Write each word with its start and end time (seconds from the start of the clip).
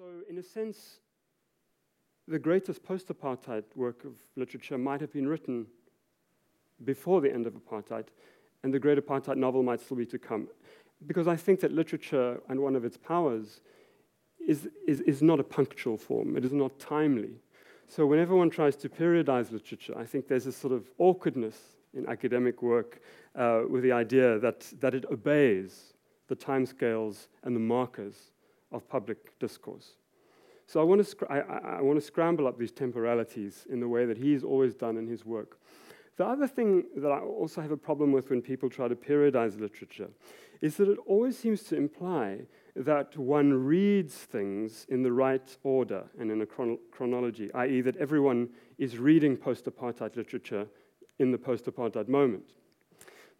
So, 0.00 0.06
in 0.30 0.38
a 0.38 0.42
sense, 0.42 1.00
the 2.26 2.38
greatest 2.38 2.82
post 2.82 3.08
apartheid 3.08 3.64
work 3.76 4.06
of 4.06 4.14
literature 4.34 4.78
might 4.78 5.02
have 5.02 5.12
been 5.12 5.28
written 5.28 5.66
before 6.86 7.20
the 7.20 7.30
end 7.30 7.46
of 7.46 7.52
apartheid, 7.52 8.06
and 8.62 8.72
the 8.72 8.78
great 8.78 8.96
apartheid 8.96 9.36
novel 9.36 9.62
might 9.62 9.82
still 9.82 9.98
be 9.98 10.06
to 10.06 10.18
come. 10.18 10.48
Because 11.06 11.28
I 11.28 11.36
think 11.36 11.60
that 11.60 11.72
literature 11.72 12.40
and 12.48 12.60
one 12.60 12.76
of 12.76 12.84
its 12.86 12.96
powers 12.96 13.60
is, 14.48 14.70
is, 14.88 15.02
is 15.02 15.20
not 15.20 15.38
a 15.38 15.44
punctual 15.44 15.98
form, 15.98 16.34
it 16.34 16.46
is 16.46 16.52
not 16.54 16.78
timely. 16.78 17.34
So, 17.86 18.06
whenever 18.06 18.34
one 18.34 18.48
tries 18.48 18.76
to 18.76 18.88
periodize 18.88 19.52
literature, 19.52 19.98
I 19.98 20.06
think 20.06 20.28
there's 20.28 20.46
a 20.46 20.52
sort 20.52 20.72
of 20.72 20.90
awkwardness 20.96 21.58
in 21.92 22.08
academic 22.08 22.62
work 22.62 23.02
uh, 23.36 23.64
with 23.68 23.82
the 23.82 23.92
idea 23.92 24.38
that, 24.38 24.60
that 24.80 24.94
it 24.94 25.04
obeys 25.12 25.92
the 26.28 26.36
timescales 26.36 27.26
and 27.42 27.54
the 27.54 27.60
markers 27.60 28.30
of 28.72 28.88
public 28.88 29.38
discourse. 29.38 29.94
So 30.66 30.80
I 30.80 30.84
want, 30.84 31.04
to 31.04 31.26
I, 31.28 31.38
I 31.78 31.82
want 31.82 31.98
to 31.98 32.04
scramble 32.04 32.46
up 32.46 32.58
these 32.58 32.70
temporalities 32.70 33.66
in 33.70 33.80
the 33.80 33.88
way 33.88 34.06
that 34.06 34.16
he's 34.16 34.44
always 34.44 34.74
done 34.74 34.96
in 34.96 35.06
his 35.06 35.26
work. 35.26 35.58
The 36.16 36.26
other 36.26 36.46
thing 36.46 36.84
that 36.96 37.10
I 37.10 37.18
also 37.18 37.60
have 37.60 37.70
a 37.70 37.76
problem 37.76 38.12
with 38.12 38.30
when 38.30 38.42
people 38.42 38.68
try 38.68 38.86
to 38.88 38.94
periodize 38.94 39.58
literature 39.58 40.10
is 40.60 40.76
that 40.76 40.88
it 40.88 40.98
always 41.06 41.38
seems 41.38 41.62
to 41.64 41.76
imply 41.76 42.42
that 42.76 43.16
one 43.16 43.52
reads 43.52 44.14
things 44.14 44.86
in 44.90 45.02
the 45.02 45.10
right 45.10 45.56
order 45.62 46.04
and 46.18 46.30
in 46.30 46.42
a 46.42 46.46
chron- 46.46 46.78
chronology, 46.92 47.52
i.e., 47.54 47.80
that 47.80 47.96
everyone 47.96 48.48
is 48.78 48.98
reading 48.98 49.36
post 49.36 49.64
apartheid 49.64 50.14
literature 50.16 50.66
in 51.18 51.32
the 51.32 51.38
post 51.38 51.64
apartheid 51.64 52.08
moment. 52.08 52.52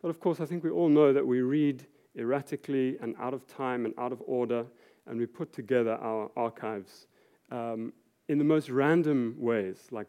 But 0.02 0.08
of 0.08 0.18
course, 0.18 0.40
I 0.40 0.46
think 0.46 0.64
we 0.64 0.70
all 0.70 0.88
know 0.88 1.12
that 1.12 1.26
we 1.26 1.42
read 1.42 1.86
erratically 2.18 2.96
and 3.00 3.14
out 3.20 3.34
of 3.34 3.46
time 3.46 3.84
and 3.84 3.94
out 3.98 4.12
of 4.12 4.22
order, 4.26 4.66
and 5.10 5.18
we 5.18 5.26
put 5.26 5.52
together 5.52 5.98
our 6.00 6.30
archives 6.36 7.08
um, 7.50 7.92
in 8.28 8.38
the 8.38 8.44
most 8.44 8.70
random 8.70 9.34
ways, 9.36 9.88
like 9.90 10.06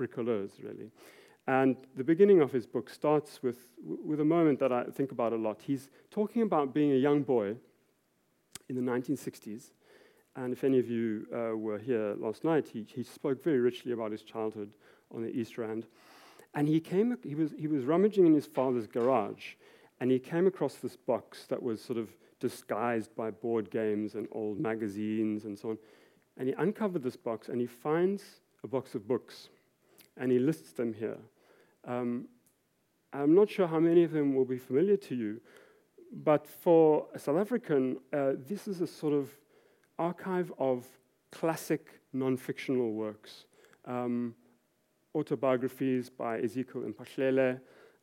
bricoleurs, 0.00 0.52
really. 0.62 0.90
And 1.48 1.76
the 1.96 2.04
beginning 2.04 2.40
of 2.40 2.52
his 2.52 2.64
book 2.64 2.88
starts 2.88 3.42
with, 3.42 3.58
with 3.84 4.20
a 4.20 4.24
moment 4.24 4.60
that 4.60 4.72
I 4.72 4.84
think 4.84 5.10
about 5.10 5.32
a 5.32 5.36
lot. 5.36 5.62
He's 5.62 5.90
talking 6.10 6.42
about 6.42 6.72
being 6.72 6.92
a 6.92 6.96
young 6.96 7.22
boy 7.22 7.56
in 8.68 8.76
the 8.76 8.82
1960s. 8.82 9.72
And 10.36 10.52
if 10.52 10.62
any 10.62 10.78
of 10.78 10.88
you 10.88 11.26
uh, 11.34 11.56
were 11.56 11.78
here 11.78 12.14
last 12.16 12.44
night, 12.44 12.68
he, 12.68 12.86
he 12.88 13.02
spoke 13.02 13.42
very 13.42 13.58
richly 13.58 13.92
about 13.92 14.12
his 14.12 14.22
childhood 14.22 14.70
on 15.12 15.22
the 15.22 15.30
East 15.30 15.58
Rand. 15.58 15.86
And 16.54 16.68
he, 16.68 16.78
came, 16.78 17.16
he, 17.24 17.34
was, 17.34 17.52
he 17.58 17.66
was 17.66 17.84
rummaging 17.84 18.26
in 18.26 18.34
his 18.34 18.46
father's 18.46 18.86
garage, 18.86 19.54
and 20.00 20.10
he 20.10 20.20
came 20.20 20.46
across 20.46 20.76
this 20.76 20.96
box 20.96 21.46
that 21.46 21.62
was 21.62 21.82
sort 21.82 21.98
of 21.98 22.10
disguised 22.40 23.14
by 23.16 23.30
board 23.30 23.70
games 23.70 24.14
and 24.14 24.28
old 24.32 24.58
magazines 24.60 25.44
and 25.44 25.58
so 25.58 25.70
on. 25.70 25.78
And 26.36 26.48
he 26.48 26.54
uncovered 26.58 27.02
this 27.02 27.16
box, 27.16 27.48
and 27.48 27.60
he 27.60 27.66
finds 27.66 28.40
a 28.62 28.68
box 28.68 28.94
of 28.94 29.08
books, 29.08 29.48
and 30.16 30.30
he 30.30 30.38
lists 30.38 30.72
them 30.72 30.92
here. 30.92 31.18
Um, 31.86 32.26
I'm 33.12 33.34
not 33.34 33.48
sure 33.48 33.66
how 33.66 33.80
many 33.80 34.04
of 34.04 34.12
them 34.12 34.34
will 34.34 34.44
be 34.44 34.58
familiar 34.58 34.96
to 34.98 35.14
you, 35.14 35.40
but 36.12 36.46
for 36.46 37.06
a 37.14 37.18
South 37.18 37.38
African, 37.38 37.98
uh, 38.12 38.32
this 38.46 38.68
is 38.68 38.80
a 38.80 38.86
sort 38.86 39.14
of 39.14 39.30
archive 39.98 40.52
of 40.58 40.86
classic 41.32 42.00
non 42.12 42.36
fictional 42.36 42.92
works. 42.92 43.46
Um, 43.86 44.34
autobiographies 45.14 46.10
by 46.10 46.40
Ezekiel 46.40 46.82
Mphahlele, 46.82 47.60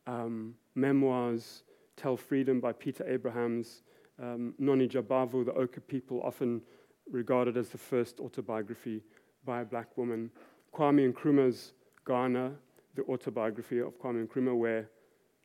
um, 0.07 0.55
memoirs, 0.73 1.63
Tell 1.95 2.17
Freedom 2.17 2.59
by 2.59 2.73
Peter 2.73 3.07
Abrahams, 3.07 3.83
um, 4.21 4.53
Noni 4.59 4.87
Jabavu, 4.87 5.45
The 5.45 5.53
Ochre 5.53 5.81
People, 5.81 6.21
often 6.23 6.61
regarded 7.09 7.57
as 7.57 7.69
the 7.69 7.77
first 7.77 8.19
autobiography 8.19 9.01
by 9.45 9.61
a 9.61 9.65
black 9.65 9.97
woman, 9.97 10.29
Kwame 10.73 11.11
Nkrumah's 11.11 11.73
Ghana, 12.05 12.51
the 12.95 13.03
autobiography 13.03 13.79
of 13.79 13.99
Kwame 13.99 14.27
Nkrumah, 14.27 14.57
where 14.57 14.89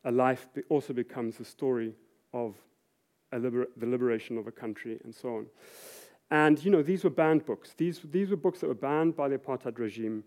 a 0.05 0.11
life 0.11 0.47
be 0.53 0.61
also 0.69 0.93
becomes 0.93 1.37
the 1.37 1.45
story 1.45 1.93
of 2.33 2.55
liber- 3.33 3.67
the 3.77 3.85
liberation 3.85 4.37
of 4.37 4.47
a 4.47 4.51
country 4.51 4.99
and 5.03 5.13
so 5.13 5.37
on. 5.37 5.45
And, 6.31 6.63
you 6.63 6.71
know, 6.71 6.83
these 6.83 7.03
were 7.03 7.09
banned 7.09 7.45
books. 7.45 7.73
These, 7.75 8.01
these 8.11 8.29
were 8.29 8.37
books 8.37 8.59
that 8.59 8.67
were 8.67 8.75
banned 8.75 9.15
by 9.15 9.27
the 9.27 9.37
apartheid 9.37 9.79
regime 9.79 10.23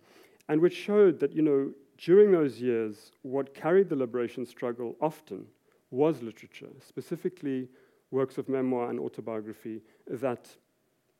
and 0.48 0.60
which 0.60 0.74
showed 0.74 1.20
that, 1.20 1.32
you 1.32 1.42
know, 1.42 1.72
during 1.98 2.32
those 2.32 2.60
years, 2.60 3.12
what 3.22 3.54
carried 3.54 3.88
the 3.88 3.96
liberation 3.96 4.44
struggle 4.44 4.96
often 5.00 5.46
was 5.90 6.22
literature, 6.22 6.70
specifically 6.84 7.68
works 8.12 8.38
of 8.38 8.48
memoir 8.48 8.90
and 8.90 9.00
autobiography 9.00 9.82
that 10.06 10.48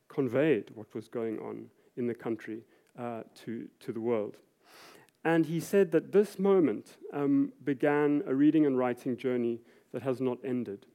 conveyed 0.09 0.71
what 0.75 0.95
was 0.95 1.09
going 1.09 1.39
on 1.39 1.67
in 1.97 2.07
the 2.07 2.15
country 2.15 2.61
uh, 2.99 3.23
to, 3.35 3.67
to 3.81 3.93
the 3.93 4.01
world. 4.01 4.37
And 5.25 5.47
he 5.47 5.61
said 5.61 5.93
that 5.93 6.13
this 6.13 6.39
moment 6.39 6.97
um, 7.13 7.53
began 7.65 8.23
a 8.27 8.35
reading 8.35 8.67
and 8.67 8.77
writing 8.77 9.17
journey 9.17 9.61
that 9.93 10.03
has 10.03 10.21
not 10.21 10.39
ended. 10.45 10.87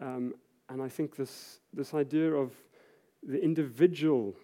Um, 0.00 0.34
and 0.68 0.82
I 0.82 0.88
think 0.88 1.16
this, 1.16 1.60
this 1.72 1.94
idea 1.94 2.32
of 2.32 2.52
the 3.22 3.42
individual 3.42 4.34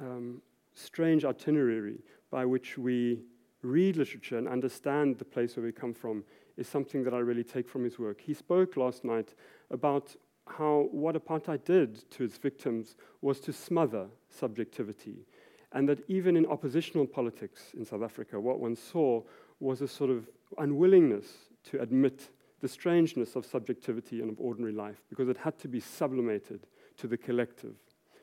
um, 0.00 0.42
strange 0.74 1.24
itinerary 1.24 1.98
by 2.30 2.44
which 2.44 2.78
we 2.78 3.22
read 3.62 3.96
literature 3.96 4.38
and 4.38 4.46
understand 4.46 5.18
the 5.18 5.24
place 5.24 5.56
where 5.56 5.66
we 5.66 5.72
come 5.72 5.94
from 5.94 6.22
is 6.56 6.68
something 6.68 7.02
that 7.04 7.14
I 7.14 7.18
really 7.18 7.44
take 7.44 7.68
from 7.68 7.84
his 7.84 7.98
work. 7.98 8.20
He 8.20 8.34
spoke 8.34 8.76
last 8.76 9.04
night 9.04 9.34
about 9.70 10.14
how 10.56 10.88
what 10.90 11.14
apartheid 11.14 11.64
did 11.64 12.10
to 12.10 12.24
its 12.24 12.36
victims 12.36 12.96
was 13.20 13.40
to 13.40 13.52
smother 13.52 14.06
subjectivity 14.30 15.26
and 15.72 15.88
that 15.88 15.98
even 16.08 16.36
in 16.36 16.46
oppositional 16.46 17.06
politics 17.06 17.72
in 17.76 17.84
South 17.84 18.02
Africa, 18.02 18.40
what 18.40 18.60
one 18.60 18.74
saw 18.74 19.22
was 19.60 19.82
a 19.82 19.88
sort 19.88 20.10
of 20.10 20.28
unwillingness 20.56 21.26
to 21.64 21.80
admit 21.80 22.30
the 22.60 22.68
strangeness 22.68 23.36
of 23.36 23.44
subjectivity 23.44 24.20
and 24.20 24.30
of 24.30 24.40
ordinary 24.40 24.72
life 24.72 25.02
because 25.08 25.28
it 25.28 25.36
had 25.36 25.58
to 25.58 25.68
be 25.68 25.80
sublimated 25.80 26.66
to 26.96 27.06
the 27.06 27.16
collective, 27.16 27.74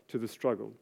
to 0.08 0.18
the 0.18 0.28
struggle. 0.28 0.74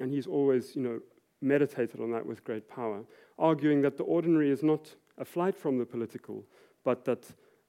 And 0.00 0.12
he's 0.12 0.26
always, 0.26 0.74
you 0.74 0.82
know, 0.82 1.00
meditated 1.40 2.00
on 2.00 2.10
that 2.12 2.24
with 2.24 2.42
great 2.42 2.68
power, 2.68 3.04
arguing 3.38 3.82
that 3.82 3.96
the 3.96 4.04
ordinary 4.04 4.50
is 4.50 4.62
not 4.62 4.94
a 5.18 5.24
flight 5.24 5.54
from 5.54 5.78
the 5.78 5.86
political, 5.86 6.44
but 6.84 7.04
that 7.04 7.26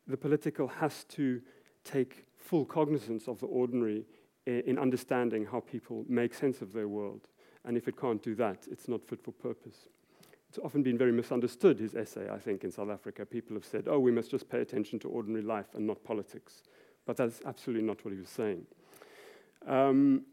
the 0.07 0.17
political 0.17 0.67
has 0.67 1.03
to 1.05 1.41
take 1.83 2.25
full 2.49 2.65
cognizance 2.65 3.27
of 3.27 3.39
the 3.39 3.45
ordinary 3.45 4.03
in 4.47 4.79
understanding 4.79 5.45
how 5.45 5.59
people 5.59 6.03
make 6.07 6.33
sense 6.33 6.63
of 6.63 6.73
their 6.73 6.87
world. 6.87 7.21
And 7.63 7.77
if 7.77 7.87
it 7.87 7.95
can't 7.95 8.23
do 8.23 8.33
that, 8.35 8.67
it's 8.71 8.87
not 8.87 9.05
fit 9.05 9.21
for 9.23 9.31
purpose. 9.31 9.89
It's 10.47 10.57
often 10.57 10.81
been 10.81 10.97
very 10.97 11.11
misunderstood, 11.11 11.77
his 11.77 11.93
essay, 11.93 12.27
I 12.27 12.39
think, 12.39 12.63
in 12.63 12.71
South 12.71 12.89
Africa. 12.89 13.23
People 13.23 13.55
have 13.55 13.65
said, 13.65 13.83
oh, 13.87 13.99
we 13.99 14.11
must 14.11 14.31
just 14.31 14.49
pay 14.49 14.61
attention 14.61 14.97
to 14.99 15.09
ordinary 15.09 15.43
life 15.43 15.75
and 15.75 15.85
not 15.85 16.03
politics. 16.03 16.63
But 17.05 17.17
that's 17.17 17.39
absolutely 17.45 17.85
not 17.85 18.03
what 18.03 18.15
he 18.15 18.19
was 18.19 18.29
saying. 18.29 18.65
Um, 19.67 20.25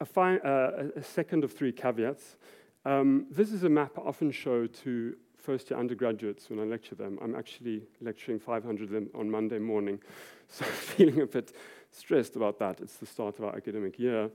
a, 0.00 0.04
fi- 0.04 0.38
uh, 0.38 0.90
a, 0.94 1.02
second 1.02 1.42
of 1.42 1.52
three 1.52 1.72
caveats. 1.72 2.36
Um, 2.84 3.26
this 3.28 3.50
is 3.50 3.64
a 3.64 3.68
map 3.68 3.98
I 3.98 4.02
often 4.02 4.30
show 4.30 4.68
to 4.68 5.16
first 5.44 5.70
year 5.70 5.78
undergraduates 5.78 6.48
when 6.48 6.58
I 6.58 6.64
lecture 6.64 6.94
them. 6.94 7.18
I'm 7.22 7.34
actually 7.34 7.82
lecturing 8.00 8.40
500 8.40 8.84
of 8.84 8.90
them 8.90 9.10
on 9.14 9.30
Monday 9.30 9.58
morning, 9.58 10.00
so 10.48 10.64
I'm 10.64 10.72
feeling 10.72 11.20
a 11.20 11.26
bit 11.26 11.52
stressed 11.90 12.34
about 12.34 12.58
that. 12.60 12.80
It's 12.80 12.96
the 12.96 13.06
start 13.06 13.38
of 13.38 13.44
our 13.44 13.54
academic 13.54 13.98
year. 13.98 14.30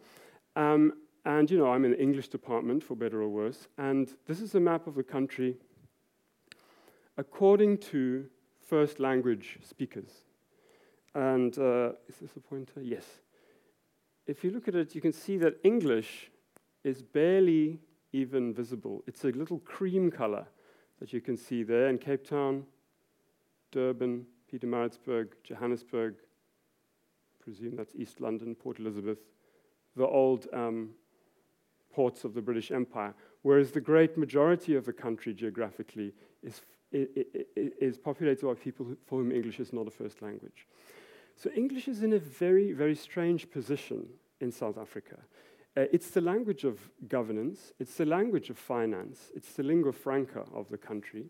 Um, 0.56 0.94
and, 1.26 1.50
you 1.50 1.58
know, 1.58 1.72
I'm 1.72 1.84
in 1.84 1.92
the 1.92 2.02
English 2.02 2.30
department, 2.30 2.84
for 2.84 2.96
better 2.96 3.22
or 3.22 3.28
worse. 3.28 3.68
And 3.78 4.10
this 4.28 4.40
is 4.40 4.56
a 4.56 4.60
map 4.60 4.88
of 4.88 4.96
the 4.96 5.04
country 5.04 5.58
according 7.18 7.78
to 7.78 8.26
first 8.66 9.00
language 9.00 9.58
speakers. 9.68 10.12
And 11.16 11.58
uh, 11.58 11.94
is 12.08 12.18
this 12.22 12.36
a 12.38 12.40
pointer? 12.40 12.82
Yes. 12.82 13.06
If 14.28 14.44
you 14.44 14.52
look 14.52 14.68
at 14.68 14.76
it, 14.76 14.94
you 14.94 15.02
can 15.02 15.12
see 15.12 15.38
that 15.38 15.58
English 15.64 16.30
is 16.84 17.02
barely 17.02 17.80
even 18.14 18.54
visible. 18.54 19.04
It's 19.08 19.26
a 19.26 19.30
little 19.30 19.60
cream 19.60 20.12
color 20.12 20.46
that 21.00 21.14
you 21.14 21.22
can 21.22 21.38
see 21.38 21.64
there 21.64 21.88
in 21.88 21.98
Cape 21.98 22.28
Town, 22.28 22.66
Durban, 23.72 24.26
Pietermaritzburg, 24.52 25.30
Johannesburg, 25.44 26.16
I 26.16 27.44
presume 27.44 27.76
that's 27.76 27.96
East 27.96 28.20
London, 28.20 28.56
Port 28.56 28.80
Elizabeth, 28.80 29.20
the 29.96 30.06
old 30.06 30.48
um, 30.54 30.90
ports 31.94 32.24
of 32.24 32.34
the 32.34 32.42
British 32.42 32.72
Empire, 32.72 33.14
whereas 33.42 33.72
the 33.72 33.82
great 33.82 34.18
majority 34.18 34.76
of 34.76 34.86
the 34.86 34.94
country 34.94 35.34
geographically 35.34 36.14
is, 36.44 36.62
is 36.92 37.98
populated 37.98 38.46
by 38.46 38.54
people 38.54 38.86
for 39.06 39.20
whom 39.20 39.32
English 39.32 39.60
is 39.60 39.74
not 39.74 39.88
a 39.88 39.92
first 39.92 40.22
language. 40.22 40.68
So 41.36 41.50
English 41.56 41.88
is 41.88 42.04
in 42.04 42.14
a 42.14 42.20
very, 42.20 42.74
very 42.74 42.96
strange 42.96 43.50
position 43.50 44.08
in 44.42 44.52
South 44.52 44.78
Africa. 44.78 45.18
Uh, 45.80 45.86
it's 45.94 46.10
the 46.10 46.20
language 46.20 46.66
of 46.66 46.78
governance, 47.08 47.72
it's 47.80 47.96
the 47.96 48.06
language 48.06 48.50
of 48.50 48.58
finance, 48.58 49.32
it's 49.34 49.54
the 49.54 49.64
lingua 49.64 49.94
franca 49.94 50.44
of 50.54 50.68
the 50.70 50.78
country. 50.78 51.28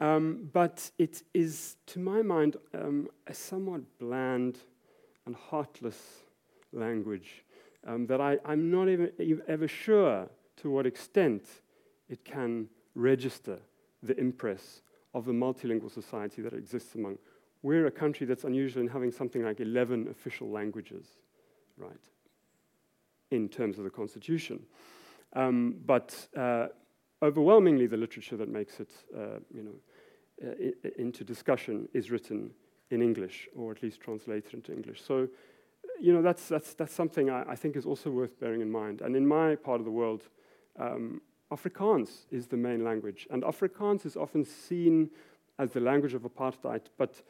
Um, 0.00 0.48
but 0.52 0.90
it 0.98 1.22
is, 1.32 1.76
to 1.86 2.00
my 2.00 2.22
mind, 2.22 2.56
um, 2.74 3.08
a 3.28 3.34
somewhat 3.34 3.82
bland 4.00 4.58
and 5.26 5.36
heartless 5.36 6.24
language 6.72 7.44
um, 7.86 8.04
that 8.06 8.20
I, 8.20 8.38
I'm 8.44 8.68
not 8.68 8.88
even 8.88 9.12
ever 9.46 9.68
sure 9.68 10.28
to 10.56 10.70
what 10.70 10.84
extent 10.84 11.46
it 12.08 12.24
can 12.24 12.68
register 12.96 13.60
the 14.02 14.18
impress 14.18 14.82
of 15.14 15.24
the 15.24 15.32
multilingual 15.32 15.92
society 15.92 16.42
that 16.42 16.52
exists 16.52 16.96
among. 16.96 17.16
We're 17.62 17.86
a 17.86 17.92
country 17.92 18.26
that's 18.26 18.42
unusual 18.42 18.82
in 18.82 18.88
having 18.88 19.12
something 19.12 19.44
like 19.44 19.60
11 19.60 20.08
official 20.08 20.50
languages, 20.50 21.06
right, 21.76 21.92
in 23.32 23.48
terms 23.48 23.78
of 23.78 23.84
the 23.84 23.90
constitution. 23.90 24.60
Um, 25.34 25.76
but 25.86 26.28
uh, 26.36 26.66
overwhelmingly, 27.22 27.86
the 27.86 27.96
literature 27.96 28.36
that 28.36 28.48
makes 28.48 28.80
it, 28.80 28.90
uh, 29.16 29.38
you 29.52 29.62
know, 29.62 29.76
uh, 30.44 30.88
into 30.98 31.24
discussion 31.24 31.88
is 31.92 32.10
written 32.10 32.50
in 32.90 33.00
English, 33.00 33.48
or 33.56 33.72
at 33.72 33.82
least 33.82 34.00
translated 34.00 34.52
into 34.54 34.72
English. 34.72 35.00
So, 35.02 35.28
you 35.98 36.12
know, 36.12 36.22
that's, 36.22 36.48
that's, 36.48 36.74
that's 36.74 36.92
something 36.92 37.30
I, 37.30 37.42
I 37.48 37.56
think 37.56 37.76
is 37.76 37.86
also 37.86 38.10
worth 38.10 38.38
bearing 38.38 38.60
in 38.60 38.70
mind. 38.70 39.00
And 39.00 39.16
in 39.16 39.26
my 39.26 39.56
part 39.56 39.80
of 39.80 39.86
the 39.86 39.90
world, 39.90 40.28
um, 40.78 41.22
Afrikaans 41.50 42.26
is 42.30 42.46
the 42.46 42.56
main 42.56 42.84
language. 42.84 43.26
And 43.30 43.42
Afrikaans 43.42 44.04
is 44.04 44.16
often 44.16 44.44
seen 44.44 45.10
as 45.58 45.70
the 45.70 45.80
language 45.80 46.14
of 46.14 46.22
apartheid, 46.22 46.82
but 46.98 47.22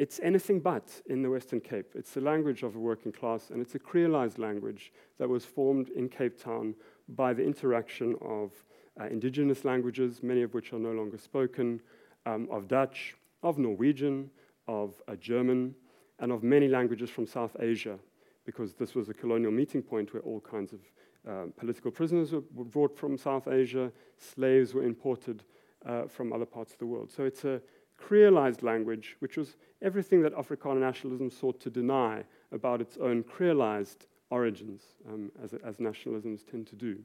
it's 0.00 0.18
anything 0.22 0.60
but 0.60 1.02
in 1.10 1.20
the 1.20 1.28
Western 1.28 1.60
Cape. 1.60 1.92
It's 1.94 2.12
the 2.12 2.22
language 2.22 2.62
of 2.62 2.74
a 2.74 2.78
working 2.78 3.12
class, 3.12 3.50
and 3.50 3.60
it's 3.60 3.74
a 3.74 3.78
creolized 3.78 4.38
language 4.38 4.94
that 5.18 5.28
was 5.28 5.44
formed 5.44 5.90
in 5.90 6.08
Cape 6.08 6.42
Town 6.42 6.74
by 7.10 7.34
the 7.34 7.44
interaction 7.44 8.16
of 8.22 8.50
uh, 8.98 9.04
indigenous 9.08 9.62
languages, 9.62 10.22
many 10.22 10.40
of 10.40 10.54
which 10.54 10.72
are 10.72 10.78
no 10.78 10.92
longer 10.92 11.18
spoken, 11.18 11.82
um, 12.24 12.48
of 12.50 12.66
Dutch, 12.66 13.14
of 13.42 13.58
Norwegian, 13.58 14.30
of 14.66 14.94
uh, 15.06 15.16
German, 15.16 15.74
and 16.18 16.32
of 16.32 16.42
many 16.42 16.66
languages 16.66 17.10
from 17.10 17.26
South 17.26 17.54
Asia, 17.60 17.98
because 18.46 18.72
this 18.72 18.94
was 18.94 19.10
a 19.10 19.14
colonial 19.14 19.52
meeting 19.52 19.82
point 19.82 20.14
where 20.14 20.22
all 20.22 20.40
kinds 20.40 20.72
of 20.72 20.80
um, 21.28 21.52
political 21.58 21.90
prisoners 21.90 22.32
were, 22.32 22.42
were, 22.54 22.64
brought 22.64 22.96
from 22.96 23.18
South 23.18 23.48
Asia, 23.48 23.92
slaves 24.16 24.72
were 24.72 24.82
imported 24.82 25.44
uh, 25.84 26.04
from 26.04 26.32
other 26.32 26.46
parts 26.46 26.72
of 26.72 26.78
the 26.78 26.86
world. 26.86 27.10
So 27.10 27.24
it's 27.24 27.44
a 27.44 27.60
creolized 28.00 28.62
language, 28.62 29.16
which 29.20 29.36
was 29.36 29.56
everything 29.82 30.22
that 30.22 30.34
Afrikaner 30.34 30.80
nationalism 30.80 31.30
sought 31.30 31.60
to 31.60 31.70
deny 31.70 32.24
about 32.52 32.80
its 32.80 32.96
own 32.96 33.22
creolized 33.22 34.06
origins, 34.30 34.82
um, 35.08 35.30
as, 35.42 35.54
as 35.64 35.76
nationalisms 35.76 36.44
tend 36.48 36.66
to 36.68 36.76
do. 36.76 36.98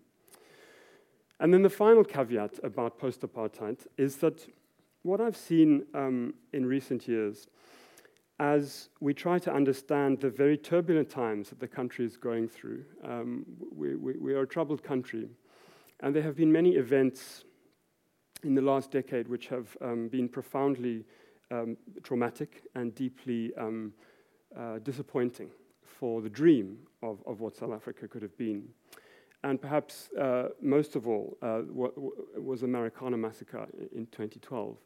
And 1.39 1.53
then 1.53 1.63
the 1.63 1.69
final 1.69 2.03
caveat 2.03 2.59
about 2.63 2.97
post 2.97 3.21
apartheid 3.21 3.79
is 3.97 4.17
that 4.17 4.47
what 5.03 5.19
I've 5.19 5.37
seen 5.37 5.85
um, 5.93 6.33
in 6.53 6.65
recent 6.65 7.07
years 7.07 7.47
as 8.39 8.89
we 8.99 9.13
try 9.13 9.39
to 9.39 9.53
understand 9.53 10.19
the 10.19 10.29
very 10.29 10.57
turbulent 10.57 11.09
times 11.09 11.49
that 11.49 11.59
the 11.59 11.67
country 11.67 12.05
is 12.05 12.17
going 12.17 12.49
through. 12.49 12.83
Um, 13.03 13.45
we, 13.73 13.95
we, 13.95 14.13
we, 14.17 14.33
are 14.33 14.41
a 14.41 14.47
troubled 14.47 14.83
country, 14.83 15.29
and 16.01 16.13
there 16.13 16.23
have 16.23 16.35
been 16.35 16.51
many 16.51 16.71
events 16.71 17.44
in 18.45 18.53
the 18.53 18.61
last 18.61 18.91
decade 18.91 19.27
which 19.27 19.47
have 19.47 19.75
um, 19.81 20.07
been 20.07 20.29
profoundly 20.29 21.03
um, 21.51 21.75
traumatic 22.03 22.63
and 22.75 22.93
deeply 22.93 23.51
um, 23.57 23.91
uh, 24.57 24.79
disappointing 24.79 25.49
for 25.83 26.21
the 26.21 26.29
dream 26.29 26.77
of, 27.01 27.23
of 27.25 27.39
what 27.41 27.55
South 27.55 27.73
Africa 27.73 28.07
could 28.07 28.21
have 28.21 28.37
been. 28.37 28.67
And 29.43 29.61
perhaps 29.61 30.09
uh, 30.19 30.49
most 30.61 30.95
of 30.95 31.07
all 31.07 31.37
uh, 31.41 31.61
was 32.37 32.61
the 32.61 32.67
Marikana 32.67 33.17
massacre 33.17 33.67
in 33.93 34.05
2012 34.07 34.77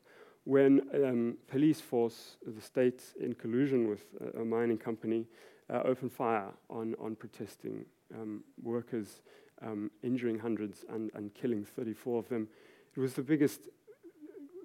when 0.46 0.82
um, 1.06 1.38
police 1.48 1.80
force, 1.80 2.38
the 2.46 2.62
state, 2.62 3.04
in 3.20 3.34
collusion 3.34 3.88
with 3.88 4.06
a, 4.36 4.42
a 4.42 4.46
mining 4.46 4.78
company, 4.78 5.26
uh, 5.72 5.82
opened 5.86 6.12
fire 6.12 6.50
on, 6.70 6.96
on 7.00 7.16
protesting 7.16 7.86
um, 8.16 8.44
workers, 8.64 9.22
um, 9.62 9.92
injuring 10.02 10.40
hundreds 10.40 10.86
and, 10.90 11.12
and 11.14 11.34
killing 11.34 11.64
34 11.64 12.20
of 12.20 12.30
them. 12.30 12.48
It 13.00 13.04
was 13.04 13.14
the 13.14 13.24
biggest 13.24 13.70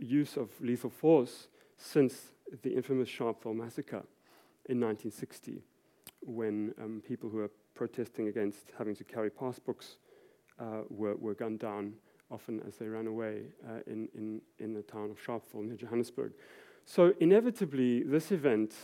use 0.00 0.36
of 0.36 0.50
lethal 0.60 0.90
force 0.90 1.46
since 1.76 2.32
the 2.62 2.74
infamous 2.74 3.08
Sharpeville 3.08 3.54
massacre 3.54 4.02
in 4.68 4.80
1960, 4.80 5.62
when 6.20 6.74
um, 6.82 7.00
people 7.06 7.30
who 7.30 7.36
were 7.36 7.50
protesting 7.76 8.26
against 8.26 8.72
having 8.76 8.96
to 8.96 9.04
carry 9.04 9.30
passbooks 9.30 9.98
uh, 10.58 10.80
were, 10.90 11.14
were 11.14 11.34
gunned 11.34 11.60
down 11.60 11.92
often 12.28 12.60
as 12.66 12.74
they 12.74 12.88
ran 12.88 13.06
away 13.06 13.42
uh, 13.68 13.78
in, 13.86 14.08
in, 14.16 14.40
in 14.58 14.74
the 14.74 14.82
town 14.82 15.12
of 15.12 15.24
Sharpeville 15.24 15.64
near 15.64 15.76
Johannesburg. 15.76 16.32
So, 16.84 17.14
inevitably, 17.20 18.02
this 18.02 18.32
event 18.32 18.74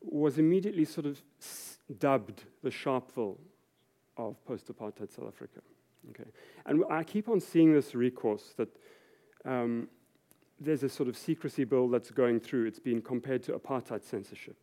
was 0.00 0.38
immediately 0.38 0.84
sort 0.84 1.06
of 1.06 1.20
dubbed 1.98 2.44
the 2.62 2.70
Sharpeville 2.70 3.38
of 4.16 4.36
post 4.44 4.68
apartheid 4.68 5.10
South 5.10 5.26
Africa. 5.26 5.62
Okay. 6.10 6.28
And 6.66 6.84
I 6.90 7.04
keep 7.04 7.28
on 7.28 7.40
seeing 7.40 7.72
this 7.72 7.94
recourse 7.94 8.54
that 8.56 8.68
um, 9.44 9.88
there's 10.60 10.82
a 10.82 10.88
sort 10.88 11.08
of 11.08 11.16
secrecy 11.16 11.64
bill 11.64 11.88
that's 11.88 12.10
going 12.10 12.40
through. 12.40 12.66
It's 12.66 12.78
been 12.78 13.02
compared 13.02 13.42
to 13.44 13.52
apartheid 13.52 14.04
censorship. 14.04 14.56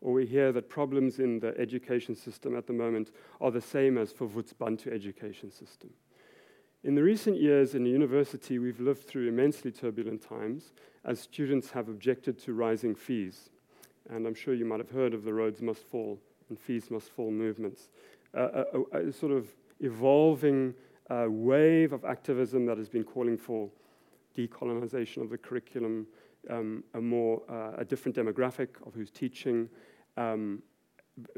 Or 0.00 0.12
we 0.12 0.26
hear 0.26 0.50
that 0.52 0.68
problems 0.68 1.20
in 1.20 1.38
the 1.38 1.56
education 1.58 2.16
system 2.16 2.56
at 2.56 2.66
the 2.66 2.72
moment 2.72 3.12
are 3.40 3.50
the 3.50 3.60
same 3.60 3.98
as 3.98 4.12
Verwoerd's 4.12 4.52
Bantu 4.52 4.90
education 4.90 5.50
system. 5.50 5.90
In 6.82 6.96
the 6.96 7.02
recent 7.02 7.40
years 7.40 7.76
in 7.76 7.84
the 7.84 7.90
university, 7.90 8.58
we've 8.58 8.80
lived 8.80 9.06
through 9.06 9.28
immensely 9.28 9.70
turbulent 9.70 10.20
times 10.20 10.72
as 11.04 11.20
students 11.20 11.70
have 11.70 11.88
objected 11.88 12.38
to 12.40 12.52
rising 12.52 12.96
fees. 12.96 13.50
And 14.10 14.26
I'm 14.26 14.34
sure 14.34 14.54
you 14.54 14.64
might 14.64 14.80
have 14.80 14.90
heard 14.90 15.14
of 15.14 15.22
the 15.22 15.32
Rhodes 15.32 15.62
Must 15.62 15.84
Fall 15.86 16.18
and 16.48 16.58
Fees 16.58 16.90
Must 16.90 17.08
Fall 17.08 17.30
movements. 17.30 17.88
Uh, 18.36 18.64
a, 18.74 18.98
a, 18.98 19.08
a, 19.08 19.12
sort 19.12 19.30
of 19.30 19.48
evolving 19.82 20.74
uh, 21.10 21.26
wave 21.28 21.92
of 21.92 22.04
activism 22.04 22.64
that 22.66 22.78
has 22.78 22.88
been 22.88 23.04
calling 23.04 23.36
for 23.36 23.68
decolonization 24.36 25.22
of 25.22 25.30
the 25.30 25.36
curriculum, 25.36 26.06
um, 26.48 26.82
a 26.94 27.00
more 27.00 27.42
uh, 27.48 27.72
a 27.78 27.84
different 27.84 28.16
demographic 28.16 28.68
of 28.86 28.94
who's 28.94 29.10
teaching, 29.10 29.68
um, 30.16 30.62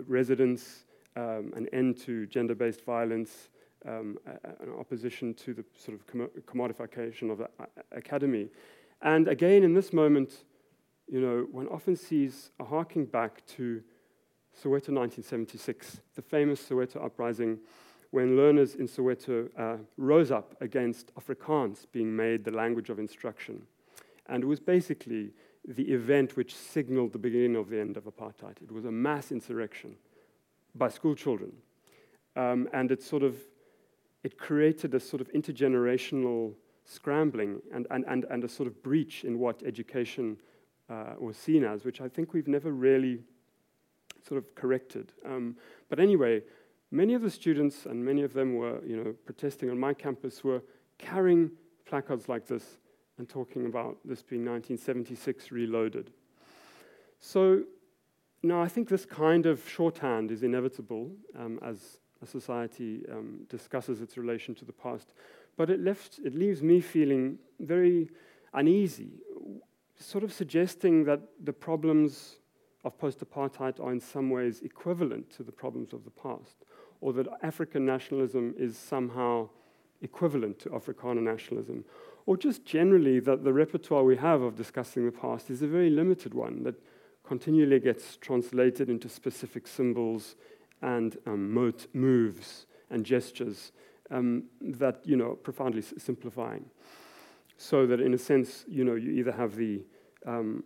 residents, 0.06 0.84
um, 1.16 1.52
an 1.56 1.66
end 1.72 1.96
to 1.98 2.26
gender-based 2.26 2.84
violence, 2.84 3.48
um, 3.86 4.18
an 4.44 4.72
opposition 4.78 5.34
to 5.34 5.52
the 5.52 5.64
sort 5.76 5.98
of 5.98 6.06
commodification 6.46 7.30
of 7.30 7.38
the 7.38 7.48
academy. 7.92 8.48
And 9.02 9.28
again, 9.28 9.62
in 9.62 9.74
this 9.74 9.92
moment, 9.92 10.44
you 11.06 11.20
know, 11.20 11.46
one 11.50 11.68
often 11.68 11.96
sees 11.96 12.50
a 12.58 12.64
harking 12.64 13.04
back 13.04 13.44
to 13.48 13.82
Soweto 14.56 14.90
1976, 14.94 16.00
the 16.14 16.22
famous 16.22 16.62
Soweto 16.62 17.04
uprising, 17.04 17.58
when 18.14 18.36
learners 18.36 18.76
in 18.76 18.86
Soweto 18.86 19.48
uh, 19.58 19.76
rose 19.96 20.30
up 20.30 20.54
against 20.60 21.12
Afrikaans 21.16 21.86
being 21.90 22.14
made 22.14 22.44
the 22.44 22.52
language 22.52 22.88
of 22.88 23.00
instruction. 23.00 23.66
And 24.28 24.44
it 24.44 24.46
was 24.46 24.60
basically 24.60 25.32
the 25.66 25.82
event 25.82 26.36
which 26.36 26.54
signaled 26.54 27.12
the 27.12 27.18
beginning 27.18 27.56
of 27.56 27.70
the 27.70 27.80
end 27.80 27.96
of 27.96 28.04
apartheid. 28.04 28.62
It 28.62 28.70
was 28.70 28.84
a 28.84 28.92
mass 28.92 29.32
insurrection 29.32 29.96
by 30.76 30.90
school 30.90 31.16
children. 31.16 31.54
Um, 32.36 32.68
and 32.72 32.92
it 32.92 33.02
sort 33.02 33.24
of 33.24 33.36
it 34.22 34.38
created 34.38 34.94
a 34.94 35.00
sort 35.00 35.20
of 35.20 35.28
intergenerational 35.32 36.54
scrambling 36.84 37.60
and, 37.72 37.88
and, 37.90 38.04
and, 38.06 38.26
and 38.30 38.44
a 38.44 38.48
sort 38.48 38.68
of 38.68 38.80
breach 38.80 39.24
in 39.24 39.40
what 39.40 39.60
education 39.66 40.36
uh, 40.88 41.14
was 41.18 41.36
seen 41.36 41.64
as, 41.64 41.84
which 41.84 42.00
I 42.00 42.08
think 42.08 42.32
we've 42.32 42.46
never 42.46 42.70
really 42.70 43.18
sort 44.26 44.38
of 44.38 44.54
corrected. 44.54 45.10
Um, 45.26 45.56
but 45.88 45.98
anyway, 45.98 46.42
many 46.94 47.14
of 47.14 47.22
the 47.22 47.30
students, 47.30 47.86
and 47.86 48.04
many 48.04 48.22
of 48.22 48.32
them 48.32 48.54
were, 48.54 48.80
you 48.84 48.96
know, 48.96 49.14
protesting 49.24 49.68
on 49.68 49.78
my 49.78 49.92
campus, 49.92 50.44
were 50.44 50.62
carrying 50.98 51.50
placards 51.84 52.28
like 52.28 52.46
this 52.46 52.78
and 53.18 53.28
talking 53.28 53.66
about 53.66 53.96
this 54.04 54.22
being 54.22 54.42
1976 54.42 55.50
reloaded. 55.50 56.10
So 57.20 57.64
now 58.42 58.62
I 58.62 58.68
think 58.68 58.88
this 58.88 59.04
kind 59.04 59.46
of 59.46 59.68
shorthand 59.68 60.30
is 60.30 60.42
inevitable 60.42 61.10
um, 61.38 61.58
as 61.62 62.00
a 62.22 62.26
society 62.26 63.02
um, 63.10 63.46
discusses 63.48 64.00
its 64.00 64.16
relation 64.16 64.54
to 64.56 64.64
the 64.64 64.72
past. 64.72 65.14
But 65.56 65.70
it, 65.70 65.80
left, 65.80 66.20
it 66.24 66.34
leaves 66.34 66.62
me 66.62 66.80
feeling 66.80 67.38
very 67.60 68.10
uneasy, 68.52 69.10
sort 69.98 70.24
of 70.24 70.32
suggesting 70.32 71.04
that 71.04 71.20
the 71.42 71.52
problems 71.52 72.36
of 72.84 72.98
post 72.98 73.20
apartheid 73.20 73.80
are 73.80 73.92
in 73.92 74.00
some 74.00 74.30
ways 74.30 74.60
equivalent 74.60 75.30
to 75.30 75.42
the 75.42 75.52
problems 75.52 75.92
of 75.92 76.04
the 76.04 76.10
past, 76.10 76.64
or 77.04 77.12
that 77.12 77.28
African 77.42 77.84
nationalism 77.84 78.54
is 78.58 78.78
somehow 78.78 79.46
equivalent 80.00 80.58
to 80.58 80.70
Afrikaner 80.70 81.20
nationalism, 81.20 81.84
or 82.24 82.34
just 82.34 82.64
generally 82.64 83.20
that 83.20 83.44
the 83.44 83.52
repertoire 83.52 84.04
we 84.04 84.16
have 84.16 84.40
of 84.40 84.56
discussing 84.56 85.04
the 85.04 85.12
past 85.12 85.50
is 85.50 85.60
a 85.60 85.66
very 85.66 85.90
limited 85.90 86.32
one 86.32 86.62
that 86.62 86.74
continually 87.22 87.78
gets 87.78 88.16
translated 88.16 88.88
into 88.88 89.06
specific 89.10 89.66
symbols 89.66 90.36
and 90.80 91.18
um, 91.26 91.52
moves 91.92 92.64
and 92.88 93.04
gestures 93.04 93.72
um, 94.10 94.44
that, 94.62 95.02
you 95.04 95.16
know, 95.16 95.34
profoundly 95.34 95.82
simplifying. 95.82 96.64
So 97.58 97.86
that 97.86 98.00
in 98.00 98.14
a 98.14 98.18
sense, 98.18 98.64
you 98.66 98.82
know, 98.82 98.94
you 98.94 99.10
either 99.10 99.32
have 99.32 99.56
the 99.56 99.84
um, 100.24 100.64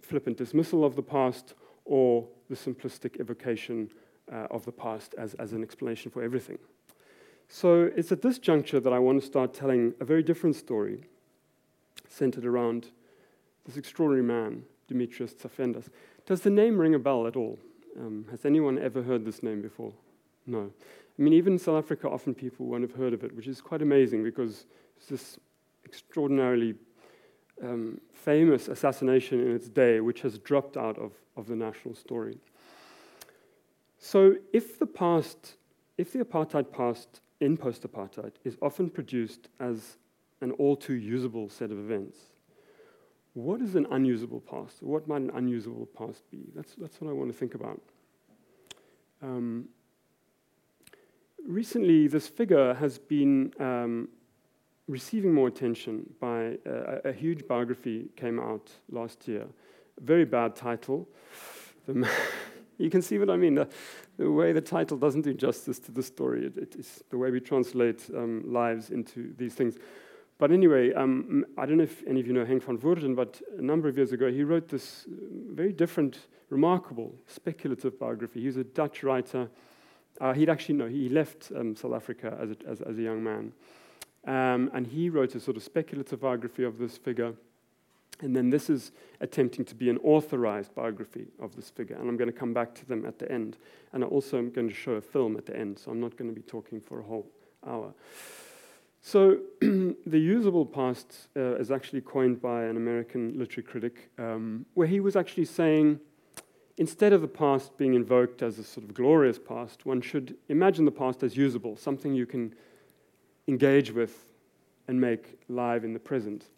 flippant 0.00 0.38
dismissal 0.38 0.84
of 0.84 0.96
the 0.96 1.02
past 1.02 1.54
or 1.84 2.26
the 2.50 2.56
simplistic 2.56 3.20
evocation 3.20 3.88
uh, 4.32 4.46
of 4.50 4.64
the 4.64 4.72
past 4.72 5.14
as, 5.18 5.34
as 5.34 5.52
an 5.52 5.62
explanation 5.62 6.10
for 6.10 6.22
everything. 6.22 6.58
So 7.48 7.90
it's 7.94 8.10
at 8.10 8.22
this 8.22 8.38
juncture 8.38 8.80
that 8.80 8.92
I 8.92 8.98
want 8.98 9.20
to 9.20 9.26
start 9.26 9.52
telling 9.52 9.94
a 10.00 10.04
very 10.04 10.22
different 10.22 10.56
story 10.56 11.04
centered 12.08 12.46
around 12.46 12.88
this 13.66 13.76
extraordinary 13.76 14.22
man, 14.22 14.64
Demetrius 14.88 15.34
Tsafendas. 15.34 15.88
Does 16.26 16.40
the 16.40 16.50
name 16.50 16.78
ring 16.78 16.94
a 16.94 16.98
bell 16.98 17.26
at 17.26 17.36
all? 17.36 17.58
Um, 17.98 18.24
has 18.30 18.44
anyone 18.46 18.78
ever 18.78 19.02
heard 19.02 19.24
this 19.24 19.42
name 19.42 19.60
before? 19.60 19.92
No. 20.46 20.70
I 21.18 21.22
mean, 21.22 21.34
even 21.34 21.54
in 21.54 21.58
South 21.58 21.84
Africa, 21.84 22.08
often 22.08 22.34
people 22.34 22.66
won't 22.66 22.82
have 22.82 22.94
heard 22.94 23.12
of 23.12 23.22
it, 23.22 23.36
which 23.36 23.46
is 23.46 23.60
quite 23.60 23.82
amazing 23.82 24.24
because 24.24 24.64
it's 24.96 25.06
this 25.06 25.38
extraordinarily 25.84 26.74
um, 27.62 28.00
famous 28.12 28.68
assassination 28.68 29.40
in 29.40 29.54
its 29.54 29.68
day, 29.68 30.00
which 30.00 30.22
has 30.22 30.38
dropped 30.38 30.76
out 30.76 30.98
of, 30.98 31.12
of 31.36 31.46
the 31.46 31.56
national 31.56 31.94
story. 31.94 32.38
So, 34.04 34.34
if 34.52 34.80
the 34.80 34.86
past, 34.86 35.54
if 35.96 36.12
the 36.12 36.24
apartheid 36.24 36.72
past 36.72 37.20
in 37.38 37.56
post 37.56 37.84
apartheid 37.84 38.32
is 38.42 38.56
often 38.60 38.90
produced 38.90 39.48
as 39.60 39.96
an 40.40 40.50
all 40.52 40.74
too 40.74 40.94
usable 40.94 41.48
set 41.48 41.70
of 41.70 41.78
events, 41.78 42.18
what 43.34 43.60
is 43.60 43.76
an 43.76 43.86
unusable 43.92 44.40
past? 44.40 44.82
What 44.82 45.06
might 45.06 45.22
an 45.22 45.30
unusable 45.32 45.86
past 45.96 46.28
be? 46.32 46.48
That's, 46.52 46.74
that's 46.74 47.00
what 47.00 47.10
I 47.10 47.12
want 47.12 47.30
to 47.30 47.38
think 47.38 47.54
about. 47.54 47.80
Um, 49.22 49.68
recently, 51.46 52.08
this 52.08 52.26
figure 52.26 52.74
has 52.74 52.98
been 52.98 53.52
um, 53.60 54.08
receiving 54.88 55.32
more 55.32 55.46
attention 55.46 56.12
by 56.18 56.58
uh, 56.66 56.98
a, 57.04 57.12
huge 57.12 57.46
biography 57.46 58.08
came 58.16 58.40
out 58.40 58.68
last 58.90 59.28
year. 59.28 59.42
A 59.42 60.04
Very 60.04 60.24
bad 60.24 60.56
title. 60.56 61.08
you 62.82 62.90
can 62.90 63.02
see 63.02 63.18
what 63.18 63.30
I 63.30 63.36
mean. 63.36 63.54
The, 63.54 63.68
the, 64.18 64.30
way 64.30 64.52
the 64.52 64.60
title 64.60 64.96
doesn't 64.96 65.22
do 65.22 65.34
justice 65.34 65.78
to 65.80 65.92
the 65.92 66.02
story. 66.02 66.46
It, 66.46 66.56
it 66.56 66.74
is 66.76 67.02
the 67.10 67.18
way 67.18 67.30
we 67.30 67.40
translate 67.40 68.10
um, 68.14 68.42
lives 68.46 68.90
into 68.90 69.32
these 69.36 69.54
things. 69.54 69.76
But 70.38 70.50
anyway, 70.50 70.92
um, 70.92 71.46
I 71.56 71.66
don't 71.66 71.76
know 71.76 71.84
if 71.84 72.02
any 72.06 72.20
of 72.20 72.26
you 72.26 72.32
know 72.32 72.44
Henk 72.44 72.64
van 72.64 72.78
Woerden, 72.78 73.14
but 73.14 73.40
a 73.56 73.62
number 73.62 73.88
of 73.88 73.96
years 73.96 74.12
ago 74.12 74.30
he 74.30 74.42
wrote 74.42 74.68
this 74.68 75.06
very 75.08 75.72
different, 75.72 76.26
remarkable, 76.50 77.14
speculative 77.28 77.98
biography. 77.98 78.40
He 78.40 78.46
was 78.46 78.56
a 78.56 78.64
Dutch 78.64 79.04
writer. 79.04 79.48
Uh, 80.20 80.32
he'd 80.32 80.50
actually, 80.50 80.74
no, 80.74 80.88
he 80.88 81.08
left 81.08 81.52
um, 81.56 81.76
South 81.76 81.94
Africa 81.94 82.36
as 82.40 82.50
a, 82.50 82.56
as, 82.68 82.80
as 82.80 82.98
a 82.98 83.02
young 83.02 83.22
man. 83.22 83.52
Um, 84.26 84.70
and 84.74 84.86
he 84.86 85.10
wrote 85.10 85.34
a 85.34 85.40
sort 85.40 85.56
of 85.56 85.62
speculative 85.62 86.20
biography 86.20 86.64
of 86.64 86.78
this 86.78 86.96
figure. 86.96 87.34
And 88.22 88.34
then 88.34 88.50
this 88.50 88.70
is 88.70 88.92
attempting 89.20 89.64
to 89.66 89.74
be 89.74 89.90
an 89.90 89.98
authorized 89.98 90.74
biography 90.74 91.26
of 91.40 91.54
this 91.56 91.70
figure. 91.70 91.96
And 91.96 92.08
I'm 92.08 92.16
going 92.16 92.30
to 92.30 92.36
come 92.36 92.54
back 92.54 92.74
to 92.76 92.86
them 92.86 93.04
at 93.04 93.18
the 93.18 93.30
end. 93.30 93.58
And 93.92 94.02
I 94.02 94.06
also 94.06 94.38
am 94.38 94.50
going 94.50 94.68
to 94.68 94.74
show 94.74 94.92
a 94.92 95.00
film 95.00 95.36
at 95.36 95.44
the 95.44 95.56
end, 95.56 95.78
so 95.78 95.90
I'm 95.90 96.00
not 96.00 96.16
going 96.16 96.30
to 96.30 96.34
be 96.34 96.42
talking 96.42 96.80
for 96.80 97.00
a 97.00 97.02
whole 97.02 97.26
hour. 97.66 97.92
So, 99.04 99.38
the 99.60 100.18
usable 100.18 100.64
past 100.64 101.28
uh, 101.36 101.56
is 101.56 101.72
actually 101.72 102.02
coined 102.02 102.40
by 102.40 102.64
an 102.64 102.76
American 102.76 103.36
literary 103.36 103.66
critic, 103.66 104.10
um, 104.16 104.64
where 104.74 104.86
he 104.86 105.00
was 105.00 105.16
actually 105.16 105.46
saying 105.46 105.98
instead 106.78 107.12
of 107.12 107.20
the 107.20 107.28
past 107.28 107.76
being 107.76 107.94
invoked 107.94 108.42
as 108.42 108.58
a 108.58 108.64
sort 108.64 108.84
of 108.84 108.94
glorious 108.94 109.38
past, 109.38 109.84
one 109.84 110.00
should 110.00 110.36
imagine 110.48 110.84
the 110.84 110.92
past 110.92 111.22
as 111.22 111.36
usable, 111.36 111.76
something 111.76 112.14
you 112.14 112.26
can 112.26 112.54
engage 113.48 113.90
with 113.90 114.32
and 114.88 115.00
make 115.00 115.38
live 115.48 115.84
in 115.84 115.92
the 115.92 115.98
present. 115.98 116.48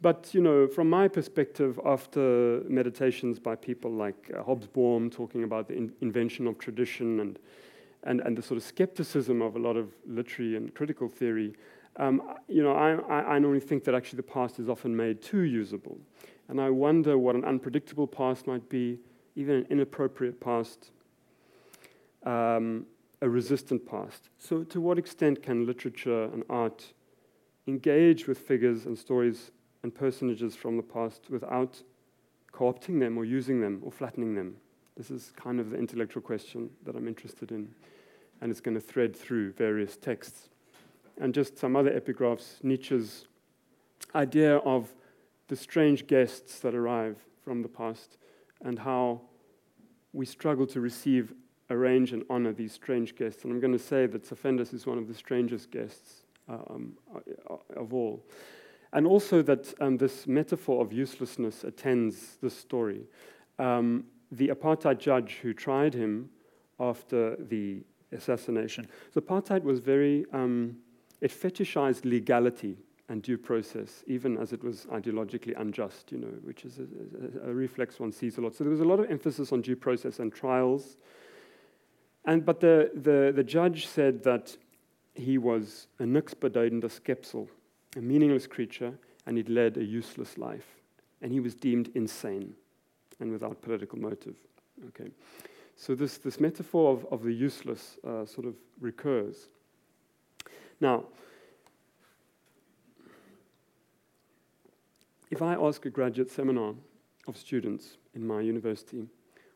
But, 0.00 0.34
you 0.34 0.42
know, 0.42 0.66
from 0.66 0.90
my 0.90 1.08
perspective, 1.08 1.80
after 1.84 2.62
meditations 2.68 3.38
by 3.38 3.56
people 3.56 3.90
like 3.90 4.30
uh, 4.36 4.42
Hobsbawm 4.42 5.10
talking 5.10 5.42
about 5.44 5.68
the 5.68 5.74
in- 5.74 5.92
invention 6.02 6.46
of 6.46 6.58
tradition 6.58 7.20
and, 7.20 7.38
and, 8.02 8.20
and 8.20 8.36
the 8.36 8.42
sort 8.42 8.58
of 8.58 8.62
skepticism 8.62 9.40
of 9.40 9.56
a 9.56 9.58
lot 9.58 9.76
of 9.76 9.92
literary 10.06 10.56
and 10.56 10.74
critical 10.74 11.08
theory, 11.08 11.54
um, 11.96 12.22
you 12.46 12.62
know, 12.62 12.72
I, 12.72 12.92
I, 13.08 13.36
I 13.36 13.60
think 13.60 13.84
that 13.84 13.94
actually 13.94 14.18
the 14.18 14.22
past 14.24 14.58
is 14.58 14.68
often 14.68 14.94
made 14.94 15.22
too 15.22 15.42
usable. 15.42 15.98
And 16.48 16.60
I 16.60 16.68
wonder 16.68 17.16
what 17.16 17.34
an 17.34 17.44
unpredictable 17.44 18.06
past 18.06 18.46
might 18.46 18.68
be, 18.68 18.98
even 19.34 19.56
an 19.56 19.66
inappropriate 19.70 20.40
past. 20.40 20.90
Um, 22.24 22.86
a 23.22 23.28
resistant 23.28 23.86
past. 23.86 24.28
So, 24.38 24.62
to 24.64 24.80
what 24.80 24.98
extent 24.98 25.42
can 25.42 25.66
literature 25.66 26.24
and 26.24 26.44
art 26.50 26.92
engage 27.66 28.26
with 28.26 28.38
figures 28.38 28.86
and 28.86 28.98
stories 28.98 29.50
and 29.86 29.94
personages 29.94 30.56
from 30.56 30.76
the 30.76 30.82
past 30.82 31.30
without 31.30 31.80
co 32.50 32.72
opting 32.72 32.98
them 32.98 33.16
or 33.16 33.24
using 33.24 33.60
them 33.60 33.80
or 33.84 33.92
flattening 33.92 34.34
them? 34.34 34.56
This 34.96 35.12
is 35.12 35.32
kind 35.36 35.60
of 35.60 35.70
the 35.70 35.78
intellectual 35.78 36.22
question 36.22 36.70
that 36.84 36.96
I'm 36.96 37.06
interested 37.06 37.52
in, 37.52 37.68
and 38.40 38.50
it's 38.50 38.60
going 38.60 38.74
to 38.74 38.80
thread 38.80 39.14
through 39.14 39.52
various 39.52 39.96
texts. 39.96 40.48
And 41.18 41.32
just 41.32 41.56
some 41.56 41.76
other 41.76 41.92
epigraphs 41.92 42.64
Nietzsche's 42.64 43.26
idea 44.12 44.56
of 44.56 44.92
the 45.46 45.54
strange 45.54 46.08
guests 46.08 46.58
that 46.60 46.74
arrive 46.74 47.16
from 47.44 47.62
the 47.62 47.68
past 47.68 48.18
and 48.64 48.80
how 48.80 49.20
we 50.12 50.26
struggle 50.26 50.66
to 50.66 50.80
receive 50.80 51.32
arrange 51.70 52.12
and 52.12 52.24
honor 52.28 52.52
these 52.52 52.72
strange 52.72 53.14
guests. 53.14 53.44
And 53.44 53.52
I'm 53.52 53.60
going 53.60 53.72
to 53.72 53.78
say 53.78 54.06
that 54.06 54.24
Tsafendas 54.24 54.74
is 54.74 54.84
one 54.84 54.98
of 54.98 55.06
the 55.06 55.14
strangest 55.14 55.70
guests 55.70 56.22
um, 56.48 56.94
uh, 57.14 57.54
of 57.76 57.94
all. 57.94 58.24
And 58.96 59.06
also 59.06 59.42
that 59.42 59.72
um, 59.80 59.96
this 59.96 60.26
metaphor 60.26 60.82
of 60.82 60.92
uselessness 60.92 61.62
attends 61.62 62.38
this 62.42 62.56
story. 62.56 63.04
Um, 63.58 64.06
the 64.32 64.48
apartheid 64.48 64.98
judge 64.98 65.38
who 65.42 65.54
tried 65.54 65.94
him 65.94 66.28
after 66.80 67.36
the 67.36 67.84
assassination, 68.10 68.88
so 69.14 69.20
apartheid 69.20 69.62
was 69.62 69.78
very, 69.78 70.26
um, 70.32 70.76
it 71.20 71.30
fetishized 71.30 72.04
legality 72.04 72.76
and 73.08 73.22
due 73.22 73.38
process, 73.38 74.02
even 74.08 74.36
as 74.36 74.52
it 74.52 74.64
was 74.64 74.86
ideologically 74.86 75.54
unjust, 75.60 76.10
you 76.10 76.18
know, 76.18 76.34
which 76.42 76.64
is 76.64 76.80
a, 76.80 77.46
a, 77.46 77.50
a 77.50 77.54
reflex 77.54 78.00
one 78.00 78.10
sees 78.10 78.36
a 78.38 78.40
lot. 78.40 78.56
So 78.56 78.64
there 78.64 78.72
was 78.72 78.80
a 78.80 78.84
lot 78.84 78.98
of 78.98 79.08
emphasis 79.08 79.52
on 79.52 79.60
due 79.60 79.76
process 79.76 80.18
and 80.18 80.32
trials 80.32 80.96
and, 82.26 82.44
but 82.44 82.60
the, 82.60 82.90
the, 82.94 83.32
the 83.34 83.44
judge 83.44 83.86
said 83.86 84.24
that 84.24 84.56
he 85.14 85.38
was 85.38 85.86
a 86.00 86.02
niks 86.02 86.34
beduidende 86.34 86.90
skepsel, 86.90 87.48
a 87.96 88.00
meaningless 88.00 88.46
creature, 88.46 88.92
and 89.26 89.36
he'd 89.36 89.48
led 89.48 89.76
a 89.76 89.84
useless 89.84 90.38
life. 90.38 90.66
And 91.22 91.32
he 91.32 91.40
was 91.40 91.54
deemed 91.54 91.90
insane 91.94 92.54
and 93.20 93.32
without 93.32 93.62
political 93.62 93.98
motive. 93.98 94.36
Okay. 94.88 95.10
So 95.76 95.94
this, 95.94 96.18
this 96.18 96.38
metaphor 96.38 96.92
of, 96.92 97.06
of 97.10 97.22
the 97.22 97.32
useless 97.32 97.98
uh, 98.06 98.24
sort 98.26 98.46
of 98.46 98.54
recurs. 98.80 99.48
Now, 100.80 101.04
if 105.30 105.42
I 105.42 105.54
ask 105.54 105.84
a 105.86 105.90
graduate 105.90 106.30
seminar 106.30 106.74
of 107.26 107.36
students 107.36 107.96
in 108.14 108.26
my 108.26 108.40
university, 108.40 109.06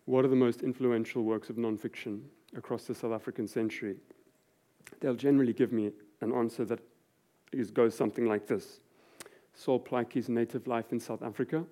what 0.07 0.25
are 0.25 0.29
the 0.29 0.37
most 0.37 0.63
influential 0.63 1.23
works 1.23 1.51
of 1.51 1.57
nonfiction 1.57 2.23
across 2.57 2.85
the 2.85 2.95
South 2.95 3.13
African 3.13 3.47
century, 3.47 3.97
they'll 5.01 5.15
generally 5.15 5.53
give 5.53 5.73
me 5.73 5.93
an 6.21 6.33
answer 6.33 6.65
that 6.65 6.81
is, 7.53 7.71
goes 7.71 7.95
something 7.95 8.27
like 8.27 8.47
this. 8.47 8.81
Sol 9.55 9.81
Plaatje's 9.81 10.29
Native 10.29 10.67
Life 10.67 10.93
in 10.93 11.01
South 11.01 11.23
Africa, 11.23 11.65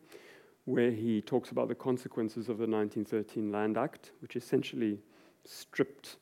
where 0.65 0.91
he 0.91 1.23
talks 1.23 1.51
about 1.51 1.69
the 1.69 1.75
consequences 1.75 2.49
of 2.49 2.59
the 2.59 2.67
1913 2.67 3.51
Land 3.51 3.79
Act, 3.79 4.13
which 4.21 4.37
essentially 4.37 4.99
stripped 5.45 6.17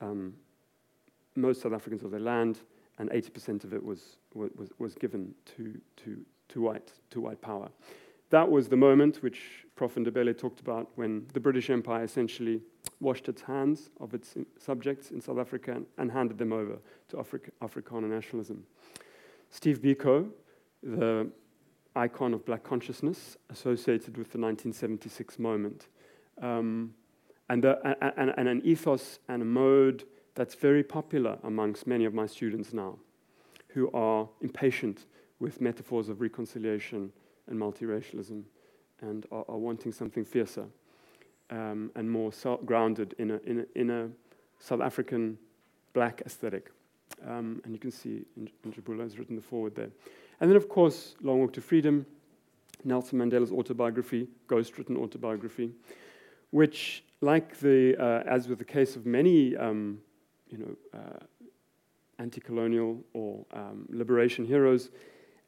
um, 0.00 0.34
most 1.36 1.62
South 1.62 1.72
Africans 1.72 2.02
of 2.02 2.10
their 2.10 2.20
land, 2.20 2.60
and 2.98 3.10
80% 3.10 3.64
of 3.64 3.72
it 3.72 3.84
was, 3.84 4.16
was, 4.34 4.70
was 4.78 4.94
given 4.94 5.34
to, 5.56 5.78
to, 5.96 6.24
to, 6.48 6.60
white, 6.60 6.92
to 7.10 7.20
white 7.20 7.40
power. 7.40 7.70
That 8.30 8.48
was 8.48 8.68
the 8.68 8.76
moment 8.76 9.22
which 9.22 9.66
Prof. 9.74 9.96
Ndebele 9.96 10.38
talked 10.38 10.60
about 10.60 10.88
when 10.94 11.26
the 11.32 11.40
British 11.40 11.68
Empire 11.68 12.04
essentially 12.04 12.60
washed 13.00 13.28
its 13.28 13.42
hands 13.42 13.90
of 13.98 14.14
its 14.14 14.34
subjects 14.58 15.10
in 15.10 15.20
South 15.20 15.38
Africa 15.38 15.82
and 15.98 16.12
handed 16.12 16.38
them 16.38 16.52
over 16.52 16.78
to 17.08 17.16
Afri- 17.16 17.50
Afrikaner 17.62 18.08
nationalism. 18.08 18.64
Steve 19.50 19.80
Biko, 19.80 20.30
the 20.82 21.30
icon 21.96 22.32
of 22.32 22.44
black 22.44 22.62
consciousness 22.62 23.36
associated 23.50 24.16
with 24.16 24.30
the 24.30 24.38
1976 24.38 25.38
moment, 25.38 25.88
um, 26.40 26.94
and, 27.48 27.64
the, 27.64 27.78
and, 28.16 28.32
and 28.36 28.48
an 28.48 28.62
ethos 28.64 29.18
and 29.28 29.42
a 29.42 29.44
mode 29.44 30.04
that's 30.34 30.54
very 30.54 30.84
popular 30.84 31.38
amongst 31.42 31.86
many 31.86 32.04
of 32.04 32.14
my 32.14 32.26
students 32.26 32.72
now, 32.72 32.96
who 33.68 33.90
are 33.92 34.28
impatient 34.40 35.06
with 35.40 35.60
metaphors 35.60 36.08
of 36.08 36.20
reconciliation 36.20 37.12
and 37.48 37.58
multiracialism 37.58 38.44
and 39.00 39.26
are, 39.32 39.44
are 39.48 39.58
wanting 39.58 39.90
something 39.90 40.24
fiercer 40.24 40.66
um, 41.50 41.90
and 41.96 42.10
more 42.10 42.32
so 42.32 42.58
grounded 42.64 43.14
in 43.18 43.32
a, 43.32 43.38
in, 43.38 43.60
a, 43.60 43.78
in 43.78 43.90
a 43.90 44.08
South 44.58 44.80
African 44.80 45.38
black 45.92 46.22
aesthetic. 46.24 46.70
Um, 47.26 47.60
and 47.64 47.74
you 47.74 47.78
can 47.78 47.90
see 47.90 48.22
in 48.36 48.48
has 49.00 49.18
written 49.18 49.36
the 49.36 49.42
forward 49.42 49.74
there. 49.74 49.90
And 50.40 50.48
then, 50.48 50.56
of 50.56 50.68
course, 50.68 51.14
Long 51.22 51.40
Walk 51.40 51.52
to 51.54 51.60
Freedom, 51.60 52.06
Nelson 52.84 53.18
Mandela's 53.18 53.52
autobiography, 53.52 54.26
ghost 54.46 54.78
written 54.78 54.96
autobiography, 54.96 55.72
which, 56.50 57.04
like 57.20 57.58
the, 57.60 57.96
uh, 58.02 58.22
as 58.26 58.48
with 58.48 58.58
the 58.58 58.64
case 58.64 58.96
of 58.96 59.04
many, 59.04 59.56
um, 59.56 60.00
you 60.48 60.58
know, 60.58 60.98
uh, 60.98 61.24
anti-colonial 62.18 63.02
or 63.12 63.44
um, 63.52 63.86
liberation 63.90 64.44
heroes, 64.44 64.90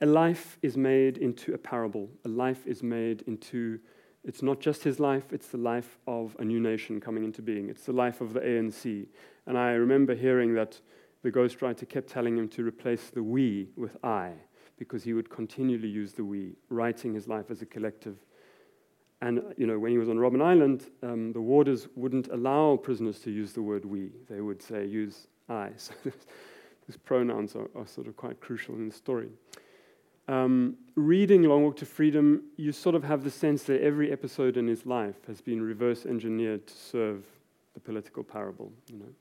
a 0.01 0.07
life 0.07 0.59
is 0.63 0.77
made 0.77 1.19
into 1.19 1.55
a 1.55 1.59
parable. 1.59 2.09
A 2.25 2.29
life 2.29 2.67
is 2.67 2.83
made 2.83 3.23
into, 3.23 3.79
it's 4.25 4.43
not 4.43 4.61
just 4.61 4.83
his 4.83 4.99
life, 4.99 5.33
it's 5.33 5.49
the 5.49 5.59
life 5.59 5.99
of 6.07 6.37
a 6.39 6.45
new 6.45 6.61
nation 6.61 7.01
coming 7.01 7.25
into 7.25 7.41
being. 7.41 7.69
It's 7.69 7.85
the 7.85 7.93
life 7.93 8.21
of 8.21 8.33
the 8.33 8.41
ANC. 8.41 9.07
And 9.47 9.57
I 9.57 9.73
remember 9.73 10.15
hearing 10.15 10.55
that 10.55 10.81
the 11.23 11.31
ghostwriter 11.31 11.89
kept 11.89 12.09
telling 12.09 12.37
him 12.37 12.49
to 12.49 12.65
replace 12.65 13.11
the 13.11 13.23
we 13.23 13.69
with 13.77 13.97
I, 14.05 14.33
because 14.77 15.05
he 15.05 15.13
would 15.13 15.31
continually 15.31 15.89
use 15.89 16.13
the 16.13 16.25
we, 16.25 16.57
writing 16.69 17.15
his 17.15 17.29
life 17.29 17.51
as 17.51 17.63
a 17.63 17.67
collective. 17.67 18.19
And 19.21 19.43
you 19.57 19.67
know, 19.67 19.79
when 19.79 19.93
he 19.93 19.99
was 19.99 20.09
on 20.09 20.17
Robben 20.17 20.43
Island, 20.43 20.91
um, 21.03 21.33
the 21.33 21.41
warders 21.41 21.87
wouldn't 21.95 22.29
allow 22.29 22.77
prisoners 22.77 23.21
to 23.21 23.31
use 23.31 23.53
the 23.53 23.63
word 23.63 23.85
we. 23.85 24.11
They 24.29 24.41
would 24.41 24.61
say, 24.61 24.85
use 24.87 25.29
I. 25.49 25.71
So 25.79 25.95
these 26.89 26.97
pronouns 26.97 27.55
are, 27.55 27.71
are 27.77 27.87
sort 27.87 28.09
of 28.09 28.17
quite 28.17 28.41
crucial 28.41 28.75
in 28.75 28.89
the 28.89 28.95
story. 28.95 29.29
Um, 30.27 30.77
reading 30.97 31.45
Long 31.45 31.63
Walk 31.63 31.77
to 31.77 31.87
Freedom, 31.87 32.43
you 32.57 32.73
sort 32.73 32.97
of 32.97 33.05
have 33.05 33.23
the 33.23 33.31
sense 33.31 33.63
that 33.65 33.81
every 33.81 34.11
episode 34.11 34.57
in 34.57 34.67
his 34.67 34.85
life 34.85 35.15
has 35.29 35.41
been 35.41 35.63
reverse 35.63 36.05
engineered 36.05 36.67
to 36.67 36.75
serve 36.75 37.25
the 37.75 37.81
political 37.81 38.25
parable. 38.25 38.73
You 38.89 38.99
know. 38.99 39.15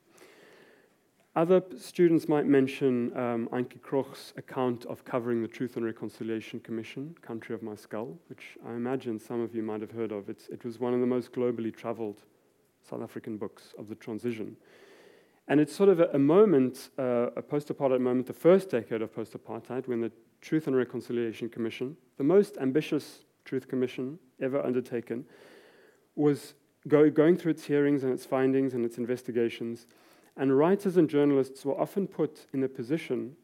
Other 1.34 1.62
students 1.78 2.28
might 2.28 2.46
mention 2.46 3.16
um, 3.18 3.48
Antjie 3.54 3.80
Krog's 3.80 4.34
account 4.36 4.86
of 4.86 5.06
covering 5.06 5.42
the 5.42 5.48
Truth 5.48 5.78
and 5.78 5.86
Reconciliation 5.86 6.60
Commission, 6.60 7.16
Country 7.22 7.56
of 7.56 7.64
My 7.64 7.74
Skull, 7.76 8.18
which 8.28 8.58
I 8.68 8.74
imagine 8.74 9.18
some 9.18 9.40
of 9.40 9.56
you 9.56 9.64
might 9.64 9.80
have 9.80 9.92
heard 9.92 10.12
of. 10.12 10.28
It's, 10.28 10.50
it 10.50 10.66
was 10.66 10.78
one 10.78 10.94
of 10.94 11.00
the 11.00 11.06
most 11.06 11.32
globally 11.32 11.74
traveled 11.74 12.24
South 12.82 13.02
African 13.02 13.38
books 13.38 13.74
of 13.80 13.88
the 13.88 13.96
transition. 13.96 14.58
And 15.48 15.62
it's 15.62 15.74
sort 15.74 15.88
of 15.88 16.02
a, 16.02 16.10
a 16.14 16.20
moment, 16.20 16.90
uh, 17.00 17.30
a 17.38 17.42
post 17.42 17.70
apartheid 17.70 18.02
moment, 18.02 18.28
the 18.28 18.34
first 18.34 18.70
decade 18.70 19.02
of 19.02 19.16
post 19.16 19.32
apartheid, 19.32 19.88
when 19.88 20.02
the 20.02 20.12
Truth 20.42 20.68
and 20.68 20.76
Reconciliation 20.76 21.48
Commission, 21.48 21.96
the 22.18 22.26
most 22.26 22.58
ambitious 22.58 23.20
truth 23.46 23.70
commission 23.70 24.20
ever 24.42 24.62
undertaken, 24.66 25.24
was 26.16 26.56
go, 26.90 27.10
going 27.10 27.38
through 27.38 27.52
its 27.52 27.64
hearings 27.64 28.04
and 28.04 28.12
its 28.12 28.26
findings 28.26 28.74
and 28.74 28.84
its 28.84 28.98
investigations 28.98 29.88
and 30.38 30.58
writers 30.58 30.98
and 30.98 31.10
journalists 31.10 31.66
were 31.66 31.80
often 31.80 32.08
put 32.08 32.46
in 32.54 32.62
the 32.62 32.70
position 32.70 33.36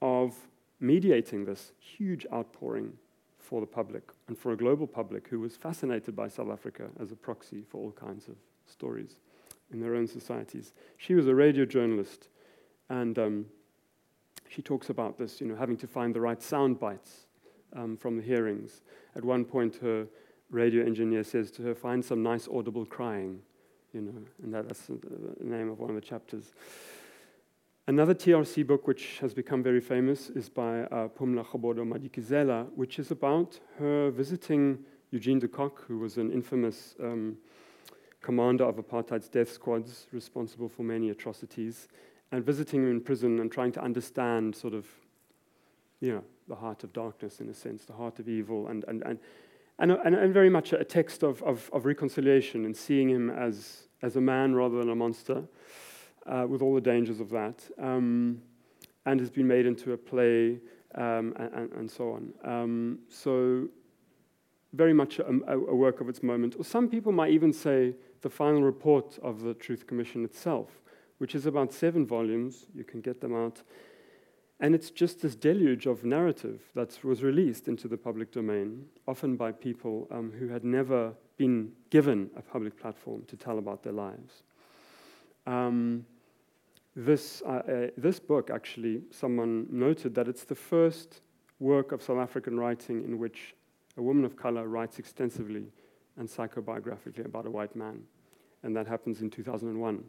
of 0.00 0.34
mediating 0.80 1.44
this 1.44 1.72
huge 1.78 2.26
outpouring 2.32 2.92
for 3.38 3.60
the 3.60 3.66
public 3.66 4.02
and 4.28 4.38
for 4.38 4.52
a 4.52 4.56
global 4.56 4.86
public 4.86 5.28
who 5.28 5.40
was 5.40 5.56
fascinated 5.56 6.16
by 6.16 6.28
South 6.28 6.50
Africa 6.50 6.88
as 7.00 7.12
a 7.12 7.16
proxy 7.16 7.62
for 7.68 7.78
all 7.78 7.92
kinds 7.92 8.28
of 8.28 8.36
stories 8.66 9.16
in 9.72 9.80
their 9.80 9.94
own 9.94 10.06
societies. 10.06 10.72
She 10.96 11.14
was 11.14 11.26
a 11.26 11.34
radio 11.34 11.64
journalist, 11.64 12.28
and 12.88 13.18
um, 13.18 13.46
she 14.48 14.62
talks 14.62 14.90
about 14.90 15.18
this, 15.18 15.40
you 15.40 15.46
know, 15.46 15.56
having 15.56 15.76
to 15.78 15.86
find 15.86 16.14
the 16.14 16.20
right 16.20 16.42
sound 16.42 16.78
bites 16.78 17.26
um, 17.74 17.96
from 17.96 18.16
the 18.16 18.22
hearings. 18.22 18.82
At 19.16 19.24
one 19.24 19.44
point, 19.44 19.76
her 19.76 20.06
radio 20.50 20.84
engineer 20.84 21.24
says 21.24 21.50
to 21.52 21.62
her, 21.62 21.74
"Find 21.74 22.04
some 22.04 22.22
nice 22.22 22.48
audible 22.48 22.84
crying." 22.84 23.40
You 23.92 24.00
know, 24.00 24.12
and 24.42 24.54
that, 24.54 24.68
that's 24.68 24.86
the 24.86 24.98
name 25.40 25.70
of 25.70 25.78
one 25.78 25.90
of 25.90 25.96
the 25.96 26.00
chapters. 26.00 26.52
Another 27.86 28.14
TRC 28.14 28.66
book 28.66 28.86
which 28.86 29.18
has 29.18 29.34
become 29.34 29.62
very 29.62 29.80
famous 29.80 30.30
is 30.30 30.48
by 30.48 30.82
uh, 30.84 31.08
Pumla 31.08 31.44
Gobodo 31.44 31.84
Madikizela, 31.84 32.68
which 32.74 32.98
is 32.98 33.10
about 33.10 33.58
her 33.78 34.10
visiting 34.10 34.78
Eugene 35.10 35.38
de 35.38 35.48
Kock, 35.48 35.84
who 35.86 35.98
was 35.98 36.16
an 36.16 36.32
infamous 36.32 36.94
um, 37.02 37.36
commander 38.22 38.64
of 38.64 38.76
apartheid's 38.76 39.28
death 39.28 39.52
squads 39.52 40.06
responsible 40.12 40.68
for 40.68 40.84
many 40.84 41.10
atrocities, 41.10 41.88
and 42.30 42.42
visiting 42.44 42.84
him 42.84 42.90
in 42.90 43.00
prison 43.00 43.40
and 43.40 43.52
trying 43.52 43.72
to 43.72 43.82
understand 43.82 44.56
sort 44.56 44.72
of, 44.72 44.86
you 46.00 46.12
know, 46.12 46.24
the 46.48 46.54
heart 46.54 46.82
of 46.82 46.92
darkness 46.94 47.40
in 47.40 47.48
a 47.48 47.54
sense, 47.54 47.84
the 47.84 47.92
heart 47.92 48.18
of 48.18 48.28
evil, 48.28 48.68
and, 48.68 48.84
and, 48.88 49.02
and 49.02 49.18
and, 49.82 49.90
and, 49.90 50.14
and 50.14 50.32
very 50.32 50.48
much 50.48 50.72
a 50.72 50.84
text 50.84 51.24
of, 51.24 51.42
of, 51.42 51.68
of, 51.72 51.84
reconciliation 51.84 52.64
and 52.64 52.76
seeing 52.76 53.10
him 53.10 53.30
as, 53.30 53.88
as 54.00 54.14
a 54.14 54.20
man 54.20 54.54
rather 54.54 54.78
than 54.78 54.90
a 54.90 54.94
monster, 54.94 55.42
uh, 56.26 56.46
with 56.48 56.62
all 56.62 56.72
the 56.72 56.80
dangers 56.80 57.18
of 57.18 57.28
that, 57.30 57.68
um, 57.78 58.40
and 59.06 59.18
has 59.18 59.28
been 59.28 59.48
made 59.48 59.66
into 59.66 59.92
a 59.92 59.96
play 59.96 60.60
um, 60.94 61.34
and, 61.36 61.72
and, 61.72 61.90
so 61.90 62.12
on. 62.12 62.32
Um, 62.44 62.98
so, 63.08 63.68
very 64.72 64.92
much 64.94 65.18
a, 65.18 65.26
a, 65.48 65.74
work 65.74 66.00
of 66.00 66.08
its 66.08 66.22
moment. 66.22 66.54
Or 66.56 66.64
some 66.64 66.88
people 66.88 67.10
might 67.10 67.32
even 67.32 67.52
say 67.52 67.94
the 68.20 68.30
final 68.30 68.62
report 68.62 69.18
of 69.20 69.42
the 69.42 69.52
Truth 69.52 69.88
Commission 69.88 70.24
itself, 70.24 70.80
which 71.18 71.34
is 71.34 71.46
about 71.46 71.72
seven 71.72 72.06
volumes. 72.06 72.66
You 72.72 72.84
can 72.84 73.00
get 73.00 73.20
them 73.20 73.34
out. 73.34 73.62
And 74.62 74.76
it's 74.76 74.92
just 74.92 75.20
this 75.20 75.34
deluge 75.34 75.86
of 75.86 76.04
narrative 76.04 76.60
that 76.76 77.02
was 77.02 77.24
released 77.24 77.66
into 77.66 77.88
the 77.88 77.96
public 77.96 78.30
domain, 78.30 78.84
often 79.08 79.36
by 79.36 79.50
people 79.50 80.06
um, 80.12 80.32
who 80.38 80.46
had 80.46 80.62
never 80.64 81.14
been 81.36 81.72
given 81.90 82.30
a 82.36 82.42
public 82.42 82.80
platform 82.80 83.24
to 83.26 83.36
tell 83.36 83.58
about 83.58 83.82
their 83.82 83.92
lives. 83.92 84.44
Um, 85.48 86.06
this, 86.94 87.42
uh, 87.44 87.48
uh, 87.48 87.86
this 87.96 88.20
book, 88.20 88.50
actually, 88.50 89.02
someone 89.10 89.66
noted 89.68 90.14
that 90.14 90.28
it's 90.28 90.44
the 90.44 90.54
first 90.54 91.22
work 91.58 91.90
of 91.90 92.00
South 92.00 92.18
African 92.18 92.56
writing 92.56 93.02
in 93.02 93.18
which 93.18 93.56
a 93.96 94.02
woman 94.02 94.24
of 94.24 94.36
color 94.36 94.68
writes 94.68 95.00
extensively 95.00 95.64
and 96.16 96.28
psychobiographically 96.28 97.24
about 97.24 97.46
a 97.46 97.50
white 97.50 97.74
man. 97.74 98.04
And 98.62 98.76
that 98.76 98.86
happens 98.86 99.22
in 99.22 99.30
2001. 99.30 100.04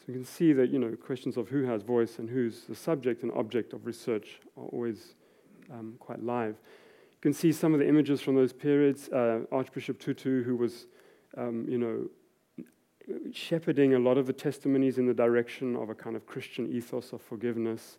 So 0.00 0.04
you 0.08 0.14
can 0.14 0.24
see 0.24 0.54
that 0.54 0.70
you 0.70 0.78
know 0.78 0.96
questions 0.96 1.36
of 1.36 1.50
who 1.50 1.64
has 1.64 1.82
voice 1.82 2.18
and 2.18 2.30
who's 2.30 2.62
the 2.62 2.74
subject 2.74 3.22
and 3.22 3.30
object 3.32 3.74
of 3.74 3.84
research 3.84 4.40
are 4.56 4.64
always 4.64 5.14
um, 5.70 5.96
quite 5.98 6.22
live. 6.22 6.56
You 7.12 7.20
can 7.20 7.32
see 7.34 7.52
some 7.52 7.74
of 7.74 7.80
the 7.80 7.88
images 7.88 8.22
from 8.22 8.34
those 8.34 8.52
periods. 8.52 9.10
Uh, 9.10 9.40
Archbishop 9.52 9.98
Tutu, 9.98 10.42
who 10.42 10.56
was, 10.56 10.86
um, 11.36 11.66
you 11.68 11.76
know, 11.76 12.08
shepherding 13.30 13.94
a 13.94 13.98
lot 13.98 14.16
of 14.16 14.26
the 14.26 14.32
testimonies 14.32 14.96
in 14.96 15.06
the 15.06 15.12
direction 15.12 15.76
of 15.76 15.90
a 15.90 15.94
kind 15.94 16.16
of 16.16 16.24
Christian 16.26 16.72
ethos 16.72 17.12
of 17.12 17.20
forgiveness, 17.20 17.98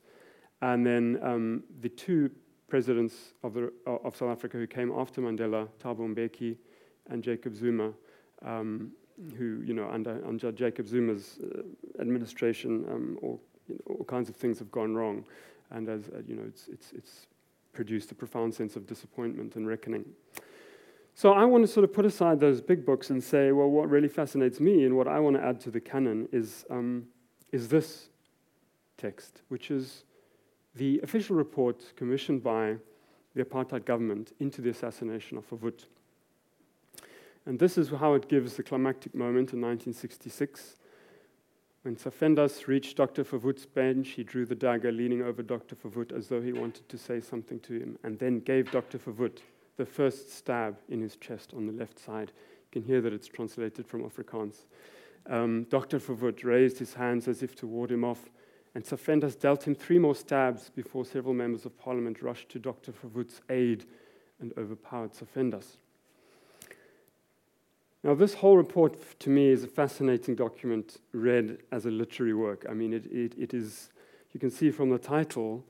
and 0.61 0.85
then 0.85 1.19
um, 1.21 1.63
the 1.81 1.89
two 1.89 2.31
presidents 2.67 3.33
of, 3.43 3.53
the, 3.53 3.71
of 3.85 4.15
South 4.15 4.29
Africa 4.29 4.57
who 4.57 4.65
came 4.65 4.91
after 4.91 5.21
Mandela, 5.21 5.67
Thabo 5.83 6.15
Mbeki 6.15 6.55
and 7.09 7.21
Jacob 7.21 7.53
Zuma. 7.53 7.91
Um, 8.43 8.93
who, 9.37 9.61
you 9.63 9.73
know, 9.73 9.89
under, 9.89 10.21
under 10.27 10.51
Jacob 10.51 10.87
Zuma's 10.87 11.39
uh, 11.43 11.61
administration, 12.01 12.85
um, 12.89 13.19
all, 13.21 13.41
you 13.67 13.75
know, 13.75 13.95
all 13.95 14.05
kinds 14.05 14.29
of 14.29 14.35
things 14.35 14.59
have 14.59 14.71
gone 14.71 14.95
wrong. 14.95 15.25
And 15.69 15.87
as, 15.87 16.09
uh, 16.09 16.21
you 16.27 16.35
know, 16.35 16.43
it's, 16.47 16.67
it's, 16.67 16.91
it's 16.93 17.27
produced 17.73 18.11
a 18.11 18.15
profound 18.15 18.53
sense 18.53 18.75
of 18.75 18.85
disappointment 18.87 19.55
and 19.55 19.67
reckoning. 19.67 20.05
So 21.13 21.33
I 21.33 21.45
want 21.45 21.63
to 21.65 21.67
sort 21.67 21.83
of 21.83 21.93
put 21.93 22.05
aside 22.05 22.39
those 22.39 22.61
big 22.61 22.85
books 22.85 23.09
and 23.09 23.23
say, 23.23 23.51
well, 23.51 23.69
what 23.69 23.89
really 23.89 24.07
fascinates 24.07 24.59
me 24.59 24.85
and 24.85 24.95
what 24.95 25.07
I 25.07 25.19
want 25.19 25.35
to 25.35 25.43
add 25.43 25.59
to 25.61 25.71
the 25.71 25.79
canon 25.79 26.27
is, 26.31 26.65
um, 26.69 27.07
is 27.51 27.67
this 27.67 28.09
text, 28.97 29.41
which 29.49 29.71
is 29.71 30.03
the 30.75 30.99
official 31.03 31.35
report 31.35 31.93
commissioned 31.95 32.41
by 32.43 32.75
the 33.35 33.43
apartheid 33.43 33.85
government 33.85 34.33
into 34.39 34.61
the 34.61 34.69
assassination 34.69 35.37
of 35.37 35.49
Verwoerd. 35.49 35.85
And 37.45 37.57
this 37.57 37.77
is 37.77 37.89
how 37.89 38.13
it 38.13 38.29
gives 38.29 38.55
the 38.55 38.63
climactic 38.63 39.15
moment 39.15 39.53
in 39.53 39.61
1966. 39.61 40.75
When 41.81 41.95
Tsafendas 41.95 42.67
reached 42.67 42.97
Dr. 42.97 43.23
Verwoerd's 43.23 43.65
bench, 43.65 44.09
he 44.09 44.23
drew 44.23 44.45
the 44.45 44.53
dagger 44.53 44.91
leaning 44.91 45.23
over 45.23 45.41
Dr. 45.41 45.75
Verwoerd 45.75 46.11
as 46.11 46.27
though 46.27 46.41
he 46.41 46.53
wanted 46.53 46.87
to 46.87 46.97
say 46.97 47.19
something 47.19 47.59
to 47.61 47.73
him, 47.73 47.97
and 48.03 48.19
then 48.19 48.39
gave 48.41 48.69
Dr. 48.69 48.99
Verwoerd 48.99 49.39
the 49.77 49.85
first 49.85 50.31
stab 50.31 50.77
in 50.89 51.01
his 51.01 51.15
chest 51.15 51.53
on 51.55 51.65
the 51.65 51.73
left 51.73 51.97
side. 51.97 52.31
You 52.37 52.81
can 52.81 52.83
hear 52.83 53.01
that 53.01 53.13
it's 53.13 53.27
translated 53.27 53.87
from 53.87 54.03
Afrikaans. 54.03 54.65
Um, 55.27 55.65
Dr. 55.69 55.97
Verwoerd 55.97 56.43
raised 56.43 56.77
his 56.77 56.93
hands 56.93 57.27
as 57.27 57.41
if 57.41 57.55
to 57.55 57.67
ward 57.67 57.91
him 57.91 58.03
off, 58.03 58.29
and 58.75 58.83
Tsafendas 58.83 59.39
dealt 59.39 59.65
him 59.65 59.73
three 59.73 59.97
more 59.97 60.15
stabs 60.15 60.69
before 60.69 61.03
several 61.03 61.33
members 61.33 61.65
of 61.65 61.77
parliament 61.79 62.21
rushed 62.21 62.49
to 62.49 62.59
Dr. 62.59 62.91
Verwoerd's 62.91 63.41
aid 63.49 63.85
and 64.39 64.53
overpowered 64.55 65.13
Tsafendas. 65.13 65.77
Now, 68.03 68.15
this 68.15 68.33
whole 68.33 68.57
report 68.57 68.97
to 69.19 69.29
me 69.29 69.49
is 69.49 69.63
a 69.63 69.67
fascinating 69.67 70.35
document 70.35 70.97
read 71.11 71.59
as 71.71 71.85
a 71.85 71.91
literary 71.91 72.33
work. 72.33 72.65
I 72.67 72.73
mean, 72.73 72.93
it, 72.93 73.05
it, 73.05 73.35
it 73.37 73.53
is, 73.53 73.89
you 74.33 74.39
can 74.39 74.49
see 74.49 74.71
from 74.71 74.89
the 74.89 74.97
title 74.97 75.63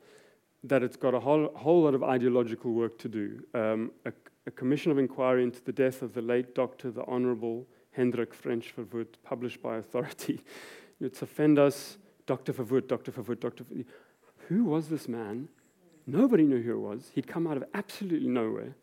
that 0.64 0.82
it's 0.82 0.96
got 0.96 1.14
a 1.14 1.20
whole, 1.20 1.52
whole 1.56 1.84
lot 1.84 1.94
of 1.94 2.04
ideological 2.04 2.72
work 2.72 2.98
to 3.00 3.10
do. 3.10 3.44
Um, 3.54 3.92
a, 4.06 4.14
a, 4.48 4.52
commission 4.52 4.92
of 4.92 4.98
inquiry 4.98 5.44
into 5.44 5.62
the 5.62 5.74
death 5.74 6.02
of 6.02 6.14
the 6.14 6.22
late 6.22 6.56
Dr. 6.56 6.92
the 6.92 7.04
Honorable 7.06 7.68
Hendrik 7.92 8.34
Frensch 8.34 8.74
Verwoerd, 8.76 9.08
published 9.24 9.62
by 9.62 9.78
authority. 9.78 10.42
It's 11.04 11.20
Tsafendas, 11.20 11.98
Dr. 12.28 12.54
Verwoerd, 12.54 12.88
Dr. 12.88 13.12
Verwoerd, 13.12 13.40
Dr. 13.40 13.64
Verwoerd. 13.64 13.86
Who 14.50 14.66
was 14.66 14.88
this 14.88 15.08
man? 15.08 15.50
Nobody 16.06 16.44
knew 16.44 16.62
who 16.62 16.70
he 16.70 16.76
was. 16.76 17.10
He'd 17.16 17.26
come 17.26 17.48
out 17.48 17.58
of 17.58 17.64
absolutely 17.74 18.28
nowhere 18.28 18.76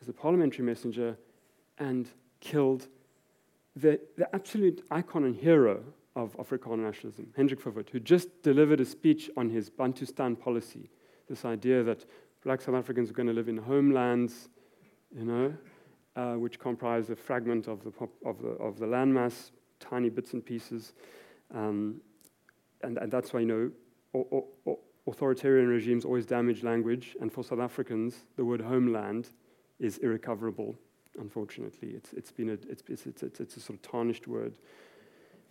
as 0.00 0.08
a 0.08 0.14
parliamentary 0.14 0.64
messenger 0.64 1.18
and 1.76 2.08
killed 2.40 2.88
the, 3.76 4.00
the 4.16 4.34
absolute 4.34 4.82
icon 4.90 5.24
and 5.24 5.36
hero 5.36 5.84
of 6.16 6.34
Afrikaner 6.38 6.78
nationalism, 6.78 7.32
Hendrik 7.36 7.62
Verwoerd, 7.62 7.90
who 7.90 8.00
just 8.00 8.42
delivered 8.42 8.80
a 8.80 8.84
speech 8.84 9.30
on 9.36 9.50
his 9.50 9.68
Bantustan 9.68 10.38
policy, 10.40 10.90
this 11.28 11.44
idea 11.44 11.82
that 11.82 12.06
black 12.42 12.62
South 12.62 12.74
Africans 12.74 13.10
are 13.10 13.12
going 13.12 13.28
to 13.28 13.34
live 13.34 13.48
in 13.48 13.58
homelands, 13.58 14.48
you 15.14 15.24
know, 15.24 15.54
uh, 16.16 16.34
which 16.34 16.58
comprise 16.58 17.10
a 17.10 17.16
fragment 17.16 17.68
of 17.68 17.84
the, 17.84 17.90
pop, 17.90 18.08
of 18.24 18.40
the, 18.40 18.48
of 18.48 18.78
the 18.78 18.86
landmass, 18.86 19.50
tiny 19.78 20.08
bits 20.08 20.32
and 20.32 20.44
pieces. 20.44 20.94
Um, 21.54 22.00
and, 22.82 22.96
and 22.96 23.12
that's 23.12 23.34
why, 23.34 23.40
you 23.40 23.72
know, 24.14 24.72
authoritarian 25.06 25.68
regimes 25.68 26.06
always 26.06 26.24
damage 26.24 26.62
language, 26.62 27.14
and 27.20 27.30
for 27.30 27.44
South 27.44 27.60
Africans, 27.60 28.24
the 28.36 28.44
word 28.44 28.62
homeland 28.62 29.28
is 29.78 29.98
irrecoverable, 29.98 30.74
unfortunately. 31.18 31.90
It's, 31.90 32.12
it's, 32.12 32.30
been 32.30 32.50
a, 32.50 32.58
it's, 32.68 32.82
it's, 32.88 33.06
it's, 33.06 33.40
it's 33.40 33.56
a 33.56 33.60
sort 33.60 33.78
of 33.78 33.82
tarnished 33.82 34.26
word. 34.26 34.54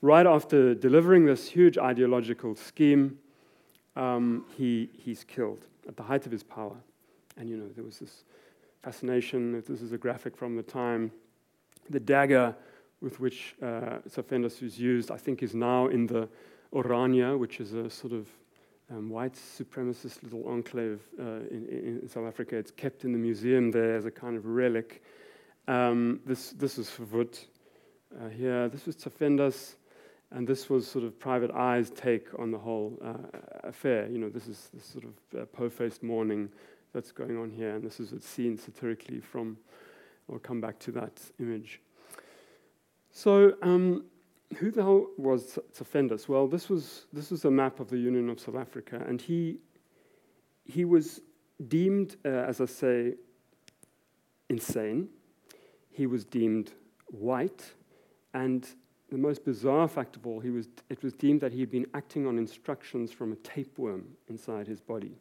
Right 0.01 0.25
after 0.27 0.75
delivering 0.75 1.25
this 1.25 1.47
huge 1.47 1.77
ideological 1.77 2.55
scheme, 2.55 3.17
um, 3.95 4.45
he, 4.57 4.89
he's 4.93 5.23
killed 5.23 5.65
at 5.87 5.95
the 5.97 6.03
height 6.03 6.25
of 6.25 6.31
his 6.31 6.43
power. 6.43 6.75
And 7.37 7.49
you 7.49 7.57
know, 7.57 7.67
there 7.75 7.83
was 7.83 7.99
this 7.99 8.23
fascination. 8.83 9.63
This 9.67 9.81
is 9.81 9.91
a 9.91 9.97
graphic 9.97 10.37
from 10.37 10.55
the 10.55 10.63
time. 10.63 11.11
The 11.89 11.99
dagger 11.99 12.55
with 13.01 13.19
which 13.19 13.55
uh, 13.61 13.97
was 14.15 14.79
used, 14.79 15.11
I 15.11 15.17
think, 15.17 15.43
is 15.43 15.53
now 15.53 15.87
in 15.87 16.07
the 16.07 16.27
Orania, 16.73 17.37
which 17.37 17.59
is 17.59 17.73
a 17.73 17.89
sort 17.89 18.13
of 18.13 18.27
um, 18.91 19.09
white 19.09 19.33
supremacist 19.33 20.23
little 20.23 20.47
enclave 20.47 21.01
uh, 21.19 21.23
in, 21.49 21.99
in, 22.01 22.09
South 22.09 22.27
Africa. 22.27 22.55
It's 22.55 22.71
kept 22.71 23.03
in 23.03 23.11
the 23.11 23.17
museum 23.17 23.71
there 23.71 23.95
as 23.95 24.05
a 24.05 24.11
kind 24.11 24.37
of 24.37 24.45
relic. 24.45 25.03
Um, 25.67 26.19
this, 26.25 26.51
this 26.51 26.77
was 26.77 26.89
Verwoerd 26.89 27.37
uh, 28.19 28.29
here. 28.29 28.69
This 28.69 28.85
was 28.85 28.95
Tsafendas. 28.95 29.75
And 30.31 30.47
this 30.47 30.69
was 30.69 30.87
sort 30.87 31.05
of 31.05 31.17
Private 31.19 31.51
Eye's 31.51 31.89
take 31.91 32.27
on 32.39 32.51
the 32.51 32.57
whole 32.57 32.97
uh, 33.03 33.39
affair. 33.63 34.07
You 34.09 34.17
know, 34.17 34.29
this 34.29 34.47
is 34.47 34.69
this 34.73 34.85
sort 34.85 35.05
of 35.05 35.41
uh, 35.41 35.45
po-faced 35.45 36.03
mourning 36.03 36.49
that's 36.93 37.11
going 37.11 37.37
on 37.37 37.49
here, 37.49 37.75
and 37.75 37.83
this 37.83 37.99
is 37.99 38.13
seen 38.23 38.57
satirically 38.57 39.19
from. 39.19 39.57
I'll 40.31 40.39
come 40.39 40.59
back 40.59 40.79
to 40.79 40.91
that 40.93 41.21
image. 41.39 41.79
So, 43.11 43.53
um, 43.61 44.05
who 44.57 44.71
the 44.71 44.81
hell 44.81 45.07
was 45.17 45.59
Tsafendas? 45.73 46.27
Well, 46.27 46.47
this 46.47 46.67
was 46.67 47.05
this 47.13 47.29
was 47.31 47.45
a 47.45 47.51
map 47.51 47.79
of 47.79 47.89
the 47.89 47.97
Union 47.97 48.29
of 48.29 48.39
South 48.39 48.55
Africa, 48.55 49.03
and 49.07 49.21
he 49.21 49.59
he 50.65 50.83
was 50.83 51.21
deemed, 51.67 52.17
uh, 52.25 52.29
as 52.29 52.59
I 52.59 52.65
say, 52.65 53.13
insane. 54.49 55.09
He 55.95 56.07
was 56.07 56.25
deemed 56.25 56.73
white, 57.07 57.63
and 58.33 58.67
the 59.09 59.17
most 59.17 59.45
bizarre 59.45 59.87
fact 59.87 60.17
of 60.17 60.27
all, 60.27 60.41
he 60.41 60.49
was, 60.49 60.67
it 60.89 61.01
was 61.01 61.13
deemed 61.13 61.39
that 61.39 61.53
he 61.53 61.61
had 61.61 61.71
been 61.71 61.87
acting 61.93 62.27
on 62.27 62.37
instructions 62.37 63.13
from 63.13 63.31
a 63.31 63.35
tapeworm 63.37 64.03
inside 64.27 64.67
his 64.67 64.81
body. 64.81 65.15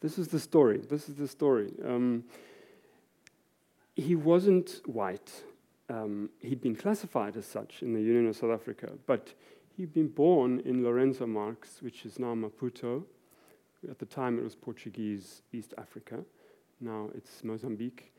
this 0.00 0.16
is 0.16 0.28
the 0.28 0.40
story. 0.40 0.78
This 0.78 1.10
is 1.10 1.16
the 1.16 1.28
story. 1.28 1.70
Um, 1.84 2.24
he 3.94 4.14
wasn't 4.14 4.80
white. 4.86 5.30
Um, 5.90 6.30
he'd 6.40 6.62
been 6.62 6.76
classified 6.76 7.36
as 7.36 7.44
such 7.44 7.82
in 7.82 7.92
the 7.92 8.00
Union 8.00 8.28
of 8.28 8.36
South 8.36 8.52
Africa, 8.52 8.92
but 9.06 9.34
he'd 9.76 9.92
been 9.92 10.08
born 10.08 10.60
in 10.60 10.82
Lourenço 10.82 11.28
Marques, 11.28 11.82
which 11.82 12.06
is 12.06 12.18
now 12.18 12.34
Maputo. 12.34 13.04
At 13.90 13.98
the 13.98 14.06
time, 14.06 14.38
it 14.38 14.44
was 14.44 14.54
Portuguese 14.54 15.42
East 15.52 15.74
Africa. 15.76 16.20
Now 16.80 17.10
it's 17.14 17.44
Mozambique. 17.44 18.11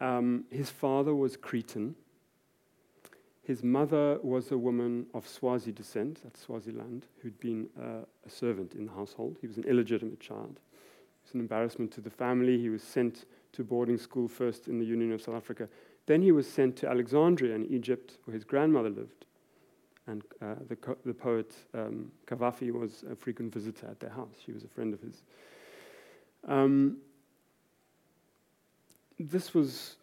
Um, 0.00 0.44
his 0.50 0.70
father 0.70 1.14
was 1.14 1.36
Cretan. 1.36 1.94
His 3.42 3.62
mother 3.62 4.18
was 4.22 4.50
a 4.50 4.58
woman 4.58 5.06
of 5.14 5.28
Swazi 5.28 5.70
descent, 5.70 6.20
that's 6.24 6.40
Swaziland, 6.40 7.06
who'd 7.22 7.38
been 7.38 7.68
uh, 7.80 8.04
a 8.26 8.30
servant 8.30 8.74
in 8.74 8.86
the 8.86 8.92
household. 8.92 9.38
He 9.40 9.46
was 9.46 9.56
an 9.56 9.64
illegitimate 9.64 10.18
child. 10.18 10.58
He 10.58 11.28
was 11.28 11.34
an 11.34 11.40
embarrassment 11.40 11.92
to 11.92 12.00
the 12.00 12.10
family. 12.10 12.58
He 12.58 12.68
was 12.68 12.82
sent 12.82 13.24
to 13.52 13.62
boarding 13.62 13.98
school 13.98 14.26
first 14.26 14.66
in 14.66 14.80
the 14.80 14.84
Union 14.84 15.12
of 15.12 15.22
South 15.22 15.36
Africa. 15.36 15.68
Then 16.06 16.22
he 16.22 16.32
was 16.32 16.48
sent 16.48 16.76
to 16.78 16.88
Alexandria 16.88 17.54
in 17.54 17.66
Egypt, 17.66 18.18
where 18.24 18.34
his 18.34 18.44
grandmother 18.44 18.90
lived. 18.90 19.26
And 20.08 20.22
uh, 20.42 20.54
the, 20.68 20.76
co- 20.76 20.98
the, 21.04 21.14
poet 21.14 21.54
um, 21.74 22.12
Cavafy 22.26 22.72
was 22.72 23.04
a 23.10 23.16
frequent 23.16 23.52
visitor 23.52 23.86
at 23.88 23.98
their 23.98 24.10
house. 24.10 24.34
She 24.44 24.52
was 24.52 24.62
a 24.62 24.68
friend 24.68 24.94
of 24.94 25.00
his. 25.00 25.22
Um, 26.46 26.98
this 29.18 29.54
was 29.54 29.96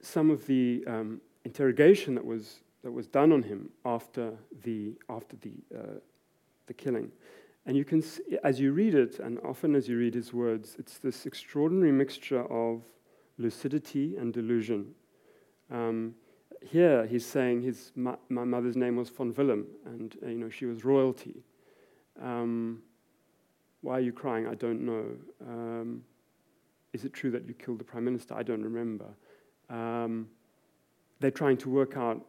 some 0.00 0.30
of 0.30 0.46
the 0.46 0.84
um, 0.86 1.20
interrogation 1.44 2.14
that 2.14 2.24
was, 2.24 2.60
that 2.82 2.92
was 2.92 3.06
done 3.06 3.32
on 3.32 3.42
him 3.42 3.70
after 3.84 4.32
the, 4.62 4.92
after 5.08 5.36
the, 5.36 5.52
uh, 5.76 5.98
the 6.66 6.74
killing. 6.74 7.10
And 7.66 7.76
you 7.76 7.84
can 7.84 8.00
see, 8.00 8.22
as 8.44 8.58
you 8.58 8.72
read 8.72 8.94
it, 8.94 9.18
and 9.18 9.38
often 9.44 9.74
as 9.74 9.88
you 9.88 9.98
read 9.98 10.14
his 10.14 10.32
words, 10.32 10.76
it's 10.78 10.98
this 10.98 11.26
extraordinary 11.26 11.92
mixture 11.92 12.44
of 12.50 12.82
lucidity 13.36 14.16
and 14.16 14.32
delusion. 14.32 14.94
Um, 15.70 16.14
here 16.62 17.06
he's 17.06 17.24
saying 17.24 17.62
his 17.62 17.92
my 17.94 18.16
mother's 18.28 18.76
name 18.76 18.96
was 18.96 19.10
von 19.10 19.32
Willem, 19.34 19.66
and 19.84 20.16
uh, 20.22 20.28
you 20.28 20.38
know 20.38 20.48
she 20.48 20.66
was 20.66 20.84
royalty. 20.84 21.42
Um, 22.20 22.82
why 23.80 23.98
are 23.98 24.00
you 24.00 24.12
crying? 24.12 24.46
I 24.46 24.54
don't 24.54 24.84
know. 24.84 25.04
Um, 25.46 26.02
is 26.92 27.04
it 27.04 27.12
true 27.12 27.30
that 27.30 27.46
you 27.46 27.54
killed 27.54 27.78
the 27.78 27.84
prime 27.84 28.04
minister? 28.04 28.34
I 28.34 28.42
don't 28.42 28.62
remember. 28.62 29.06
Um, 29.68 30.28
they're 31.20 31.30
trying 31.30 31.56
to 31.58 31.70
work 31.70 31.96
out 31.96 32.24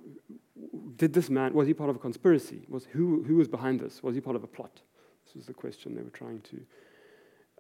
did 0.96 1.14
this 1.14 1.30
man, 1.30 1.54
was 1.54 1.68
he 1.68 1.74
part 1.74 1.90
of 1.90 1.96
a 1.96 2.00
conspiracy? 2.00 2.66
Was, 2.68 2.86
who, 2.86 3.24
who 3.24 3.36
was 3.36 3.48
behind 3.48 3.80
this? 3.80 4.04
Was 4.04 4.16
he 4.16 4.22
part 4.22 4.36
of 4.36 4.44
a 4.44 4.48
plot? 4.48 4.82
This 5.26 5.36
was 5.36 5.46
the 5.46 5.54
question 5.54 5.96
they 5.96 6.02
were 6.02 6.10
trying 6.10 6.42
to. 6.42 6.62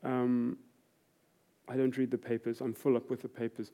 Um, 0.03 0.57
I 1.67 1.77
don't 1.77 1.95
read 1.97 2.11
the 2.11 2.17
papers, 2.17 2.61
I'm 2.61 2.73
full 2.73 2.97
up 2.97 3.09
with 3.09 3.21
the 3.21 3.29
papers. 3.29 3.71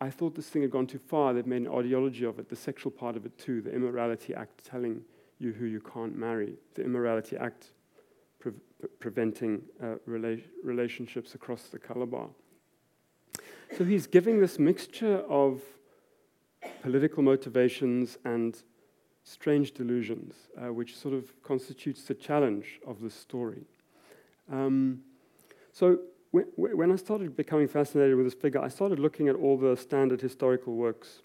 I 0.00 0.10
thought 0.10 0.34
this 0.34 0.48
thing 0.48 0.62
had 0.62 0.72
gone 0.72 0.88
too 0.88 0.98
far. 0.98 1.32
They've 1.32 1.46
made 1.46 1.62
an 1.62 1.68
ideology 1.68 2.24
of 2.24 2.40
it, 2.40 2.48
the 2.48 2.56
sexual 2.56 2.90
part 2.90 3.16
of 3.16 3.24
it 3.24 3.38
too, 3.38 3.62
the 3.62 3.72
Immorality 3.72 4.34
Act 4.34 4.64
telling 4.64 5.02
you 5.38 5.52
who 5.52 5.66
you 5.66 5.80
can't 5.80 6.16
marry, 6.16 6.54
the 6.74 6.82
Immorality 6.82 7.36
Act 7.36 7.70
preventing 8.98 9.62
uh, 9.82 9.94
rela- 10.08 10.42
relationships 10.64 11.34
across 11.34 11.64
the 11.64 11.78
color 11.78 12.06
bar. 12.06 12.28
So 13.76 13.84
he's 13.84 14.06
giving 14.06 14.40
this 14.40 14.58
mixture 14.58 15.18
of 15.28 15.62
political 16.82 17.22
motivations 17.22 18.18
and 18.24 18.62
strange 19.24 19.72
delusions, 19.72 20.34
uh, 20.58 20.72
which 20.72 20.96
sort 20.96 21.14
of 21.14 21.42
constitutes 21.42 22.02
the 22.04 22.14
challenge 22.14 22.80
of 22.86 23.00
the 23.00 23.10
story. 23.10 23.64
Um, 24.50 25.00
so 25.72 26.00
when, 26.32 26.44
when 26.56 26.92
I 26.92 26.96
started 26.96 27.36
becoming 27.36 27.68
fascinated 27.68 28.16
with 28.16 28.26
this 28.26 28.34
figure, 28.34 28.60
I 28.60 28.68
started 28.68 28.98
looking 28.98 29.28
at 29.28 29.36
all 29.36 29.56
the 29.56 29.76
standard 29.76 30.20
historical 30.20 30.74
works. 30.74 31.22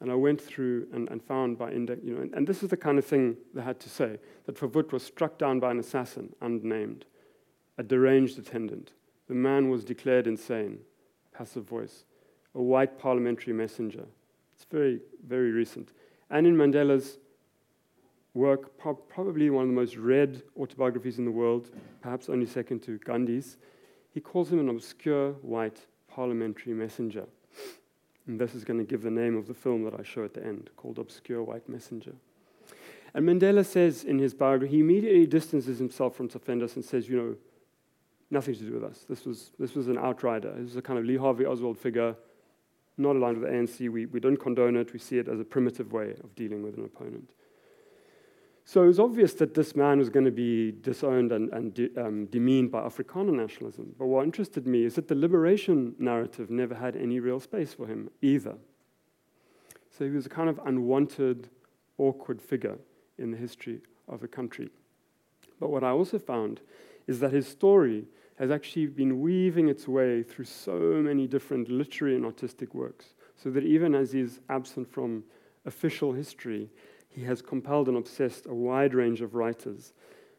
And 0.00 0.10
I 0.10 0.14
went 0.14 0.40
through 0.40 0.86
and, 0.92 1.08
and 1.10 1.22
found 1.22 1.58
by 1.58 1.72
index, 1.72 2.00
you 2.02 2.14
know, 2.14 2.22
and, 2.22 2.34
and, 2.34 2.46
this 2.46 2.62
is 2.62 2.70
the 2.70 2.76
kind 2.76 2.98
of 2.98 3.04
thing 3.04 3.36
they 3.52 3.60
had 3.60 3.78
to 3.80 3.90
say 3.90 4.18
that 4.46 4.56
Verwoerd 4.56 4.92
was 4.92 5.02
struck 5.02 5.38
down 5.38 5.60
by 5.60 5.70
an 5.70 5.78
assassin, 5.78 6.34
unnamed, 6.40 7.04
a 7.76 7.82
deranged 7.82 8.38
attendant. 8.38 8.92
The 9.28 9.34
man 9.34 9.68
was 9.68 9.84
declared 9.84 10.26
insane 10.26 10.78
passive 11.32 11.64
voice, 11.64 12.04
a 12.54 12.62
white 12.62 12.98
parliamentary 12.98 13.52
messenger. 13.52 14.04
It's 14.54 14.64
very, 14.70 15.00
very 15.26 15.52
recent. 15.52 15.92
And 16.30 16.46
in 16.46 16.56
Mandela's 16.56 17.18
work, 18.34 18.76
pro- 18.78 18.94
probably 18.94 19.50
one 19.50 19.64
of 19.64 19.68
the 19.68 19.74
most 19.74 19.96
read 19.96 20.42
autobiographies 20.58 21.18
in 21.18 21.24
the 21.24 21.30
world, 21.30 21.70
perhaps 22.00 22.28
only 22.28 22.46
second 22.46 22.80
to 22.84 22.98
Gandhi's, 22.98 23.56
he 24.12 24.20
calls 24.20 24.52
him 24.52 24.58
an 24.58 24.68
obscure 24.68 25.32
white 25.42 25.86
parliamentary 26.08 26.74
messenger. 26.74 27.26
And 28.26 28.40
this 28.40 28.54
is 28.54 28.64
going 28.64 28.78
to 28.78 28.84
give 28.84 29.02
the 29.02 29.10
name 29.10 29.36
of 29.36 29.46
the 29.46 29.54
film 29.54 29.84
that 29.84 29.98
I 29.98 30.02
show 30.02 30.24
at 30.24 30.34
the 30.34 30.44
end, 30.44 30.70
called 30.76 30.98
Obscure 30.98 31.42
White 31.42 31.68
Messenger. 31.68 32.12
And 33.14 33.26
Mandela 33.26 33.66
says 33.66 34.04
in 34.04 34.18
his 34.18 34.34
biography, 34.34 34.76
he 34.76 34.80
immediately 34.80 35.26
distances 35.26 35.78
himself 35.78 36.14
from 36.14 36.28
Tsafendas 36.28 36.76
and 36.76 36.84
says, 36.84 37.08
you 37.08 37.16
know, 37.16 37.36
Nothing 38.30 38.54
to 38.54 38.62
do 38.62 38.74
with 38.74 38.84
us. 38.84 39.04
This 39.08 39.24
was, 39.24 39.50
this 39.58 39.74
was 39.74 39.88
an 39.88 39.98
outrider. 39.98 40.52
This 40.56 40.66
was 40.66 40.76
a 40.76 40.82
kind 40.82 40.98
of 40.98 41.04
Lee 41.04 41.16
Harvey 41.16 41.44
Oswald 41.44 41.76
figure, 41.76 42.14
not 42.96 43.16
aligned 43.16 43.38
with 43.38 43.50
the 43.50 43.56
ANC. 43.56 43.90
We, 43.90 44.06
we 44.06 44.20
don't 44.20 44.36
condone 44.36 44.76
it. 44.76 44.92
We 44.92 45.00
see 45.00 45.18
it 45.18 45.28
as 45.28 45.40
a 45.40 45.44
primitive 45.44 45.92
way 45.92 46.14
of 46.22 46.34
dealing 46.36 46.62
with 46.62 46.76
an 46.76 46.84
opponent. 46.84 47.30
So 48.70 48.84
it 48.84 48.86
was 48.86 49.00
obvious 49.00 49.34
that 49.34 49.54
this 49.54 49.74
man 49.74 49.98
was 49.98 50.10
going 50.10 50.26
to 50.26 50.30
be 50.30 50.70
disowned 50.70 51.32
and, 51.32 51.52
and 51.52 51.74
de, 51.74 51.90
um, 51.96 52.26
demeaned 52.26 52.70
by 52.70 52.82
Afrikaner 52.82 53.32
nationalism. 53.32 53.96
But 53.98 54.06
what 54.06 54.22
interested 54.22 54.64
me 54.64 54.84
is 54.84 54.94
that 54.94 55.08
the 55.08 55.16
liberation 55.16 55.96
narrative 55.98 56.50
never 56.50 56.76
had 56.76 56.94
any 56.94 57.18
real 57.18 57.40
space 57.40 57.74
for 57.74 57.88
him 57.88 58.10
either. 58.22 58.54
So 59.90 60.04
he 60.04 60.12
was 60.12 60.24
a 60.24 60.28
kind 60.28 60.48
of 60.48 60.60
unwanted, 60.64 61.48
awkward 61.98 62.40
figure 62.40 62.78
in 63.18 63.32
the 63.32 63.36
history 63.36 63.80
of 64.06 64.20
the 64.20 64.28
country. 64.28 64.70
But 65.58 65.70
what 65.70 65.82
I 65.82 65.88
also 65.88 66.20
found 66.20 66.60
is 67.08 67.18
that 67.18 67.32
his 67.32 67.48
story 67.48 68.04
has 68.38 68.52
actually 68.52 68.86
been 68.86 69.20
weaving 69.20 69.68
its 69.68 69.88
way 69.88 70.22
through 70.22 70.44
so 70.44 70.78
many 70.78 71.26
different 71.26 71.68
literary 71.68 72.14
and 72.14 72.24
artistic 72.24 72.72
works. 72.72 73.14
So 73.36 73.50
that 73.50 73.64
even 73.64 73.96
as 73.96 74.12
he's 74.12 74.38
absent 74.48 74.92
from 74.92 75.24
official 75.66 76.12
history, 76.12 76.70
he 77.10 77.24
has 77.24 77.42
compelled 77.42 77.88
and 77.88 77.96
obsessed 77.96 78.46
a 78.46 78.54
wide 78.54 78.94
range 78.94 79.20
of 79.20 79.34
writers, 79.34 79.92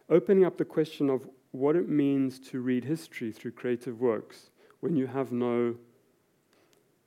opening 0.09 0.45
up 0.45 0.57
the 0.57 0.65
question 0.65 1.09
of 1.09 1.27
what 1.51 1.75
it 1.75 1.89
means 1.89 2.39
to 2.39 2.61
read 2.61 2.85
history 2.85 3.31
through 3.31 3.51
creative 3.51 3.99
works 3.99 4.49
when 4.79 4.95
you 4.95 5.07
have 5.07 5.31
no. 5.31 5.75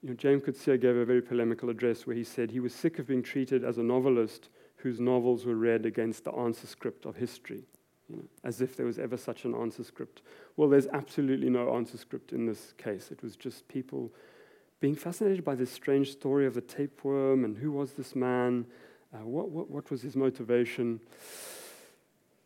You 0.03 0.11
know, 0.11 0.15
James 0.15 0.43
Coetzee 0.43 0.81
gave 0.81 0.97
a 0.97 1.05
very 1.05 1.23
polemical 1.23 1.71
address 1.71 2.07
where 2.07 2.15
he 2.15 2.25
said 2.25 2.51
he 2.51 2.61
was 2.61 2.75
sick 2.75 2.99
of 2.99 3.07
being 3.07 3.23
treated 3.23 3.65
as 3.65 3.79
a 3.79 3.83
novelist 3.83 4.51
whose 4.77 5.01
novels 5.01 5.47
were 5.47 5.57
read 5.57 5.87
against 5.87 6.25
the 6.25 6.33
answer 6.33 6.67
script 6.67 7.07
of 7.07 7.17
history, 7.17 7.65
you 8.11 8.17
know, 8.17 8.25
as 8.45 8.61
if 8.61 8.77
there 8.77 8.85
was 8.85 8.99
ever 8.99 9.17
such 9.17 9.47
an 9.47 9.55
answer 9.55 9.83
script. 9.83 10.21
Well, 10.59 10.69
there's 10.69 10.89
absolutely 10.89 11.49
no 11.49 11.75
answer 11.75 11.97
script 11.97 12.35
in 12.35 12.45
this 12.45 12.75
case. 12.77 13.11
It 13.11 13.23
was 13.23 13.35
just 13.35 13.67
people 13.67 14.13
being 14.81 14.95
fascinated 14.95 15.43
by 15.43 15.55
this 15.55 15.73
strange 15.73 16.13
story 16.13 16.45
of 16.45 16.53
the 16.53 16.61
tapeworm 16.61 17.47
and 17.47 17.57
who 17.57 17.73
was 17.73 17.93
this 17.93 18.15
man, 18.15 18.67
uh, 19.15 19.19
what, 19.25 19.51
what, 19.51 19.71
what 19.71 19.91
was 19.91 20.03
his 20.03 20.17
motivation. 20.17 21.01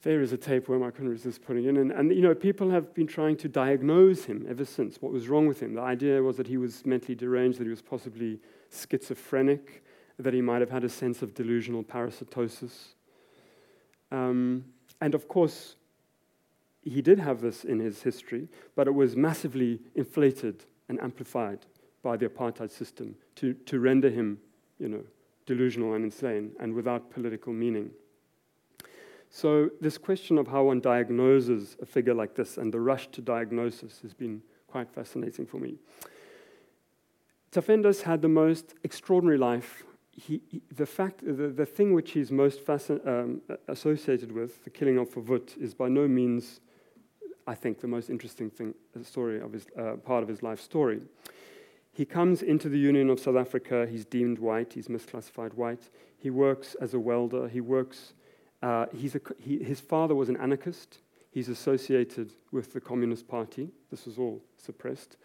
There 0.02 0.20
is 0.20 0.32
a 0.32 0.36
tapeworm 0.36 0.82
I 0.82 0.90
couldn't 0.90 1.10
resist 1.10 1.42
putting 1.42 1.64
in. 1.64 1.76
And, 1.78 1.90
and, 1.90 2.14
you 2.14 2.22
know, 2.22 2.34
people 2.34 2.70
have 2.70 2.94
been 2.94 3.06
trying 3.06 3.36
to 3.38 3.48
diagnose 3.48 4.24
him 4.24 4.46
ever 4.48 4.64
since. 4.64 5.00
What 5.00 5.12
was 5.12 5.28
wrong 5.28 5.46
with 5.46 5.60
him? 5.60 5.74
The 5.74 5.80
idea 5.80 6.22
was 6.22 6.36
that 6.36 6.46
he 6.46 6.56
was 6.56 6.86
mentally 6.86 7.14
deranged, 7.14 7.58
that 7.58 7.64
he 7.64 7.70
was 7.70 7.82
possibly 7.82 8.38
schizophrenic, 8.70 9.82
that 10.18 10.34
he 10.34 10.40
might 10.40 10.60
have 10.60 10.70
had 10.70 10.84
a 10.84 10.88
sense 10.88 11.22
of 11.22 11.34
delusional 11.34 11.82
parasitosis. 11.82 12.94
Um, 14.12 14.64
and 15.00 15.14
of 15.14 15.26
course, 15.28 15.76
he 16.82 17.02
did 17.02 17.18
have 17.18 17.40
this 17.40 17.64
in 17.64 17.80
his 17.80 18.02
history, 18.02 18.48
but 18.74 18.86
it 18.86 18.94
was 18.94 19.16
massively 19.16 19.80
inflated 19.94 20.64
and 20.88 21.00
amplified 21.00 21.66
by 22.02 22.16
the 22.16 22.28
apartheid 22.28 22.70
system 22.70 23.14
to, 23.36 23.52
to 23.52 23.80
render 23.80 24.10
him, 24.10 24.38
you 24.78 24.88
know, 24.88 25.04
delusional 25.48 25.94
and 25.94 26.04
insane 26.04 26.52
and 26.60 26.74
without 26.74 27.10
political 27.10 27.52
meaning. 27.52 27.90
So, 29.30 29.70
this 29.80 29.98
question 29.98 30.38
of 30.38 30.46
how 30.46 30.64
one 30.64 30.80
diagnoses 30.80 31.76
a 31.82 31.86
figure 31.86 32.14
like 32.14 32.34
this 32.34 32.56
and 32.56 32.72
the 32.72 32.80
rush 32.80 33.08
to 33.08 33.20
diagnosis 33.20 34.00
has 34.02 34.14
been 34.14 34.42
quite 34.68 34.90
fascinating 34.90 35.46
for 35.46 35.58
me. 35.58 35.76
Tsafendas 37.52 38.02
had 38.02 38.22
the 38.22 38.28
most 38.28 38.74
extraordinary 38.84 39.38
life 39.38 39.84
he, 40.18 40.42
he, 40.48 40.62
the 40.74 40.86
fact, 40.86 41.20
the, 41.24 41.48
the 41.48 41.66
thing 41.66 41.92
which 41.92 42.12
he's 42.12 42.32
most 42.32 42.64
fascin- 42.64 43.06
um, 43.06 43.40
associated 43.68 44.32
with, 44.32 44.64
the 44.64 44.70
killing 44.70 44.98
of 44.98 45.10
Verwoerd, 45.10 45.56
is 45.58 45.74
by 45.74 45.88
no 45.88 46.08
means, 46.08 46.60
I 47.46 47.54
think, 47.54 47.80
the 47.80 47.86
most 47.86 48.10
interesting 48.10 48.50
thing, 48.50 48.74
uh, 48.98 49.04
story 49.04 49.40
of 49.40 49.52
his, 49.52 49.66
uh, 49.78 49.92
part 49.96 50.22
of 50.22 50.28
his 50.28 50.42
life 50.42 50.60
story. 50.60 51.00
He 51.98 52.04
comes 52.04 52.42
into 52.42 52.68
the 52.68 52.78
Union 52.78 53.10
of 53.10 53.18
South 53.18 53.34
Africa. 53.34 53.84
He's 53.90 54.04
deemed 54.04 54.38
white. 54.38 54.74
He's 54.74 54.86
misclassified 54.86 55.54
white. 55.54 55.90
He 56.16 56.30
works 56.30 56.76
as 56.80 56.94
a 56.94 57.00
welder. 57.00 57.48
He 57.48 57.60
works. 57.60 58.12
Uh, 58.62 58.86
he's 58.96 59.16
a, 59.16 59.20
he, 59.36 59.58
his 59.64 59.80
father 59.80 60.14
was 60.14 60.28
an 60.28 60.36
anarchist. 60.36 60.98
He's 61.32 61.48
associated 61.48 62.30
with 62.52 62.72
the 62.72 62.80
Communist 62.80 63.26
Party. 63.26 63.70
This 63.90 64.06
was 64.06 64.16
all 64.16 64.40
suppressed. 64.58 65.16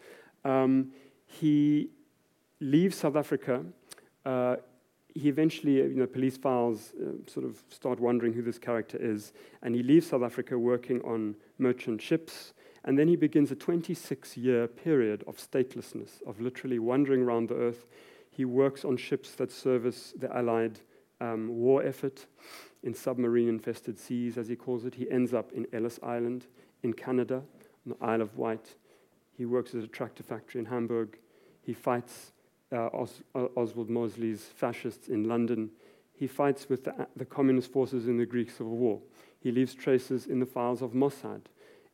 Um, 0.44 0.90
he 1.26 1.90
leaves 2.58 2.96
South 2.96 3.14
Africa. 3.14 3.64
Uh, 4.26 4.56
he 5.14 5.28
eventually, 5.28 5.76
you 5.76 5.94
know, 5.94 6.06
police 6.08 6.36
files 6.36 6.92
uh, 7.00 7.30
sort 7.30 7.46
of 7.46 7.62
start 7.70 8.00
wondering 8.00 8.32
who 8.32 8.42
this 8.42 8.58
character 8.58 8.98
is, 9.00 9.32
and 9.62 9.76
he 9.76 9.84
leaves 9.84 10.08
South 10.08 10.24
Africa 10.24 10.58
working 10.58 11.00
on 11.02 11.36
merchant 11.56 12.02
ships, 12.02 12.52
and 12.84 12.98
then 12.98 13.08
he 13.08 13.16
begins 13.16 13.50
a 13.50 13.54
26 13.54 14.36
year 14.36 14.66
period 14.66 15.24
of 15.26 15.36
statelessness, 15.38 16.22
of 16.26 16.40
literally 16.40 16.78
wandering 16.78 17.22
around 17.22 17.48
the 17.48 17.54
earth. 17.54 17.86
He 18.30 18.44
works 18.44 18.84
on 18.84 18.96
ships 18.96 19.32
that 19.32 19.50
service 19.50 20.12
the 20.18 20.34
Allied 20.36 20.80
um, 21.20 21.48
war 21.48 21.82
effort 21.82 22.26
in 22.82 22.94
submarine 22.94 23.48
infested 23.48 23.98
seas, 23.98 24.36
as 24.36 24.48
he 24.48 24.56
calls 24.56 24.84
it. 24.84 24.94
He 24.94 25.10
ends 25.10 25.32
up 25.32 25.52
in 25.52 25.66
Ellis 25.72 25.98
Island 26.02 26.46
in 26.82 26.92
Canada, 26.92 27.42
on 27.86 27.96
the 27.98 28.04
Isle 28.04 28.20
of 28.20 28.36
Wight. 28.36 28.74
He 29.36 29.46
works 29.46 29.74
at 29.74 29.82
a 29.82 29.86
tractor 29.86 30.22
factory 30.22 30.60
in 30.60 30.66
Hamburg. 30.66 31.18
He 31.62 31.72
fights 31.72 32.32
uh, 32.70 32.90
Os- 32.92 33.22
Oswald 33.56 33.88
Mosley's 33.88 34.42
fascists 34.42 35.08
in 35.08 35.24
London. 35.24 35.70
He 36.14 36.26
fights 36.26 36.68
with 36.68 36.84
the, 36.84 37.06
the, 37.16 37.24
communist 37.24 37.72
forces 37.72 38.06
in 38.06 38.18
the 38.18 38.26
Greek 38.26 38.50
Civil 38.50 38.76
War. 38.76 39.00
He 39.40 39.50
leaves 39.50 39.74
traces 39.74 40.26
in 40.26 40.38
the 40.38 40.46
files 40.46 40.82
of 40.82 40.92
Mossad, 40.92 41.42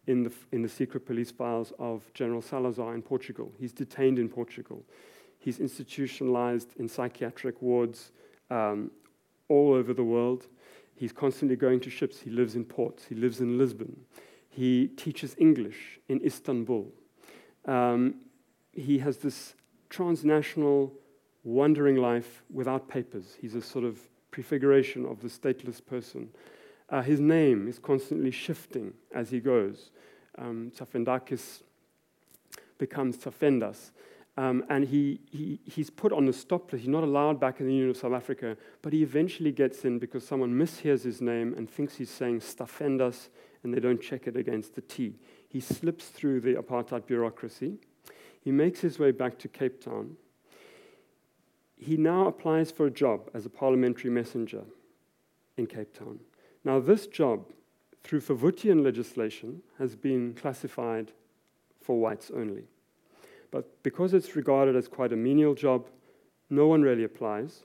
in 0.06 0.22
the, 0.24 0.32
in 0.52 0.62
the 0.62 0.68
secret 0.68 1.06
police 1.06 1.30
files 1.30 1.72
of 1.78 2.12
General 2.14 2.42
Salazar 2.42 2.94
in 2.94 3.02
Portugal. 3.02 3.52
He's 3.58 3.72
detained 3.72 4.18
in 4.18 4.28
Portugal. 4.28 4.84
He's 5.38 5.58
institutionalized 5.58 6.74
in 6.76 6.88
psychiatric 6.88 7.60
wards 7.62 8.12
um, 8.50 8.90
all 9.48 9.72
over 9.72 9.94
the 9.94 10.04
world. 10.04 10.46
He's 10.94 11.12
constantly 11.12 11.56
going 11.56 11.80
to 11.80 11.90
ships. 11.90 12.20
He 12.20 12.30
lives 12.30 12.56
in 12.56 12.64
ports. 12.64 13.04
He 13.06 13.14
lives 13.14 13.40
in 13.40 13.56
Lisbon. 13.56 14.04
He 14.48 14.88
teaches 14.88 15.34
English 15.38 15.98
in 16.08 16.20
Istanbul. 16.24 16.92
Um, 17.64 18.16
he 18.72 18.98
has 18.98 19.18
this 19.18 19.54
transnational, 19.88 20.92
wandering 21.44 21.96
life 21.96 22.42
without 22.52 22.88
papers. 22.88 23.36
He's 23.40 23.54
a 23.54 23.62
sort 23.62 23.84
of 23.84 23.98
prefiguration 24.30 25.06
of 25.06 25.22
the 25.22 25.28
stateless 25.28 25.84
person. 25.84 26.28
Uh, 26.90 27.02
his 27.02 27.20
name 27.20 27.68
is 27.68 27.78
constantly 27.78 28.30
shifting 28.30 28.92
as 29.14 29.30
he 29.30 29.40
goes. 29.40 29.90
Um, 30.36 30.72
Tsafendakis 30.76 31.62
becomes 32.78 33.16
Tsafendas. 33.16 33.92
Um, 34.36 34.64
and 34.68 34.86
he, 34.88 35.20
he, 35.30 35.60
he's 35.64 35.90
put 35.90 36.12
on 36.12 36.26
a 36.28 36.32
stop 36.32 36.72
list. 36.72 36.84
He's 36.84 36.88
not 36.88 37.04
allowed 37.04 37.38
back 37.38 37.60
in 37.60 37.66
the 37.66 37.72
Union 37.72 37.90
of 37.90 37.96
South 37.96 38.12
Africa, 38.12 38.56
but 38.80 38.92
he 38.92 39.02
eventually 39.02 39.52
gets 39.52 39.84
in 39.84 39.98
because 39.98 40.26
someone 40.26 40.52
mishears 40.52 41.02
his 41.02 41.20
name 41.20 41.54
and 41.56 41.70
thinks 41.70 41.96
he's 41.96 42.10
saying 42.10 42.40
Stafendas, 42.40 43.28
and 43.62 43.74
they 43.74 43.80
don't 43.80 44.00
check 44.00 44.26
it 44.26 44.36
against 44.36 44.74
the 44.74 44.80
T. 44.80 45.16
He 45.48 45.60
slips 45.60 46.06
through 46.06 46.40
the 46.40 46.54
apartheid 46.54 47.06
bureaucracy. 47.06 47.74
He 48.40 48.50
makes 48.50 48.80
his 48.80 48.98
way 48.98 49.10
back 49.10 49.38
to 49.40 49.48
Cape 49.48 49.80
Town. 49.80 50.16
He 51.76 51.96
now 51.96 52.26
applies 52.26 52.70
for 52.70 52.86
a 52.86 52.90
job 52.90 53.30
as 53.34 53.44
a 53.44 53.50
parliamentary 53.50 54.10
messenger 54.10 54.62
in 55.56 55.66
Cape 55.66 55.92
Town. 55.92 56.20
Now, 56.64 56.80
this 56.80 57.06
job, 57.06 57.46
through 58.02 58.20
Verwoerdian 58.20 58.82
legislation, 58.82 59.62
has 59.78 59.96
been 59.96 60.34
classified 60.34 61.12
for 61.80 61.98
whites 61.98 62.30
only. 62.34 62.64
But 63.50 63.82
because 63.82 64.14
it's 64.14 64.36
regarded 64.36 64.76
as 64.76 64.88
quite 64.88 65.12
a 65.12 65.16
menial 65.16 65.54
job, 65.54 65.86
no 66.50 66.66
one 66.66 66.82
really 66.82 67.04
applies 67.04 67.64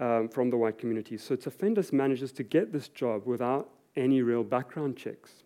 um, 0.00 0.28
from 0.28 0.50
the 0.50 0.56
white 0.56 0.78
community. 0.78 1.16
So 1.16 1.36
Tsafendas 1.36 1.92
manages 1.92 2.32
to 2.32 2.42
get 2.42 2.72
this 2.72 2.88
job 2.88 3.26
without 3.26 3.70
any 3.96 4.22
real 4.22 4.44
background 4.44 4.96
checks. 4.96 5.44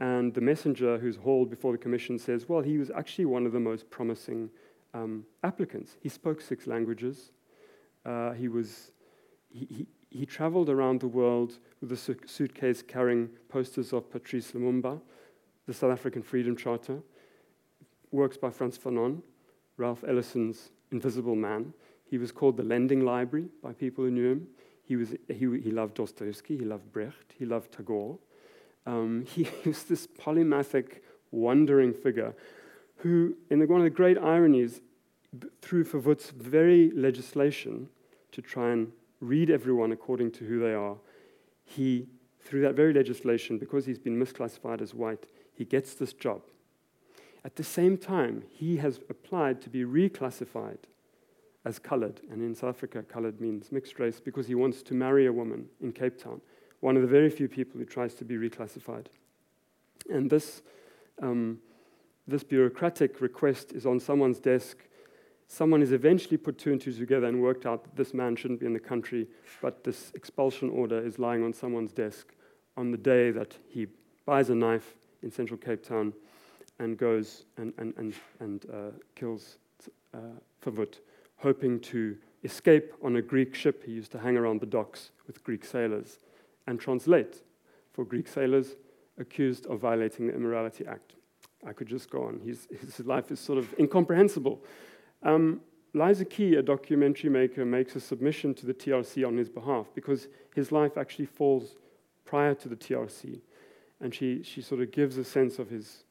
And 0.00 0.32
the 0.32 0.40
messenger 0.40 0.98
who's 0.98 1.16
hauled 1.16 1.50
before 1.50 1.72
the 1.72 1.78
commission 1.78 2.18
says, 2.18 2.48
well, 2.48 2.60
he 2.60 2.78
was 2.78 2.90
actually 2.90 3.24
one 3.24 3.46
of 3.46 3.52
the 3.52 3.60
most 3.60 3.90
promising 3.90 4.50
um, 4.94 5.24
applicants. 5.42 5.96
He 6.00 6.08
spoke 6.08 6.40
six 6.40 6.66
languages. 6.66 7.32
Uh, 8.04 8.32
he, 8.32 8.48
was, 8.48 8.92
he, 9.50 9.86
he, 10.10 10.26
traveled 10.26 10.68
around 10.68 11.00
the 11.00 11.08
world 11.08 11.58
with 11.80 11.92
a 11.92 11.96
su- 11.96 12.16
suitcase 12.26 12.82
carrying 12.82 13.28
posters 13.48 13.92
of 13.92 14.10
Patrice 14.10 14.52
Lumumba, 14.52 15.00
the 15.66 15.74
South 15.74 15.92
African 15.92 16.22
Freedom 16.22 16.56
Charter, 16.56 17.00
works 18.10 18.36
by 18.36 18.50
Frantz 18.50 18.78
Fanon, 18.78 19.22
Ralph 19.76 20.02
Ellison's 20.06 20.70
Invisible 20.90 21.36
Man. 21.36 21.72
He 22.04 22.18
was 22.18 22.32
called 22.32 22.56
the 22.56 22.62
Lending 22.62 23.04
Library 23.04 23.48
by 23.62 23.72
people 23.72 24.04
who 24.04 24.10
knew 24.10 24.32
him. 24.32 24.48
He, 24.82 24.96
was, 24.96 25.14
he, 25.28 25.34
he 25.36 25.70
loved 25.70 25.94
Dostoevsky, 25.94 26.56
he 26.56 26.64
loved 26.64 26.90
Brecht, 26.90 27.34
he 27.38 27.44
loved 27.44 27.72
Tagore. 27.72 28.18
Um, 28.86 29.26
he 29.34 29.48
was 29.64 29.84
this 29.84 30.06
polymathic, 30.06 31.00
wandering 31.30 31.92
figure 31.92 32.34
who, 32.98 33.36
in 33.50 33.66
one 33.66 33.80
of 33.80 33.84
the 33.84 33.90
great 33.90 34.18
ironies, 34.18 34.80
through 35.60 35.84
Verwoerd's 35.84 36.30
very 36.30 36.90
legislation 36.92 37.88
to 38.32 38.42
try 38.42 38.70
and 38.70 38.92
read 39.20 39.50
everyone 39.50 39.92
according 39.92 40.32
to 40.32 40.44
who 40.44 40.60
they 40.60 40.74
are, 40.74 40.96
he, 41.64 42.06
through 42.40 42.62
that 42.62 42.74
very 42.74 42.92
legislation, 42.92 43.58
because 43.58 43.86
he's 43.86 43.98
been 43.98 44.18
misclassified 44.18 44.80
as 44.80 44.94
white, 44.94 45.26
he 45.54 45.64
gets 45.64 45.94
this 45.94 46.12
job. 46.12 46.42
At 47.44 47.56
the 47.56 47.64
same 47.64 47.96
time, 47.96 48.44
he 48.50 48.76
has 48.78 49.00
applied 49.08 49.60
to 49.62 49.70
be 49.70 49.84
reclassified 49.84 50.78
as 51.64 51.78
colored, 51.78 52.20
and 52.30 52.42
in 52.42 52.54
South 52.54 52.76
Africa, 52.76 53.02
colored 53.02 53.40
means 53.40 53.72
mixed 53.72 53.98
race 53.98 54.20
because 54.20 54.46
he 54.46 54.54
wants 54.54 54.82
to 54.82 54.94
marry 54.94 55.26
a 55.26 55.32
woman 55.32 55.66
in 55.80 55.92
Cape 55.92 56.18
Town 56.18 56.40
one 56.80 56.96
of 56.96 57.02
the 57.02 57.08
very 57.08 57.30
few 57.30 57.48
people 57.48 57.78
who 57.78 57.84
tries 57.84 58.14
to 58.14 58.24
be 58.24 58.36
reclassified. 58.36 59.06
And 60.08 60.30
this, 60.30 60.62
um, 61.20 61.58
this 62.26 62.44
bureaucratic 62.44 63.20
request 63.20 63.72
is 63.72 63.84
on 63.84 63.98
someone's 63.98 64.38
desk. 64.38 64.78
Someone 65.48 65.80
is 65.80 65.92
eventually 65.92 66.36
put 66.36 66.58
two 66.58 66.72
and 66.72 66.80
two 66.80 66.92
together 66.92 67.26
and 67.26 67.42
worked 67.42 67.64
out 67.64 67.82
that 67.82 67.96
this 67.96 68.12
man 68.12 68.36
shouldn't 68.36 68.60
be 68.60 68.66
in 68.66 68.74
the 68.74 68.78
country, 68.78 69.26
but 69.62 69.82
this 69.82 70.12
expulsion 70.14 70.68
order 70.68 71.04
is 71.04 71.18
lying 71.18 71.42
on 71.42 71.54
someone's 71.54 71.92
desk 71.92 72.34
on 72.76 72.90
the 72.90 72.98
day 72.98 73.30
that 73.30 73.56
he 73.68 73.86
buys 74.26 74.50
a 74.50 74.54
knife 74.54 74.94
in 75.22 75.30
central 75.30 75.58
Cape 75.58 75.82
Town 75.82 76.12
and 76.78 76.98
goes 76.98 77.46
and, 77.56 77.72
and, 77.78 77.94
and, 77.96 78.14
and 78.40 78.66
uh, 78.72 78.90
kills 79.14 79.56
uh, 80.14 80.18
Verwoerd 80.62 80.98
hoping 81.38 81.80
to 81.80 82.16
escape 82.44 82.92
on 83.02 83.16
a 83.16 83.22
Greek 83.22 83.54
ship. 83.54 83.84
He 83.84 83.92
used 83.92 84.12
to 84.12 84.18
hang 84.18 84.36
around 84.36 84.60
the 84.60 84.66
docks 84.66 85.10
with 85.26 85.42
Greek 85.44 85.64
sailors 85.64 86.18
and 86.66 86.78
translate 86.78 87.42
for 87.92 88.04
Greek 88.04 88.28
sailors 88.28 88.76
accused 89.18 89.66
of 89.66 89.80
violating 89.80 90.26
the 90.26 90.34
Immorality 90.34 90.86
Act. 90.86 91.14
I 91.66 91.72
could 91.72 91.88
just 91.88 92.10
go 92.10 92.24
on. 92.24 92.40
His, 92.44 92.68
his 92.70 93.00
life 93.06 93.30
is 93.32 93.40
sort 93.40 93.58
of 93.58 93.74
incomprehensible. 93.78 94.62
Um, 95.22 95.60
Liza 95.94 96.24
Key, 96.24 96.56
a 96.56 96.62
documentary 96.62 97.30
maker, 97.30 97.64
makes 97.64 97.96
a 97.96 98.00
submission 98.00 98.54
to 98.54 98.66
the 98.66 98.74
TRC 98.74 99.26
on 99.26 99.36
his 99.36 99.48
behalf 99.48 99.86
because 99.94 100.28
his 100.54 100.70
life 100.70 100.96
actually 100.96 101.26
falls 101.26 101.76
prior 102.24 102.54
to 102.54 102.68
the 102.68 102.76
TRC. 102.76 103.40
And 104.00 104.14
she, 104.14 104.42
she 104.42 104.60
sort 104.60 104.80
of 104.80 104.92
gives 104.92 105.16
a 105.16 105.24
sense 105.24 105.58
of 105.58 105.70
his, 105.70 106.04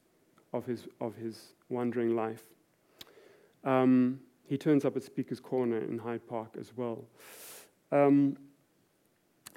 of 0.52 0.66
his, 0.66 0.88
of 1.00 1.14
his 1.14 1.52
wandering 1.68 2.14
life. 2.14 2.42
Um, 3.64 4.20
he 4.46 4.58
turns 4.58 4.84
up 4.84 4.96
at 4.96 5.02
Speaker's 5.02 5.40
Corner 5.40 5.78
in 5.78 5.98
Hyde 5.98 6.26
Park 6.26 6.56
as 6.58 6.72
well. 6.76 7.04
Um, 7.92 8.36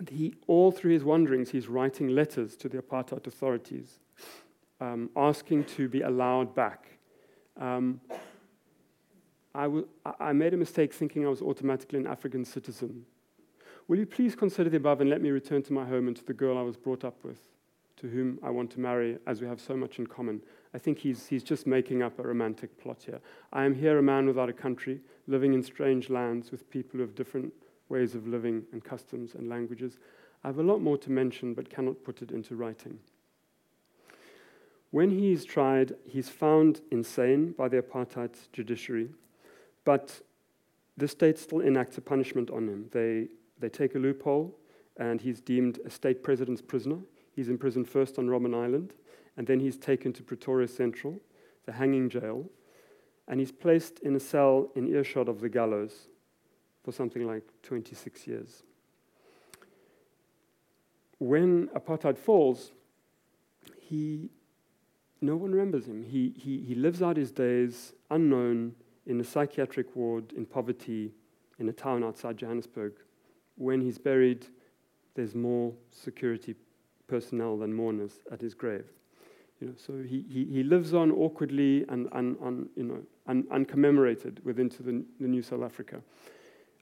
he, 0.10 0.36
all 0.48 0.72
through 0.72 0.94
his 0.94 1.04
wanderings, 1.04 1.50
he's 1.50 1.68
writing 1.68 2.10
letters 2.10 2.56
to 2.58 2.70
the 2.70 2.78
apartheid 2.80 3.28
authorities, 3.28 4.00
um, 4.80 5.10
asking 5.16 5.66
to 5.66 5.88
be 5.88 6.02
allowed 6.02 6.56
back. 6.56 6.88
Um, 7.60 8.02
I, 9.54 10.32
made 10.34 10.54
a 10.54 10.58
mistake 10.58 10.94
thinking 10.94 11.26
I 11.26 11.30
was 11.30 11.42
automatically 11.42 12.00
an 12.00 12.08
African 12.08 12.46
citizen. 12.46 13.06
Will 13.88 13.98
you 13.98 14.06
please 14.06 14.36
consider 14.36 14.70
the 14.70 14.78
above 14.78 15.02
and 15.02 15.10
let 15.10 15.22
me 15.22 15.30
return 15.30 15.62
to 15.64 15.74
my 15.74 15.86
home 15.86 16.08
and 16.08 16.16
to 16.16 16.26
the 16.26 16.34
girl 16.34 16.58
I 16.58 16.62
was 16.62 16.78
brought 16.78 17.04
up 17.04 17.18
with, 17.24 17.40
to 17.98 18.08
whom 18.08 18.40
I 18.42 18.50
want 18.50 18.72
to 18.72 18.80
marry, 18.80 19.18
as 19.28 19.42
we 19.42 19.48
have 19.48 19.60
so 19.60 19.76
much 19.76 20.00
in 20.00 20.08
common? 20.08 20.42
I 20.74 20.78
think 20.78 21.00
he's, 21.00 21.28
he's 21.28 21.44
just 21.44 21.68
making 21.68 22.02
up 22.02 22.18
a 22.18 22.24
romantic 22.24 22.80
plot 22.80 23.04
here. 23.06 23.20
I 23.52 23.66
am 23.66 23.76
here, 23.76 23.98
a 23.98 24.04
man 24.04 24.26
without 24.26 24.48
a 24.48 24.54
country, 24.54 25.02
living 25.28 25.54
in 25.54 25.64
strange 25.64 26.10
lands 26.10 26.52
with 26.52 26.70
people 26.70 27.02
have 27.02 27.16
different 27.16 27.52
ways 27.90 28.16
of 28.16 28.28
living 28.28 28.64
and 28.72 28.82
customs 28.82 29.36
and 29.36 29.50
languages. 29.50 29.98
I 30.46 30.48
have 30.48 30.60
a 30.60 30.64
lot 30.64 30.80
more 30.80 30.98
to 31.00 31.12
mention, 31.12 31.54
but 31.54 31.70
cannot 31.70 32.04
put 32.06 32.22
it 32.22 32.32
into 32.32 32.56
writing. 32.56 33.00
When 34.92 35.10
he 35.10 35.34
is 35.34 35.46
tried, 35.46 35.96
he's 36.06 36.30
found 36.30 36.82
insane 36.92 37.52
by 37.58 37.68
the 37.68 37.82
apartheid 37.82 38.36
judiciary, 38.54 39.10
but 39.84 40.22
the 40.98 41.08
state 41.08 41.38
still 41.38 41.62
enacts 41.62 41.98
a 41.98 42.02
punishment 42.02 42.50
on 42.50 42.68
him. 42.68 42.86
They, 42.92 43.28
they 43.60 43.70
take 43.70 43.96
a 43.96 44.00
loophole, 44.00 44.58
and 44.98 45.22
he's 45.22 45.42
deemed 45.42 45.80
a 45.86 45.90
state 45.90 46.24
president's 46.24 46.62
prisoner. 46.62 47.00
He's 47.36 47.50
imprisoned 47.50 47.90
first 47.90 48.20
on 48.20 48.28
Robben 48.28 48.54
Island, 48.54 48.94
and 49.38 49.48
then 49.48 49.60
he's 49.60 49.78
taken 49.78 50.14
to 50.14 50.24
Pretoria 50.24 50.68
Central, 50.68 51.20
the 51.66 51.72
hanging 51.72 52.10
jail, 52.10 52.50
and 53.28 53.40
he's 53.40 53.52
placed 53.52 54.00
in 54.00 54.16
a 54.16 54.20
cell 54.20 54.70
in 54.76 54.88
earshot 54.88 55.30
of 55.30 55.40
the 55.40 55.50
gallows 55.50 56.08
for 56.84 56.92
something 56.92 57.26
like 57.26 57.44
26 57.64 58.28
years. 58.28 58.64
When 61.20 61.68
apartheid 61.68 62.18
falls, 62.18 62.72
he, 63.80 64.32
no 65.22 65.36
one 65.36 65.52
remembers 65.52 65.86
him. 65.88 66.04
He, 66.04 66.34
he, 66.36 66.62
he 66.68 66.76
lives 66.76 67.02
out 67.02 67.16
his 67.16 67.32
days 67.32 67.94
unknown 68.10 68.74
in 69.06 69.20
a 69.20 69.24
psychiatric 69.24 69.96
ward 69.96 70.34
in 70.34 70.46
poverty 70.46 71.12
in 71.60 71.70
a 71.70 71.74
town 71.74 72.04
outside 72.04 72.38
Johannesburg. 72.38 72.94
When 73.56 73.82
he's 73.82 73.98
buried, 73.98 74.48
there's 75.16 75.36
more 75.36 75.74
security 75.92 76.56
personnel 77.08 77.58
than 77.58 77.74
mourners 77.74 78.14
at 78.32 78.42
his 78.42 78.54
grave. 78.54 78.86
You 79.60 79.68
know, 79.68 79.74
so 79.78 80.02
he, 80.02 80.26
he, 80.28 80.46
he 80.46 80.64
lives 80.64 80.94
on 80.94 81.12
awkwardly 81.12 81.86
and 81.88 82.08
un, 82.14 82.36
un, 82.42 82.70
you 82.76 82.84
know, 82.84 83.00
un, 83.28 83.46
uncommemorated 83.52 84.42
within 84.44 84.70
the, 84.70 85.06
the 85.20 85.28
new 85.28 85.44
South 85.44 85.62
Africa. 85.62 86.02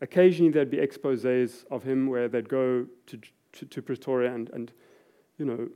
Occasionally, 0.02 0.52
there'd 0.52 0.70
be 0.70 0.78
exposés 0.78 1.66
of 1.70 1.84
him 1.84 2.08
where 2.08 2.30
they'd 2.30 2.48
go 2.48 2.86
to, 3.08 3.20
to, 3.52 3.66
to 3.66 3.82
Pretoria 3.82 4.34
and, 4.34 4.50
and, 4.52 4.72
you 5.38 5.46
know, 5.46 5.68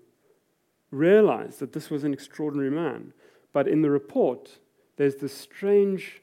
realize 0.91 1.57
that 1.57 1.73
this 1.73 1.89
was 1.89 2.05
an 2.05 2.13
extraordinary 2.13 2.71
man. 2.71 3.11
But 3.51 3.67
in 3.67 3.81
the 3.81 3.89
report, 3.89 4.59
there's 4.95 5.17
this 5.17 5.35
strange 5.35 6.21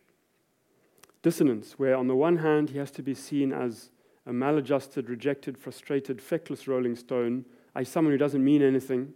dissonance 1.22 1.78
where, 1.78 1.96
on 1.96 2.06
the 2.06 2.16
one 2.16 2.38
hand, 2.38 2.70
he 2.70 2.78
has 2.78 2.90
to 2.92 3.02
be 3.02 3.14
seen 3.14 3.52
as 3.52 3.90
a 4.26 4.32
maladjusted, 4.32 5.08
rejected, 5.08 5.58
frustrated, 5.58 6.20
feckless 6.20 6.68
rolling 6.68 6.96
stone, 6.96 7.44
as 7.74 7.88
someone 7.88 8.12
who 8.12 8.18
doesn't 8.18 8.44
mean 8.44 8.62
anything. 8.62 9.12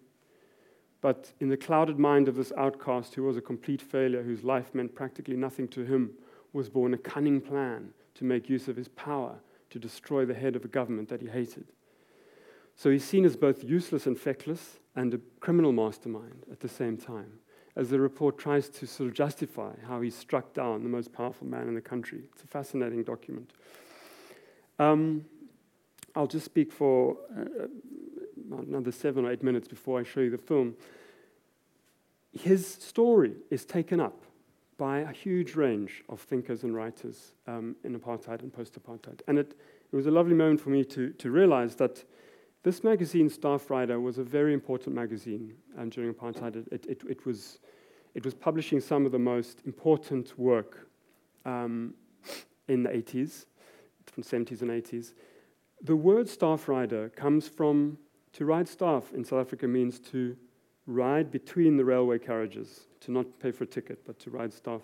But 1.01 1.33
in 1.41 1.49
the 1.49 1.57
clouded 1.57 1.99
mind 1.99 2.29
of 2.29 2.37
this 2.37 2.53
outcast 2.57 3.15
who 3.15 3.25
was 3.25 3.37
a 3.37 3.43
complete 3.43 3.83
failure, 3.83 4.23
whose 4.23 4.43
life 4.43 4.75
meant 4.75 4.95
practically 4.95 5.37
nothing 5.37 5.69
to 5.69 5.85
him, 5.85 6.13
was 6.53 6.71
born 6.71 6.95
a 6.95 6.99
cunning 6.99 7.41
plan 7.41 7.91
to 8.15 8.25
make 8.25 8.49
use 8.49 8.69
of 8.69 8.77
his 8.77 8.89
power 8.89 9.37
to 9.71 9.79
destroy 9.79 10.25
the 10.25 10.35
head 10.35 10.57
of 10.57 10.65
a 10.65 10.69
government 10.69 11.09
that 11.09 11.21
he 11.21 11.29
hated. 11.29 11.67
So 12.77 12.91
he's 12.91 13.05
seen 13.05 13.25
as 13.25 13.37
both 13.37 13.65
useless 13.65 14.07
and 14.07 14.19
feckless 14.19 14.79
and 14.97 15.15
a 15.15 15.21
criminal 15.41 15.73
mastermind 15.73 16.45
at 16.51 16.61
the 16.61 16.69
same 16.69 16.97
time, 16.97 17.41
as 17.77 17.91
the 17.91 17.99
report 17.99 18.39
tries 18.39 18.69
to 18.69 18.87
sort 18.87 19.09
of 19.09 19.15
justify 19.15 19.73
how 19.87 20.01
he 20.01 20.11
struck 20.11 20.53
down 20.55 20.83
the 20.83 20.89
most 20.89 21.13
powerful 21.13 21.47
man 21.47 21.69
in 21.69 21.75
the 21.75 21.81
country. 21.81 22.23
It's 22.33 22.43
a 22.43 22.47
fascinating 22.47 23.03
document. 23.03 23.53
Um, 24.79 25.25
I'll 26.15 26.27
just 26.27 26.45
speak 26.45 26.73
for 26.73 27.17
uh, 27.37 27.67
another 28.59 28.93
seven 28.93 29.25
or 29.25 29.33
eight 29.33 29.43
minutes 29.43 29.67
before 29.67 29.99
I 29.99 30.05
show 30.05 30.21
you 30.21 30.31
the 30.31 30.39
film. 30.39 30.75
His 32.33 32.67
story 32.67 33.33
is 33.51 33.65
taken 33.65 34.01
up 34.01 34.25
by 34.77 35.01
a 35.01 35.13
huge 35.13 35.55
range 35.55 36.03
of 36.09 36.21
thinkers 36.21 36.65
and 36.65 36.75
writers 36.75 37.33
um, 37.47 37.77
in 37.85 37.99
apartheid 37.99 38.41
and 38.43 38.53
post 38.53 38.79
apartheid. 38.81 39.21
And 39.29 39.39
it, 39.39 39.57
it 39.93 39.97
was 39.97 40.07
a 40.07 40.11
lovely 40.11 40.35
moment 40.35 40.61
for 40.61 40.71
me 40.71 40.85
to, 40.87 41.11
to 41.11 41.31
realize 41.31 41.77
that 41.77 42.05
this 42.65 42.83
magazine, 42.83 43.29
Staffrider, 43.29 44.03
was 44.03 44.19
a 44.19 44.25
very 44.25 44.55
important 44.55 44.97
magazine 44.97 45.55
um, 45.79 45.91
during 45.91 46.13
apartheid. 46.13 46.67
It, 46.73 46.87
it, 46.87 47.03
it, 47.09 47.27
was, 47.27 47.59
it 48.15 48.25
was 48.25 48.35
publishing 48.35 48.81
some 48.81 49.05
of 49.07 49.13
the 49.13 49.19
most 49.19 49.61
important 49.67 50.39
work 50.39 50.89
um, 51.45 51.95
in 52.69 52.83
the 52.83 52.91
80s, 52.91 53.47
from 54.07 54.23
70s 54.23 54.63
and 54.63 54.71
80s. 54.71 55.15
The 55.83 55.97
word 55.97 56.29
staff 56.29 56.69
rider 56.69 57.09
comes 57.11 57.49
from 57.49 57.99
to 58.35 58.45
ride 58.45 58.69
staff 58.69 59.13
in 59.13 59.25
South 59.25 59.41
Africa 59.41 59.69
means 59.69 59.99
to 60.01 60.37
ride 60.87 61.31
between 61.31 61.77
the 61.77 61.85
railway 61.85 62.19
carriages, 62.19 62.89
to 63.01 63.13
not 63.13 63.27
pay 63.39 63.51
for 63.51 63.65
a 63.65 63.67
ticket, 63.67 64.05
but 64.05 64.19
to 64.21 64.31
ride 64.31 64.53
staff, 64.53 64.83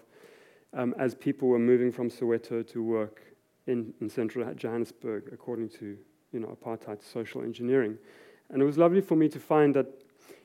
um, 0.72 0.94
as 0.98 1.14
people 1.14 1.48
were 1.48 1.58
moving 1.58 1.90
from 1.90 2.08
Soweto 2.08 2.66
to 2.70 2.82
work 2.82 3.22
in, 3.66 3.92
in 4.00 4.08
central 4.08 4.52
Johannesburg, 4.54 5.30
according 5.32 5.68
to 5.70 5.98
you 6.32 6.40
know, 6.40 6.48
apartheid 6.48 7.02
social 7.02 7.42
engineering. 7.42 7.98
And 8.50 8.62
it 8.62 8.64
was 8.64 8.78
lovely 8.78 9.00
for 9.00 9.16
me 9.16 9.28
to 9.28 9.40
find 9.40 9.74
that 9.74 9.86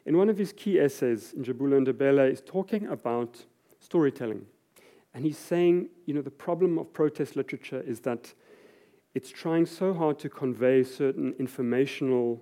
in 0.06 0.18
one 0.18 0.30
of 0.30 0.38
his 0.38 0.54
key 0.54 0.80
essays, 0.80 1.34
Njabulo 1.38 1.86
Ndebele 1.86 2.32
is 2.32 2.42
talking 2.42 2.88
about 2.88 3.46
storytelling. 3.80 4.46
And 5.14 5.24
he's 5.24 5.38
saying, 5.38 5.90
you 6.06 6.14
know, 6.14 6.22
the 6.22 6.30
problem 6.30 6.78
of 6.78 6.92
protest 6.94 7.36
literature 7.36 7.82
is 7.82 8.02
that 8.02 8.34
it's 9.14 9.32
trying 9.32 9.66
so 9.66 9.94
hard 9.94 10.20
to 10.20 10.30
convey 10.30 10.84
certain 10.84 11.34
informational 11.40 12.42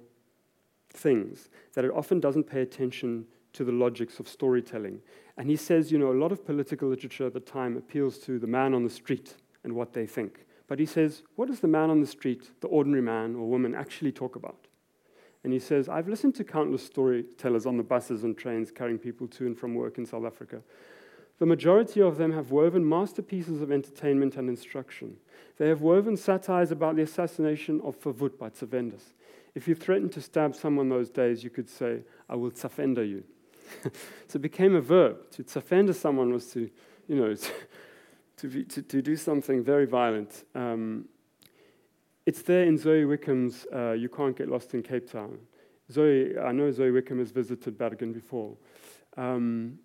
things 0.90 1.50
that 1.74 1.86
it 1.86 1.92
often 1.92 2.20
doesn't 2.20 2.46
pay 2.46 2.62
attention 2.62 3.26
to 3.54 3.64
the 3.64 3.72
logics 3.72 4.20
of 4.20 4.28
storytelling. 4.28 5.00
And 5.38 5.50
he 5.50 5.56
says, 5.56 5.92
you 5.92 6.00
know, 6.00 6.12
a 6.12 6.20
lot 6.20 6.32
of 6.32 6.46
political 6.46 6.90
literature 6.90 7.28
at 7.28 7.34
the 7.34 7.40
time 7.40 7.78
appeals 7.78 8.18
to 8.20 8.40
the 8.40 8.48
man 8.48 8.74
on 8.74 8.84
the 8.84 8.90
street 8.90 9.36
and 9.64 9.74
what 9.74 9.94
they 9.94 10.08
think. 10.08 10.46
But 10.68 10.80
he 10.80 10.86
says, 10.86 11.22
what 11.36 11.48
does 11.48 11.60
the 11.60 11.68
man 11.68 11.90
on 11.90 12.02
the 12.02 12.08
street, 12.08 12.50
the 12.62 12.68
ordinary 12.68 13.02
man 13.02 13.36
or 13.36 13.48
woman, 13.48 13.76
actually 13.76 14.12
talk 14.12 14.36
about? 14.36 14.68
And 15.44 15.52
he 15.52 15.60
says, 15.60 15.90
I've 15.90 16.08
listened 16.08 16.36
to 16.36 16.44
countless 16.44 16.86
storytellers 16.86 17.66
on 17.66 17.78
the 17.78 17.84
buses 17.84 18.24
and 18.24 18.38
trains 18.38 18.72
carrying 18.72 18.98
people 18.98 19.28
to 19.28 19.46
and 19.46 19.58
from 19.58 19.76
work 19.76 19.98
in 19.98 20.06
South 20.06 20.26
Africa. 20.26 20.62
The 21.40 21.46
majority 21.46 22.02
of 22.02 22.18
them 22.18 22.32
have 22.32 22.52
woven 22.52 22.88
masterpieces 22.88 23.62
of 23.62 23.72
entertainment 23.72 24.38
and 24.38 24.48
instruction. 24.48 25.18
They 25.58 25.68
have 25.68 25.82
woven 25.82 26.16
satires 26.16 26.72
about 26.72 26.96
the 26.96 27.02
assassination 27.02 27.82
of 27.84 28.00
Verwoerd 28.00 28.38
by 28.38 28.50
Tsafendas. 28.50 29.14
If 29.56 29.68
you 29.68 29.76
threatened 29.76 30.12
to 30.14 30.22
stab 30.22 30.56
someone 30.56 30.90
those 30.90 31.10
days, 31.10 31.44
you 31.44 31.50
could 31.50 31.70
say, 31.70 32.00
I 32.30 32.36
will 32.36 32.52
tsafenda 32.52 33.08
you. 33.08 33.24
so 34.28 34.38
it 34.38 34.42
became 34.42 34.76
a 34.76 34.82
verb. 34.82 35.30
To 35.32 35.44
tsafenda 35.44 35.94
someone 35.94 36.32
was 36.32 36.48
to, 36.54 36.70
you 37.08 37.16
know, 37.16 37.36
to, 38.38 38.64
to, 38.64 38.82
to, 38.82 39.02
do 39.02 39.16
something 39.16 39.64
very 39.64 39.86
violent. 39.86 40.44
Um, 40.56 41.06
it's 42.26 42.42
there 42.42 42.64
in 42.64 42.78
Zoe 42.78 43.06
Wicomb's 43.06 43.66
uh, 43.74 43.92
You 43.92 44.10
Can't 44.10 44.36
Get 44.36 44.50
Lost 44.50 44.74
in 44.74 44.84
Cape 44.84 45.10
Town. 45.12 45.38
Zoe, 45.92 46.38
I 46.38 46.52
know 46.52 46.72
Zoe 46.72 46.92
Wickham 46.92 47.20
has 47.20 47.32
visited 47.32 47.78
Bergen 47.78 48.14
before. 48.14 48.56
Um, 49.18 49.80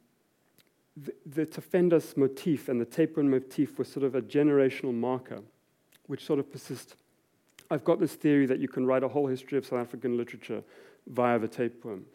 the, 0.96 1.12
the 1.26 2.14
motif 2.16 2.68
and 2.68 2.80
the 2.80 2.84
tapeworm 2.84 3.30
motif 3.30 3.78
was 3.78 3.88
sort 3.88 4.04
of 4.04 4.14
a 4.14 4.22
generational 4.22 4.94
marker, 4.94 5.42
which 6.06 6.24
sort 6.24 6.38
of 6.38 6.50
persists 6.50 6.94
I've 7.70 7.84
got 7.84 8.00
this 8.00 8.14
theory 8.14 8.46
that 8.46 8.60
you 8.60 8.68
can 8.68 8.86
write 8.86 9.02
a 9.02 9.08
whole 9.08 9.26
history 9.26 9.58
of 9.58 9.66
South 9.66 9.80
African 9.80 10.16
literature 10.16 10.62
via 11.06 11.38
the 11.38 11.48
tapeworm. 11.48 12.06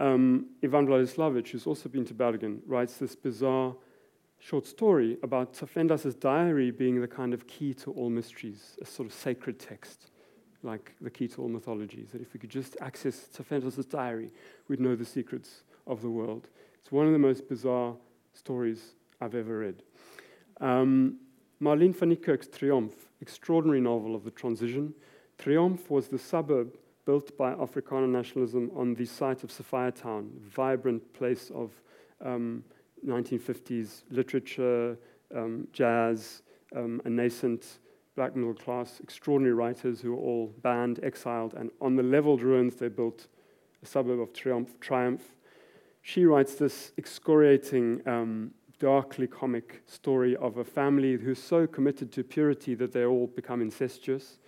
Um, 0.00 0.46
Ivan 0.64 0.86
Vladislavić, 0.86 1.48
who's 1.48 1.66
also 1.66 1.88
been 1.88 2.04
to 2.06 2.14
Bergen, 2.14 2.60
writes 2.66 2.96
this 2.96 3.14
bizarre 3.14 3.74
short 4.38 4.66
story 4.66 5.16
about 5.22 5.54
Tsafendas's 5.54 6.14
diary 6.14 6.70
being 6.70 7.00
the 7.00 7.08
kind 7.08 7.34
of 7.34 7.46
key 7.46 7.74
to 7.74 7.92
all 7.92 8.10
mysteries, 8.10 8.76
a 8.80 8.84
sort 8.84 9.08
of 9.08 9.14
sacred 9.14 9.58
text, 9.58 10.10
like 10.62 10.94
the 11.00 11.10
key 11.10 11.28
to 11.28 11.42
all 11.42 11.48
mythologies. 11.48 12.10
That 12.12 12.20
if 12.20 12.32
we 12.34 12.40
could 12.40 12.50
just 12.50 12.76
access 12.80 13.28
Tsafendas's 13.28 13.86
diary, 13.86 14.30
we'd 14.68 14.80
know 14.80 14.94
the 14.94 15.04
secrets 15.04 15.62
of 15.86 16.02
the 16.02 16.10
world. 16.10 16.48
It's 16.80 16.92
one 16.92 17.06
of 17.06 17.12
the 17.12 17.18
most 17.18 17.48
bizarre 17.48 17.94
stories 18.34 18.94
I've 19.20 19.34
ever 19.34 19.58
read. 19.58 19.82
Um, 20.60 21.18
Marlene 21.60 21.94
van 21.94 22.14
Niekerk's 22.14 22.48
Triumph, 22.48 23.08
extraordinary 23.20 23.80
novel 23.80 24.14
of 24.14 24.24
the 24.24 24.30
transition. 24.30 24.94
Triumph 25.38 25.90
was 25.90 26.08
the 26.08 26.18
suburb 26.18 26.76
built 27.06 27.36
by 27.38 27.54
Afrikaner 27.54 28.08
nationalism 28.08 28.70
on 28.74 28.94
the 28.94 29.06
site 29.06 29.42
of 29.44 29.50
Sophiatown, 29.50 30.28
vibrant 30.40 31.12
place 31.14 31.50
of 31.54 31.70
um, 32.24 32.64
1950s 33.04 34.02
literature, 34.10 34.96
um, 35.34 35.66
jazz, 35.72 36.42
um, 36.74 37.00
a 37.04 37.10
nascent 37.10 37.78
black 38.14 38.34
middle 38.34 38.54
class, 38.54 39.00
extraordinary 39.02 39.54
writers 39.54 40.00
who 40.00 40.12
were 40.12 40.22
all 40.22 40.54
banned, 40.62 41.00
exiled, 41.02 41.54
and 41.54 41.70
on 41.80 41.96
the 41.96 42.02
leveled 42.02 42.40
ruins 42.40 42.76
they 42.76 42.88
built 42.88 43.26
a 43.82 43.86
suburb 43.86 44.20
of 44.20 44.32
Triumph. 44.32 44.80
Triumph. 44.80 45.36
She 46.02 46.24
writes 46.24 46.54
this 46.54 46.92
excoriating, 46.96 48.06
um, 48.06 48.52
darkly 48.78 49.26
comic 49.26 49.82
story 49.86 50.36
of 50.36 50.58
a 50.58 50.64
family 50.64 51.14
who's 51.14 51.42
so 51.42 51.66
committed 51.66 52.12
to 52.12 52.22
purity 52.22 52.74
that 52.74 52.92
they 52.92 53.04
all 53.04 53.26
become 53.26 53.60
incestuous. 53.60 54.38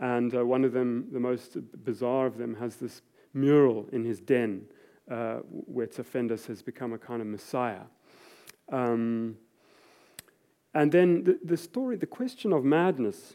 And 0.00 0.34
uh, 0.34 0.44
one 0.44 0.64
of 0.64 0.72
them, 0.72 1.08
the 1.12 1.20
most 1.20 1.56
bizarre 1.84 2.26
of 2.26 2.38
them, 2.38 2.54
has 2.56 2.76
this 2.76 3.02
mural 3.32 3.86
in 3.92 4.04
his 4.04 4.20
den 4.20 4.66
uh, 5.10 5.36
where 5.48 5.86
Tsafendas 5.86 6.46
has 6.46 6.62
become 6.62 6.92
a 6.92 6.98
kind 6.98 7.20
of 7.20 7.26
messiah. 7.26 7.82
Um, 8.72 9.36
and 10.74 10.90
then 10.90 11.24
the, 11.24 11.38
the 11.44 11.56
story, 11.56 11.96
the 11.96 12.06
question 12.06 12.52
of 12.52 12.64
madness 12.64 13.34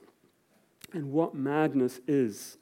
and 0.94 1.12
what 1.12 1.36
madness 1.36 2.02
is 2.08 2.58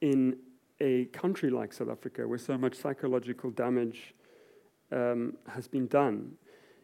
in 0.00 0.36
a 0.80 1.06
country 1.06 1.50
like 1.50 1.72
South 1.72 1.88
Africa, 1.88 2.28
where 2.28 2.38
so 2.38 2.58
much 2.58 2.74
psychological 2.74 3.50
damage 3.50 4.14
um, 4.92 5.36
has 5.48 5.66
been 5.66 5.86
done, 5.86 6.32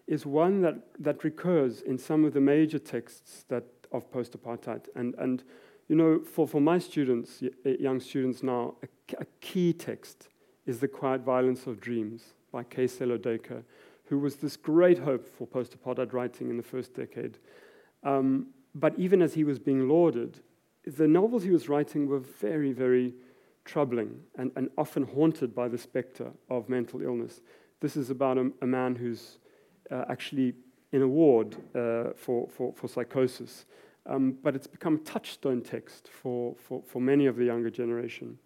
is 0.07 0.27
one 0.27 0.63
that, 0.63 0.77
that 0.99 1.23
recurs 1.23 1.83
in 1.83 1.99
some 1.99 2.25
of 2.25 2.33
the 2.33 2.41
major 2.41 2.79
texts 2.79 3.45
that, 3.49 3.65
of 3.93 4.11
post 4.11 4.33
apartheid. 4.33 4.87
And, 4.97 5.15
and, 5.19 5.45
you 5.89 5.97
know, 5.97 6.21
for, 6.21 6.49
for 6.49 6.61
my 6.61 6.79
students, 6.79 7.43
young 7.65 8.01
students 8.01 8.43
now, 8.43 8.75
a, 8.83 8.89
a 9.21 9.27
key 9.41 9.73
text 9.75 10.29
is 10.67 10.79
The 10.79 10.89
Quiet 10.89 11.23
Violence 11.23 11.67
of 11.67 11.81
Dreams 11.81 12.35
by 12.53 12.63
K. 12.63 12.85
Sello 12.85 13.19
Duiker, 13.19 13.63
who 14.07 14.19
was 14.19 14.37
this 14.37 14.57
great 14.57 14.99
hope 14.99 15.27
for 15.27 15.47
post 15.47 15.77
apartheid 15.77 16.13
writing 16.13 16.51
in 16.51 16.57
the 16.57 16.63
first 16.63 16.95
decade. 16.95 17.39
Um, 18.05 18.49
but 18.75 18.99
even 18.99 19.23
as 19.23 19.35
he 19.35 19.45
was 19.45 19.59
being 19.59 19.89
lauded, 19.89 20.41
the 20.87 21.09
novels 21.09 21.43
he 21.43 21.51
was 21.51 21.69
writing 21.69 22.07
were 22.07 22.19
very, 22.19 22.73
very 22.73 23.15
troubling 23.65 24.21
and, 24.37 24.51
and 24.57 24.71
often 24.77 25.05
haunted 25.05 25.55
by 25.55 25.69
the 25.69 25.79
specter 25.79 26.31
of 26.51 26.69
mental 26.69 27.03
illness. 27.03 27.41
This 27.81 27.97
is 27.97 28.11
about 28.11 28.39
a, 28.39 28.51
a 28.61 28.67
man 28.67 28.97
who's 28.97 29.39
uh, 29.91 30.05
actually 30.09 30.55
in 30.93 31.03
a 31.03 31.09
ward 31.09 31.57
uh, 31.75 32.11
for, 32.17 32.49
for, 32.49 32.73
for 32.75 32.89
psychosis. 32.89 33.67
Um, 34.07 34.37
but 34.43 34.57
it's 34.57 34.67
become 34.67 34.97
a 34.97 34.99
touchstone 34.99 35.63
text 35.63 36.09
for, 36.09 36.57
for, 36.57 36.83
for 36.87 37.01
many 37.01 37.27
of 37.27 37.37
the 37.37 37.45
younger 37.45 37.71
generation 37.71 38.39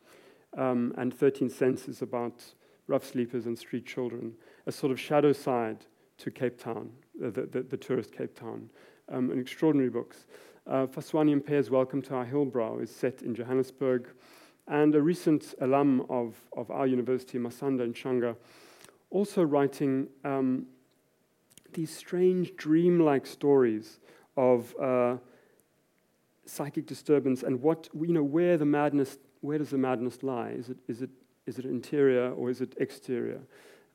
um, 0.57 0.94
and 0.96 1.12
13 1.12 1.48
Cents 1.48 1.88
is 1.88 2.02
about 2.02 2.42
rough 2.86 3.04
sleepers 3.04 3.46
and 3.46 3.59
street 3.59 3.86
children, 3.86 4.32
a 4.66 4.72
sort 4.72 4.92
of 4.92 4.98
shadow 4.98 5.32
side 5.32 5.86
to 6.18 6.30
Cape 6.30 6.59
Town, 6.59 6.90
uh, 7.22 7.30
the, 7.30 7.42
the, 7.42 7.62
the, 7.62 7.76
tourist 7.76 8.12
Cape 8.12 8.38
Town. 8.38 8.70
Um, 9.09 9.30
an 9.30 9.38
extraordinary 9.38 9.90
books. 9.90 10.26
Uh, 10.66 10.86
Phaswane 10.86 11.40
Mpe's 11.40 11.70
Welcome 11.70 12.02
to 12.02 12.14
Our 12.14 12.26
Hillbrow 12.26 12.82
is 12.82 12.90
set 12.90 13.22
in 13.22 13.34
Johannesburg, 13.34 14.09
and 14.66 14.94
a 14.94 15.02
recent 15.02 15.54
alum 15.61 16.04
of, 16.09 16.34
of 16.57 16.70
our 16.70 16.86
university, 16.86 17.38
Masande 17.38 17.86
Ntshanga, 17.92 18.34
also 19.11 19.42
writing 19.42 20.09
um, 20.24 20.66
these 21.72 21.94
strange 21.94 22.57
dream-like 22.57 23.26
stories 23.26 24.00
of 24.36 24.74
uh, 24.80 25.16
psychic 26.46 26.86
disturbance 26.86 27.42
and 27.42 27.61
what 27.61 27.88
you 27.94 28.12
know 28.12 28.22
where 28.22 28.57
the 28.57 28.64
madness 28.64 29.18
where 29.41 29.59
does 29.59 29.70
the 29.70 29.78
madness 29.78 30.22
lie? 30.22 30.51
Is 30.51 30.70
it, 30.70 30.78
is 30.89 31.03
it, 31.03 31.11
is 31.47 31.59
it 31.59 31.64
interior 31.64 32.30
or 32.32 32.51
is 32.51 32.61
it 32.61 32.74
exterior? 32.78 33.41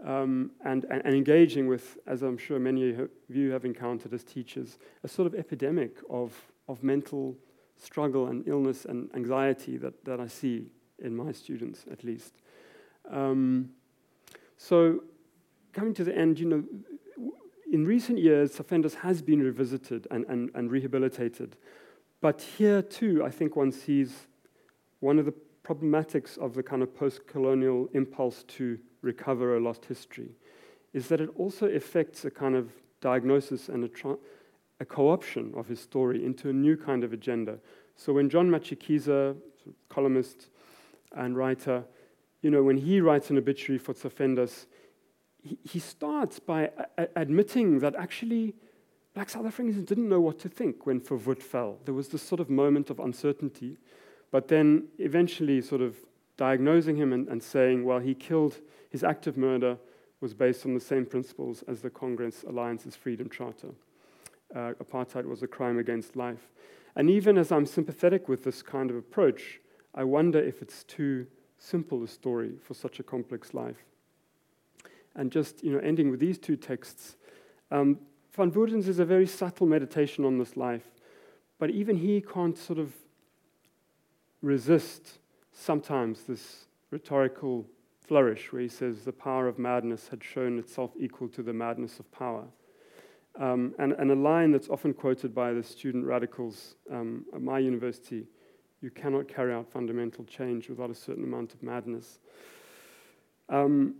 Um, 0.03 0.51
and, 0.65 0.85
and, 0.85 1.01
and, 1.05 1.13
engaging 1.13 1.67
with, 1.67 1.97
as 2.07 2.23
I'm 2.23 2.37
sure 2.37 2.57
many 2.57 2.89
of 2.89 3.09
you 3.29 3.51
have 3.51 3.65
encountered 3.65 4.13
as 4.13 4.23
teachers, 4.23 4.79
a 5.03 5.07
sort 5.07 5.27
of 5.27 5.35
epidemic 5.35 5.97
of, 6.09 6.33
of 6.67 6.83
mental 6.83 7.35
struggle 7.77 8.27
and 8.27 8.47
illness 8.47 8.85
and 8.85 9.09
anxiety 9.15 9.77
that, 9.77 10.03
that 10.05 10.19
I 10.19 10.25
see 10.25 10.65
in 11.03 11.15
my 11.15 11.31
students, 11.31 11.85
at 11.91 12.03
least. 12.03 12.33
Um, 13.11 13.69
so, 14.57 15.03
coming 15.73 15.93
to 15.95 16.03
the 16.03 16.15
end, 16.15 16.39
you 16.39 16.47
know, 16.47 16.63
in 17.71 17.85
recent 17.85 18.19
years, 18.19 18.57
Tsafendas 18.57 18.95
has 18.95 19.21
been 19.21 19.41
revisited 19.41 20.07
and, 20.11 20.25
and, 20.27 20.49
and 20.53 20.71
rehabilitated. 20.71 21.57
But 22.21 22.41
here, 22.41 22.81
too, 22.81 23.23
I 23.23 23.29
think 23.29 23.55
one 23.55 23.71
sees 23.71 24.27
one 25.01 25.19
of 25.19 25.25
the 25.25 25.33
problematics 25.63 26.37
of 26.37 26.53
the 26.55 26.63
kind 26.63 26.81
of 26.81 26.95
post 26.95 27.27
colonial 27.27 27.89
impulse 27.93 28.43
to 28.43 28.79
recover 29.01 29.57
a 29.57 29.59
lost 29.59 29.85
history 29.85 30.29
is 30.93 31.07
that 31.07 31.21
it 31.21 31.29
also 31.35 31.67
affects 31.67 32.25
a 32.25 32.31
kind 32.31 32.55
of 32.55 32.71
diagnosis 32.99 33.69
and 33.69 33.83
a, 33.83 33.87
tra- 33.87 34.17
a 34.79 34.85
co 34.85 35.09
option 35.09 35.53
of 35.55 35.67
his 35.67 35.79
story 35.79 36.25
into 36.25 36.49
a 36.49 36.53
new 36.53 36.75
kind 36.75 37.03
of 37.03 37.13
agenda. 37.13 37.57
So 37.95 38.13
when 38.13 38.29
John 38.29 38.49
Matshikiza, 38.49 39.35
columnist 39.89 40.49
and 41.15 41.35
writer, 41.37 41.83
you 42.41 42.49
know, 42.49 42.63
when 42.63 42.77
he 42.77 43.01
writes 43.01 43.29
an 43.29 43.37
obituary 43.37 43.77
for 43.77 43.93
Tsafendas, 43.93 44.65
he, 45.43 45.57
he 45.63 45.79
starts 45.79 46.39
by 46.39 46.71
a- 46.97 47.07
admitting 47.15 47.79
that 47.79 47.95
actually 47.95 48.55
black 49.13 49.29
South 49.29 49.45
Africans 49.45 49.77
didn't 49.85 50.09
know 50.09 50.21
what 50.21 50.39
to 50.39 50.49
think 50.49 50.85
when 50.85 50.99
Verwoerd 50.99 51.41
fell. 51.41 51.77
There 51.85 51.93
was 51.93 52.09
this 52.09 52.21
sort 52.21 52.39
of 52.39 52.49
moment 52.49 52.89
of 52.89 52.99
uncertainty. 52.99 53.77
But 54.31 54.47
then 54.47 54.87
eventually, 54.97 55.61
sort 55.61 55.81
of 55.81 55.95
diagnosing 56.37 56.95
him 56.95 57.13
and, 57.13 57.27
and 57.27 57.43
saying, 57.43 57.85
well, 57.85 57.99
he 57.99 58.15
killed, 58.15 58.59
his 58.89 59.03
act 59.03 59.27
of 59.27 59.37
murder 59.37 59.77
was 60.21 60.33
based 60.33 60.65
on 60.65 60.73
the 60.73 60.79
same 60.79 61.05
principles 61.05 61.63
as 61.67 61.81
the 61.81 61.89
Congress 61.89 62.43
Alliance's 62.47 62.95
Freedom 62.95 63.29
Charter. 63.29 63.69
Uh, 64.55 64.73
apartheid 64.83 65.25
was 65.25 65.43
a 65.43 65.47
crime 65.47 65.79
against 65.79 66.15
life. 66.15 66.49
And 66.95 67.09
even 67.09 67.37
as 67.37 67.51
I'm 67.51 67.65
sympathetic 67.65 68.27
with 68.27 68.43
this 68.43 68.61
kind 68.61 68.89
of 68.89 68.97
approach, 68.97 69.59
I 69.95 70.03
wonder 70.03 70.39
if 70.39 70.61
it's 70.61 70.83
too 70.83 71.27
simple 71.57 72.03
a 72.03 72.07
story 72.07 72.53
for 72.63 72.73
such 72.73 72.99
a 72.99 73.03
complex 73.03 73.53
life. 73.53 73.85
And 75.15 75.31
just 75.31 75.63
you 75.63 75.71
know, 75.71 75.79
ending 75.79 76.09
with 76.09 76.19
these 76.19 76.37
two 76.37 76.55
texts, 76.55 77.17
um, 77.69 77.99
Van 78.33 78.51
Woerden's 78.51 78.87
is 78.87 78.99
a 78.99 79.05
very 79.05 79.27
subtle 79.27 79.67
meditation 79.67 80.23
on 80.25 80.37
this 80.37 80.55
life, 80.55 80.91
but 81.59 81.69
even 81.69 81.97
he 81.97 82.21
can't 82.21 82.57
sort 82.57 82.79
of 82.79 82.93
resist 84.41 85.19
sometimes 85.53 86.23
this 86.23 86.65
rhetorical 86.89 87.65
flourish 87.99 88.51
where 88.51 88.61
he 88.61 88.67
says 88.67 89.05
the 89.05 89.11
power 89.11 89.47
of 89.47 89.59
madness 89.59 90.07
had 90.09 90.23
shown 90.23 90.59
itself 90.59 90.91
equal 90.99 91.29
to 91.29 91.43
the 91.43 91.53
madness 91.53 91.99
of 91.99 92.11
power. 92.11 92.45
Um, 93.39 93.73
and, 93.79 93.93
and, 93.93 94.11
a 94.11 94.15
line 94.15 94.51
that's 94.51 94.67
often 94.67 94.93
quoted 94.93 95.33
by 95.33 95.53
the 95.53 95.63
student 95.63 96.05
radicals 96.05 96.75
um, 96.91 97.25
at 97.33 97.41
my 97.41 97.59
university 97.59 98.27
you 98.81 98.89
cannot 98.89 99.27
carry 99.27 99.53
out 99.53 99.71
fundamental 99.71 100.25
change 100.25 100.67
without 100.67 100.89
a 100.89 100.95
certain 100.95 101.23
amount 101.23 101.53
of 101.53 101.63
madness. 101.63 102.19
Um, 103.47 103.95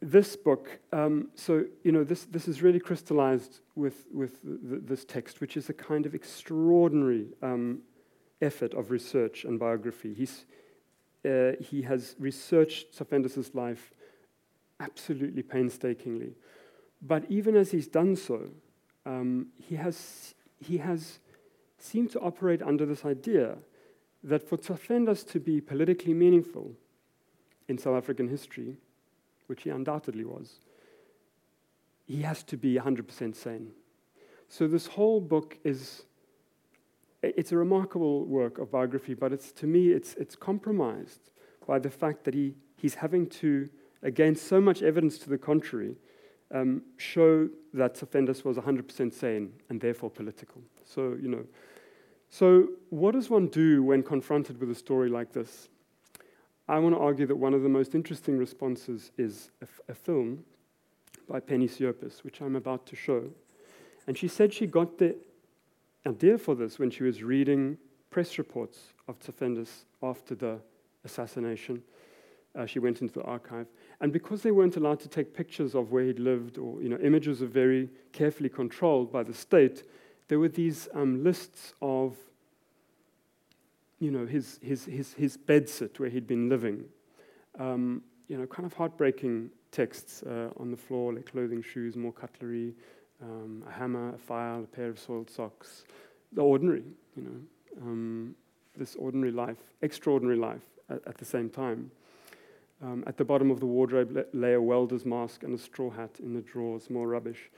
this 0.00 0.34
book, 0.36 0.78
um, 0.92 1.28
so 1.34 1.64
you 1.84 1.92
know, 1.92 2.04
this, 2.04 2.24
this 2.24 2.48
is 2.48 2.62
really 2.62 2.80
crystallized 2.80 3.60
with, 3.74 4.06
with 4.12 4.40
the, 4.42 4.78
this 4.78 5.04
text, 5.04 5.40
which 5.40 5.56
is 5.56 5.68
a 5.68 5.74
kind 5.74 6.06
of 6.06 6.14
extraordinary 6.14 7.28
um, 7.42 7.80
effort 8.40 8.74
of 8.74 8.90
research 8.90 9.44
and 9.44 9.58
biography. 9.58 10.14
He's, 10.14 10.44
uh, 11.24 11.52
he 11.60 11.82
has 11.82 12.14
researched 12.18 12.92
Tsafendas's 12.92 13.54
life 13.54 13.92
absolutely 14.80 15.42
painstakingly. 15.42 16.34
But 17.02 17.24
even 17.28 17.56
as 17.56 17.70
he's 17.70 17.88
done 17.88 18.16
so, 18.16 18.50
um, 19.06 19.48
he, 19.56 19.76
has, 19.76 20.34
he 20.60 20.78
has 20.78 21.18
seemed 21.78 22.10
to 22.12 22.20
operate 22.20 22.62
under 22.62 22.86
this 22.86 23.04
idea 23.04 23.56
that 24.22 24.48
for 24.48 24.56
Tsafendas 24.56 25.26
to 25.28 25.40
be 25.40 25.60
politically 25.60 26.14
meaningful 26.14 26.72
in 27.68 27.78
South 27.78 27.96
African 27.96 28.28
history, 28.28 28.76
which 29.46 29.62
he 29.62 29.70
undoubtedly 29.70 30.24
was, 30.24 30.60
he 32.06 32.22
has 32.22 32.42
to 32.44 32.56
be 32.56 32.74
100% 32.74 33.34
sane. 33.34 33.70
So 34.48 34.66
this 34.66 34.86
whole 34.86 35.20
book 35.20 35.58
is 35.62 36.04
it's 37.22 37.52
a 37.52 37.56
remarkable 37.56 38.24
work 38.24 38.58
of 38.58 38.70
biography, 38.70 39.14
but 39.14 39.32
it's, 39.32 39.52
to 39.52 39.66
me, 39.66 39.88
it's, 39.88 40.14
it's 40.14 40.36
compromised 40.36 41.30
by 41.66 41.78
the 41.78 41.90
fact 41.90 42.24
that 42.24 42.34
he, 42.34 42.54
he's 42.76 42.94
having 42.94 43.26
to, 43.26 43.68
against 44.02 44.46
so 44.46 44.60
much 44.60 44.82
evidence 44.82 45.18
to 45.18 45.28
the 45.28 45.38
contrary, 45.38 45.96
um, 46.54 46.82
show 46.96 47.48
that 47.74 47.94
Tsafendas 47.94 48.44
was 48.44 48.56
100% 48.56 49.12
sane 49.12 49.52
and 49.68 49.80
therefore 49.80 50.10
political. 50.10 50.62
So, 50.84 51.16
you 51.20 51.28
know, 51.28 51.44
so 52.30 52.68
what 52.90 53.12
does 53.12 53.30
one 53.30 53.48
do 53.48 53.82
when 53.82 54.02
confronted 54.02 54.60
with 54.60 54.70
a 54.70 54.74
story 54.74 55.08
like 55.08 55.32
this? 55.32 55.68
I 56.68 56.78
want 56.78 56.94
to 56.94 57.00
argue 57.00 57.26
that 57.26 57.36
one 57.36 57.54
of 57.54 57.62
the 57.62 57.68
most 57.68 57.94
interesting 57.94 58.36
responses 58.36 59.10
is 59.16 59.50
a, 59.88 59.94
film 59.94 60.44
by 61.26 61.40
Penny 61.40 61.66
Siopis, 61.66 62.22
which 62.22 62.42
I'm 62.42 62.56
about 62.56 62.86
to 62.86 62.96
show. 62.96 63.24
And 64.06 64.16
she 64.16 64.28
said 64.28 64.52
she 64.52 64.66
got 64.66 64.98
the 64.98 65.16
idea 66.06 66.38
for 66.38 66.54
this 66.54 66.78
when 66.78 66.90
she 66.90 67.02
was 67.02 67.22
reading 67.22 67.78
press 68.10 68.38
reports 68.38 68.94
of 69.06 69.18
Tsafendas 69.18 69.84
after 70.02 70.34
the 70.34 70.58
assassination. 71.04 71.82
Uh, 72.56 72.66
she 72.66 72.78
went 72.78 73.00
into 73.02 73.14
the 73.14 73.22
archive. 73.22 73.66
And 74.00 74.12
because 74.12 74.42
they 74.42 74.50
weren't 74.50 74.76
allowed 74.76 75.00
to 75.00 75.08
take 75.08 75.34
pictures 75.34 75.74
of 75.74 75.92
where 75.92 76.04
he'd 76.04 76.18
lived, 76.18 76.58
or 76.58 76.82
you 76.82 76.88
know, 76.88 76.98
images 76.98 77.42
are 77.42 77.46
very 77.46 77.88
carefully 78.12 78.48
controlled 78.48 79.12
by 79.12 79.22
the 79.22 79.34
state, 79.34 79.84
there 80.28 80.38
were 80.38 80.48
these 80.48 80.88
um, 80.94 81.22
lists 81.22 81.74
of 81.82 82.16
you 83.98 84.10
know, 84.10 84.26
his, 84.26 84.58
his, 84.62 84.84
his, 84.84 85.12
his 85.14 85.36
bedsit 85.36 85.98
where 85.98 86.08
he'd 86.08 86.26
been 86.26 86.48
living. 86.48 86.84
Um, 87.58 88.02
you 88.28 88.38
know, 88.38 88.46
kind 88.46 88.66
of 88.66 88.72
heartbreaking 88.72 89.50
texts 89.72 90.22
uh, 90.22 90.50
on 90.58 90.70
the 90.70 90.76
floor, 90.76 91.12
like 91.12 91.30
clothing, 91.30 91.62
shoes, 91.62 91.96
more 91.96 92.12
cutlery, 92.12 92.74
um, 93.22 93.64
a 93.68 93.72
hammer, 93.72 94.14
a 94.14 94.18
file, 94.18 94.64
a 94.64 94.66
pair 94.66 94.88
of 94.88 94.98
soiled 94.98 95.30
socks. 95.30 95.84
The 96.32 96.42
ordinary, 96.42 96.84
you 97.16 97.22
know, 97.22 97.82
um, 97.82 98.34
this 98.76 98.96
ordinary 98.96 99.32
life, 99.32 99.58
extraordinary 99.82 100.38
life 100.38 100.62
at, 100.88 101.00
at 101.06 101.18
the 101.18 101.24
same 101.24 101.50
time. 101.50 101.90
Um, 102.80 103.02
at 103.06 103.16
the 103.16 103.24
bottom 103.24 103.50
of 103.50 103.58
the 103.58 103.66
wardrobe 103.66 104.26
lay 104.32 104.52
a 104.52 104.62
welder's 104.62 105.04
mask 105.04 105.42
and 105.42 105.52
a 105.52 105.58
straw 105.58 105.90
hat 105.90 106.20
in 106.20 106.32
the 106.32 106.40
drawers, 106.40 106.90
more 106.90 107.08
rubbish. 107.08 107.50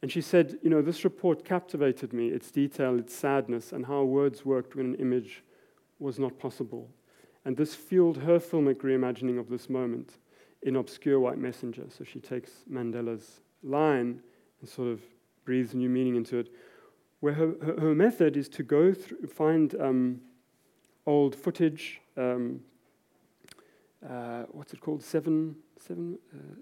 And 0.00 0.12
she 0.12 0.20
said, 0.20 0.58
You 0.62 0.70
know, 0.70 0.82
this 0.82 1.02
report 1.02 1.44
captivated 1.44 2.12
me, 2.12 2.28
its 2.28 2.50
detail, 2.50 2.98
its 2.98 3.14
sadness, 3.14 3.72
and 3.72 3.86
how 3.86 4.04
words 4.04 4.44
worked 4.44 4.76
when 4.76 4.86
an 4.86 4.94
image 4.96 5.42
was 5.98 6.18
not 6.18 6.38
possible. 6.38 6.88
And 7.44 7.56
this 7.56 7.74
fueled 7.74 8.18
her 8.18 8.38
filmic 8.38 8.82
reimagining 8.82 9.38
of 9.38 9.48
this 9.48 9.68
moment 9.68 10.18
in 10.62 10.76
Obscure 10.76 11.20
White 11.20 11.38
Messenger. 11.38 11.84
So 11.88 12.04
she 12.04 12.20
takes 12.20 12.50
Mandela's 12.70 13.40
line 13.62 14.20
and 14.64 14.68
sort 14.70 14.88
of 14.88 15.02
breathes 15.44 15.74
new 15.74 15.90
meaning 15.90 16.16
into 16.16 16.38
it, 16.38 16.48
where 17.20 17.34
her, 17.34 17.52
her, 17.62 17.80
her 17.80 17.94
method 17.94 18.34
is 18.34 18.48
to 18.48 18.62
go 18.62 18.94
through, 18.94 19.26
find 19.26 19.74
um, 19.78 20.22
old 21.06 21.36
footage, 21.36 22.00
um, 22.16 22.60
uh, 24.08 24.44
what's 24.52 24.72
it 24.72 24.80
called? 24.80 25.02
Seven, 25.02 25.54
seven. 25.78 26.18
Uh, 26.32 26.54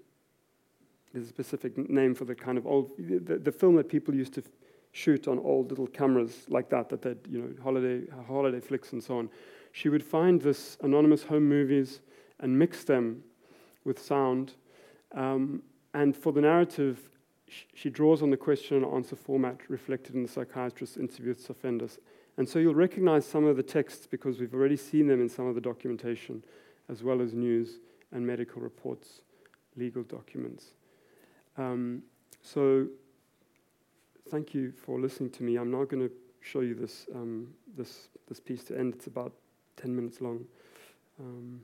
there's 1.13 1.27
a 1.27 1.29
specific 1.29 1.77
name 1.89 2.13
for 2.13 2.25
the 2.25 2.35
kind 2.35 2.57
of 2.57 2.67
old, 2.67 2.91
the, 2.97 3.37
the 3.37 3.51
film 3.53 3.77
that 3.77 3.87
people 3.87 4.13
used 4.13 4.33
to 4.33 4.41
f- 4.41 4.47
shoot 4.91 5.29
on 5.29 5.39
old 5.39 5.69
little 5.69 5.87
cameras 5.87 6.45
like 6.49 6.69
that, 6.69 6.89
that 6.89 7.01
they'd, 7.01 7.25
you 7.29 7.39
know, 7.39 7.63
holiday, 7.63 8.03
holiday 8.27 8.59
flicks 8.59 8.91
and 8.91 9.01
so 9.01 9.17
on. 9.17 9.29
She 9.71 9.87
would 9.87 10.03
find 10.03 10.41
this 10.41 10.77
anonymous 10.81 11.23
home 11.23 11.47
movies 11.47 12.01
and 12.41 12.59
mix 12.59 12.83
them 12.83 13.23
with 13.85 13.97
sound. 14.03 14.55
Um, 15.13 15.63
and 15.93 16.17
for 16.17 16.33
the 16.33 16.41
narrative, 16.41 17.09
she 17.73 17.89
draws 17.89 18.21
on 18.21 18.29
the 18.29 18.37
question 18.37 18.77
and 18.77 18.93
answer 18.93 19.15
format 19.15 19.59
reflected 19.69 20.15
in 20.15 20.23
the 20.23 20.29
psychiatrist's 20.29 20.97
interview 20.97 21.29
with 21.29 21.49
offenders. 21.49 21.99
And 22.37 22.47
so 22.47 22.59
you'll 22.59 22.75
recognize 22.75 23.25
some 23.25 23.45
of 23.45 23.57
the 23.57 23.63
texts 23.63 24.07
because 24.07 24.39
we've 24.39 24.53
already 24.53 24.77
seen 24.77 25.07
them 25.07 25.21
in 25.21 25.29
some 25.29 25.45
of 25.45 25.55
the 25.55 25.61
documentation, 25.61 26.43
as 26.89 27.03
well 27.03 27.21
as 27.21 27.33
news 27.33 27.79
and 28.11 28.25
medical 28.25 28.61
reports, 28.61 29.21
legal 29.75 30.03
documents. 30.03 30.73
Um, 31.57 32.03
so 32.41 32.87
thank 34.29 34.53
you 34.53 34.71
for 34.71 34.99
listening 34.99 35.29
to 35.31 35.43
me. 35.43 35.57
I'm 35.57 35.71
now 35.71 35.83
going 35.83 36.07
to 36.07 36.11
show 36.41 36.61
you 36.61 36.73
this, 36.73 37.07
um, 37.13 37.53
this, 37.77 38.09
this 38.27 38.39
piece 38.39 38.63
to 38.65 38.77
end. 38.77 38.95
It's 38.95 39.07
about 39.07 39.33
10 39.77 39.95
minutes 39.95 40.21
long. 40.21 40.45
Um, 41.19 41.61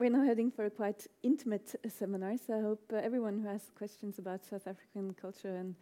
We're 0.00 0.10
now 0.10 0.22
heading 0.22 0.52
for 0.52 0.64
a 0.64 0.70
quite 0.70 1.08
intimate 1.24 1.74
uh, 1.84 1.88
seminar, 1.88 2.36
so 2.46 2.56
I 2.56 2.60
hope 2.60 2.80
uh, 2.92 2.98
everyone 2.98 3.40
who 3.40 3.48
has 3.48 3.62
questions 3.76 4.20
about 4.20 4.44
South 4.44 4.68
African 4.68 5.12
culture 5.20 5.56
and, 5.56 5.74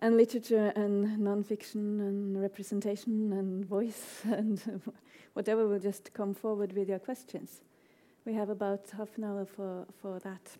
and 0.00 0.18
literature 0.18 0.70
and 0.76 1.18
nonfiction 1.18 2.00
and 2.00 2.42
representation 2.42 3.32
and 3.32 3.64
voice 3.64 4.20
and 4.24 4.82
whatever 5.32 5.66
will 5.66 5.78
just 5.78 6.12
come 6.12 6.34
forward 6.34 6.74
with 6.74 6.90
your 6.90 6.98
questions. 6.98 7.62
We 8.26 8.34
have 8.34 8.50
about 8.50 8.90
half 8.94 9.16
an 9.16 9.24
hour 9.24 9.46
for, 9.46 9.86
for 10.02 10.18
that. 10.18 10.50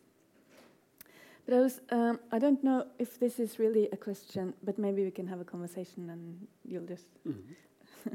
But 1.45 1.55
I, 1.55 1.61
was, 1.61 1.83
um, 1.91 2.21
I 2.31 2.39
don't 2.39 2.65
know 2.65 2.87
if 2.99 3.21
this 3.21 3.39
is 3.39 3.59
really 3.59 3.91
a 3.93 3.99
question, 3.99 4.55
but 4.65 4.79
maybe 4.79 5.05
we 5.05 5.11
can 5.11 5.27
have 5.27 5.43
a 5.43 5.45
conversation 5.45 6.09
and 6.09 6.47
you'll 6.65 6.87
just. 6.87 7.05
Mm-hmm. 7.29 8.15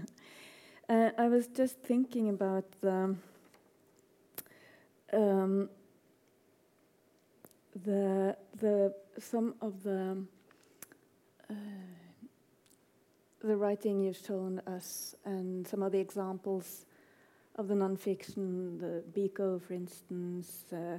uh, 0.90 1.12
I 1.16 1.28
was 1.28 1.46
just 1.46 1.78
thinking 1.84 2.30
about 2.30 2.66
the, 2.82 3.16
um, 5.14 5.70
the, 7.86 8.36
the 8.60 8.94
some 9.20 9.56
of 9.62 9.84
the 9.84 10.18
uh, 11.50 11.54
the 13.42 13.56
writing 13.56 14.02
you've 14.04 14.18
shown 14.18 14.60
us 14.68 15.16
and 15.26 15.68
some 15.68 15.84
of 15.84 15.92
the 15.92 16.00
examples 16.00 16.86
of 17.56 17.68
the 17.68 17.74
nonfiction, 17.74 18.80
the 18.80 19.04
Biko, 19.14 19.62
for 19.62 19.74
instance. 19.74 20.66
Uh, 20.72 20.98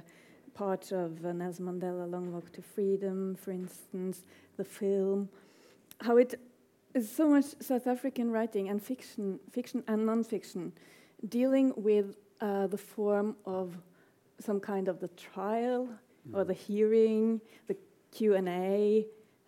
part 0.59 0.91
of 0.91 1.25
uh, 1.25 1.31
Nelson 1.31 1.65
Mandela 1.65 2.09
Long 2.09 2.33
Walk 2.33 2.51
to 2.51 2.61
Freedom, 2.61 3.35
for 3.35 3.51
instance, 3.51 4.23
the 4.57 4.65
film, 4.65 5.29
how 6.01 6.17
it 6.17 6.37
is 6.93 7.09
so 7.09 7.29
much 7.29 7.45
South 7.61 7.87
African 7.87 8.29
writing 8.29 8.67
and 8.67 8.81
fiction, 8.81 9.39
fiction 9.51 9.83
and 9.87 10.05
non-fiction, 10.05 10.73
dealing 11.29 11.71
with 11.77 12.17
uh, 12.41 12.67
the 12.67 12.77
form 12.77 13.37
of 13.45 13.77
some 14.39 14.59
kind 14.59 14.87
of 14.87 14.99
the 14.99 15.09
trial 15.09 15.89
mm. 16.27 16.37
or 16.37 16.43
the 16.43 16.53
hearing, 16.53 17.41
the 17.67 17.75
Q 18.11 18.35
and 18.35 18.49
A, 18.49 19.05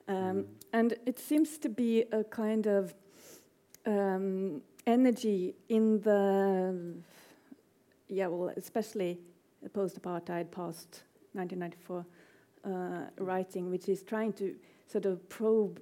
um, 0.08 0.16
mm. 0.16 0.46
and 0.74 0.96
it 1.06 1.20
seems 1.20 1.58
to 1.60 1.70
be 1.70 2.04
a 2.12 2.24
kind 2.24 2.68
of 2.68 2.94
um, 3.86 4.62
energy 4.86 5.56
in 5.70 6.02
the 6.02 7.02
yeah, 8.12 8.28
well, 8.28 8.54
especially 8.58 9.18
post-apartheid, 9.74 10.52
post 10.52 11.04
1994 11.34 12.06
uh, 12.64 13.24
writing, 13.24 13.70
which 13.70 13.88
is 13.88 14.04
trying 14.04 14.34
to 14.34 14.54
sort 14.88 15.06
of 15.06 15.28
probe 15.30 15.82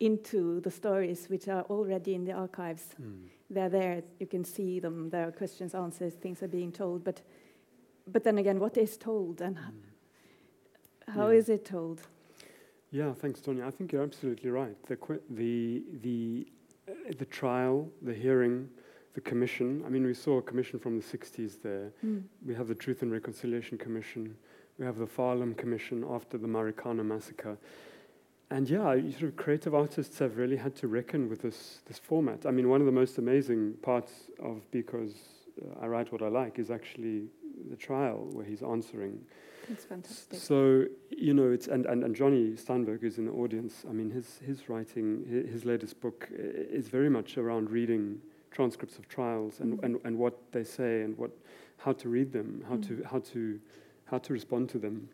into 0.00 0.60
the 0.60 0.70
stories 0.70 1.26
which 1.28 1.48
are 1.48 1.62
already 1.62 2.14
in 2.14 2.24
the 2.24 2.32
archives. 2.32 2.88
Mm. 3.00 3.26
They're 3.48 3.68
there, 3.68 4.02
you 4.18 4.26
can 4.26 4.44
see 4.44 4.80
them, 4.80 5.10
there 5.10 5.28
are 5.28 5.32
questions, 5.32 5.74
answers, 5.74 6.14
things 6.14 6.42
are 6.42 6.48
being 6.48 6.72
told, 6.72 7.04
but, 7.04 7.20
but 8.06 8.24
then 8.24 8.38
again, 8.38 8.58
what 8.58 8.76
is 8.76 8.96
told 8.96 9.40
and 9.40 9.56
mm. 9.56 11.12
how 11.14 11.28
yeah. 11.28 11.38
is 11.38 11.48
it 11.48 11.64
told? 11.64 12.02
Yeah, 12.90 13.12
thanks, 13.12 13.40
Tonya. 13.40 13.66
I 13.66 13.70
think 13.70 13.92
you're 13.92 14.02
absolutely 14.02 14.50
right. 14.50 14.76
The, 14.86 14.96
the, 15.30 15.82
the, 16.02 16.46
uh, 16.88 17.12
the 17.18 17.24
trial, 17.24 17.88
the 18.02 18.14
hearing, 18.14 18.68
the 19.14 19.20
commission. 19.20 19.82
I 19.86 19.88
mean, 19.88 20.04
we 20.04 20.14
saw 20.14 20.38
a 20.38 20.42
commission 20.42 20.78
from 20.78 21.00
the 21.00 21.04
60s 21.04 21.60
there. 21.62 21.90
Mm. 22.04 22.22
We 22.46 22.54
have 22.54 22.68
the 22.68 22.74
Truth 22.74 23.02
and 23.02 23.10
Reconciliation 23.10 23.78
Commission. 23.78 24.36
We 24.78 24.84
have 24.86 24.98
the 24.98 25.06
Farlam 25.06 25.56
Commission 25.56 26.04
after 26.08 26.38
the 26.38 26.46
Marikana 26.46 27.04
massacre. 27.04 27.56
And 28.50 28.68
yeah, 28.68 28.94
sort 29.10 29.22
of 29.22 29.36
creative 29.36 29.74
artists 29.74 30.18
have 30.18 30.36
really 30.36 30.56
had 30.56 30.76
to 30.76 30.88
reckon 30.88 31.28
with 31.28 31.42
this, 31.42 31.80
this 31.86 31.98
format. 31.98 32.44
I 32.46 32.50
mean, 32.50 32.68
one 32.68 32.80
of 32.80 32.86
the 32.86 32.92
most 32.92 33.18
amazing 33.18 33.74
parts 33.82 34.30
of 34.40 34.60
Biko's 34.70 35.14
uh, 35.60 35.80
I 35.80 35.86
Write 35.86 36.12
What 36.12 36.22
I 36.22 36.28
Like 36.28 36.58
is 36.58 36.70
actually 36.70 37.28
the 37.70 37.76
trial 37.76 38.28
where 38.32 38.44
he's 38.44 38.62
answering. 38.62 39.20
It's 39.70 39.84
fantastic. 39.84 40.38
So, 40.38 40.84
you 41.10 41.32
know, 41.32 41.50
it's, 41.50 41.68
and, 41.68 41.86
and, 41.86 42.04
and 42.04 42.14
Jonny 42.14 42.54
Steinberg 42.56 43.02
is 43.02 43.18
in 43.18 43.26
the 43.26 43.32
audience. 43.32 43.84
I 43.88 43.92
mean, 43.92 44.10
his, 44.10 44.38
his 44.44 44.68
writing, 44.68 45.24
his, 45.28 45.52
his 45.52 45.64
latest 45.64 46.00
book 46.00 46.28
is 46.30 46.88
very 46.88 47.08
much 47.08 47.38
around 47.38 47.70
reading 47.70 48.20
transcripts 48.50 48.98
of 48.98 49.08
trials 49.08 49.60
and, 49.60 49.78
mm. 49.78 49.84
and, 49.84 49.98
and 50.04 50.18
what 50.18 50.38
they 50.52 50.64
say 50.64 51.02
and 51.02 51.16
what, 51.16 51.30
how 51.78 51.92
to 51.92 52.08
read 52.08 52.32
them, 52.32 52.64
how, 52.68 52.76
mm. 52.76 52.86
to, 52.88 53.04
how, 53.10 53.18
to, 53.20 53.60
how 54.04 54.18
to 54.18 54.32
respond 54.32 54.68
to 54.70 54.78
them. 54.78 55.08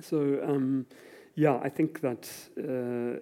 So, 0.00 0.40
um, 0.42 0.86
yeah, 1.34 1.60
I 1.62 1.68
think 1.68 2.00
that 2.00 2.30
uh, 2.58 3.20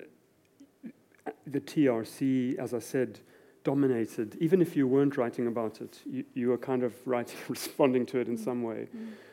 the 1.46 1.60
TRC, 1.60 2.58
as 2.58 2.74
I 2.74 2.78
said, 2.78 3.20
dominated. 3.64 4.36
Even 4.40 4.60
if 4.60 4.76
you 4.76 4.86
weren't 4.86 5.16
writing 5.16 5.46
about 5.46 5.80
it, 5.80 6.00
you, 6.04 6.24
you 6.34 6.48
were 6.48 6.58
kind 6.58 6.82
of 6.82 6.94
writing, 7.06 7.38
responding 7.48 8.06
to 8.06 8.18
it 8.18 8.28
in 8.28 8.36
mm. 8.36 8.44
some 8.44 8.62
way, 8.62 8.88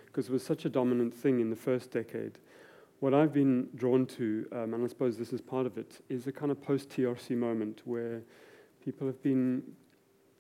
because 0.06 0.26
mm. 0.26 0.30
it 0.30 0.34
was 0.34 0.44
such 0.44 0.66
a 0.66 0.70
dominant 0.70 1.14
thing 1.14 1.40
in 1.40 1.50
the 1.50 1.56
first 1.56 1.92
decade. 1.92 2.38
What 3.00 3.14
I've 3.14 3.34
been 3.34 3.70
drawn 3.76 4.06
to, 4.08 4.46
um, 4.52 4.74
and 4.74 4.84
I 4.84 4.88
suppose 4.88 5.18
this 5.18 5.32
is 5.32 5.40
part 5.40 5.66
of 5.66 5.78
it, 5.78 6.04
is 6.10 6.28
a 6.28 6.32
kind 6.32 6.52
of 6.52 6.62
post 6.62 6.90
TRC 6.90 7.36
moment 7.38 7.82
where 7.86 8.22
people 8.84 9.08
have 9.08 9.22
been 9.24 9.64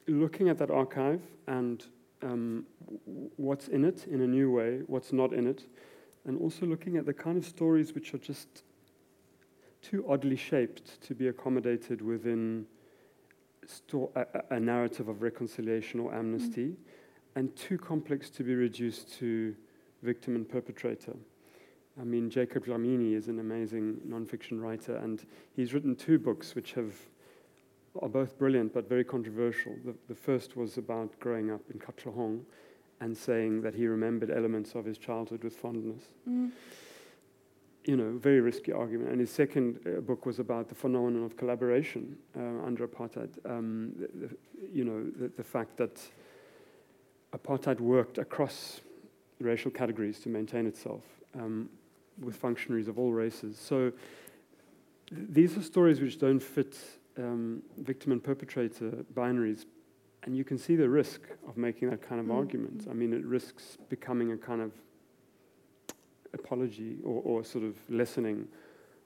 looking 0.07 0.49
at 0.49 0.57
that 0.57 0.69
archive 0.69 1.21
and 1.47 1.85
um, 2.21 2.65
what's 3.37 3.69
in 3.69 3.85
it 3.85 4.07
in 4.07 4.21
a 4.21 4.27
new 4.27 4.51
way, 4.51 4.81
what's 4.87 5.13
not 5.13 5.31
in 5.33 5.47
it, 5.47 5.67
and 6.25 6.37
also 6.39 6.65
looking 6.65 6.97
at 6.97 7.05
the 7.05 7.13
kind 7.13 7.37
of 7.37 7.45
stories 7.45 7.93
which 7.93 8.13
are 8.13 8.17
just 8.17 8.63
too 9.81 10.05
oddly 10.07 10.35
shaped 10.35 11.01
to 11.01 11.15
be 11.15 11.29
accommodated 11.29 12.01
within 12.01 12.65
a, 14.15 14.26
a, 14.51 14.59
narrative 14.59 15.07
of 15.07 15.22
reconciliation 15.22 15.99
or 15.99 16.13
amnesty, 16.13 16.67
mm. 16.67 16.76
and 17.36 17.55
too 17.55 17.78
complex 17.78 18.30
to 18.32 18.43
be 18.43 18.55
reduced 18.55 19.13
to 19.20 19.55
victim 20.01 20.36
and 20.36 20.47
perpetrator. 20.47 21.15
I 21.99 22.03
mean, 22.03 22.30
Jacob 22.30 22.65
Dlamini 22.65 23.13
is 23.13 23.28
an 23.28 23.39
amazing 23.39 23.99
nonfiction 24.07 24.61
writer, 24.61 24.95
and 24.95 25.26
he's 25.55 25.74
written 25.74 25.95
two 25.95 26.17
books 26.17 26.55
which 26.55 26.74
have 26.74 26.93
are 28.01 28.09
both 28.09 28.38
brilliant 28.38 28.74
but 28.74 28.88
very 28.88 29.03
controversial. 29.03 29.76
The, 29.84 29.95
the 30.07 30.15
first 30.15 30.55
was 30.55 30.78
about 30.78 31.20
growing 31.20 31.51
up 31.51 31.61
in 31.74 31.80
Katlehong 31.80 32.41
and 33.01 33.17
saying 33.17 33.61
that 33.61 33.74
he 33.74 33.88
remembered 33.88 34.30
elements 34.30 34.76
of 34.76 34.86
his 34.86 34.97
childhood 34.97 35.43
with 35.43 35.55
fondness. 35.55 36.03
Mm. 36.28 36.51
You 37.86 37.95
know, 37.95 38.17
very 38.17 38.41
risky 38.41 38.71
argument. 38.71 39.09
And 39.09 39.19
his 39.19 39.32
second 39.32 39.80
uh, 39.86 40.01
book 40.01 40.25
was 40.25 40.39
about 40.39 40.67
the 40.69 40.75
phenomenon 40.75 41.23
of 41.23 41.38
collaboration 41.38 42.17
uh, 42.38 42.65
under 42.65 42.88
apartheid. 42.88 43.30
Um, 43.45 43.93
the, 43.97 44.27
the, 44.27 44.38
you 44.71 44.84
know, 44.84 45.03
the, 45.03 45.30
the 45.36 45.43
fact 45.43 45.77
that 45.77 45.99
apartheid 47.34 47.80
worked 47.80 48.17
across 48.17 48.82
racial 49.39 49.71
categories 49.71 50.19
to 50.19 50.30
maintain 50.30 50.67
itself. 50.67 51.03
Um, 51.39 51.69
with 52.19 52.36
functionaries 52.36 52.88
of 52.88 52.99
all 52.99 53.11
races. 53.11 53.57
So 53.57 53.91
th- 55.09 55.27
these 55.30 55.57
are 55.57 55.61
stories 55.61 56.01
which 56.01 56.19
don't 56.19 56.39
fit 56.41 56.77
um, 57.17 57.61
victim 57.77 58.11
and 58.11 58.23
perpetrator 58.23 59.05
binaries, 59.13 59.65
and 60.23 60.36
you 60.36 60.43
can 60.43 60.57
see 60.57 60.75
the 60.75 60.89
risk 60.89 61.21
of 61.47 61.57
making 61.57 61.89
that 61.89 62.01
kind 62.01 62.19
of 62.21 62.27
mm. 62.27 62.36
argument. 62.36 62.88
I 62.89 62.93
mean, 62.93 63.13
it 63.13 63.25
risks 63.25 63.77
becoming 63.89 64.32
a 64.32 64.38
kind 64.38 64.61
of 64.61 64.71
apology 66.34 66.97
or, 67.03 67.21
or 67.23 67.43
sort 67.43 67.63
of 67.63 67.75
lessening 67.89 68.47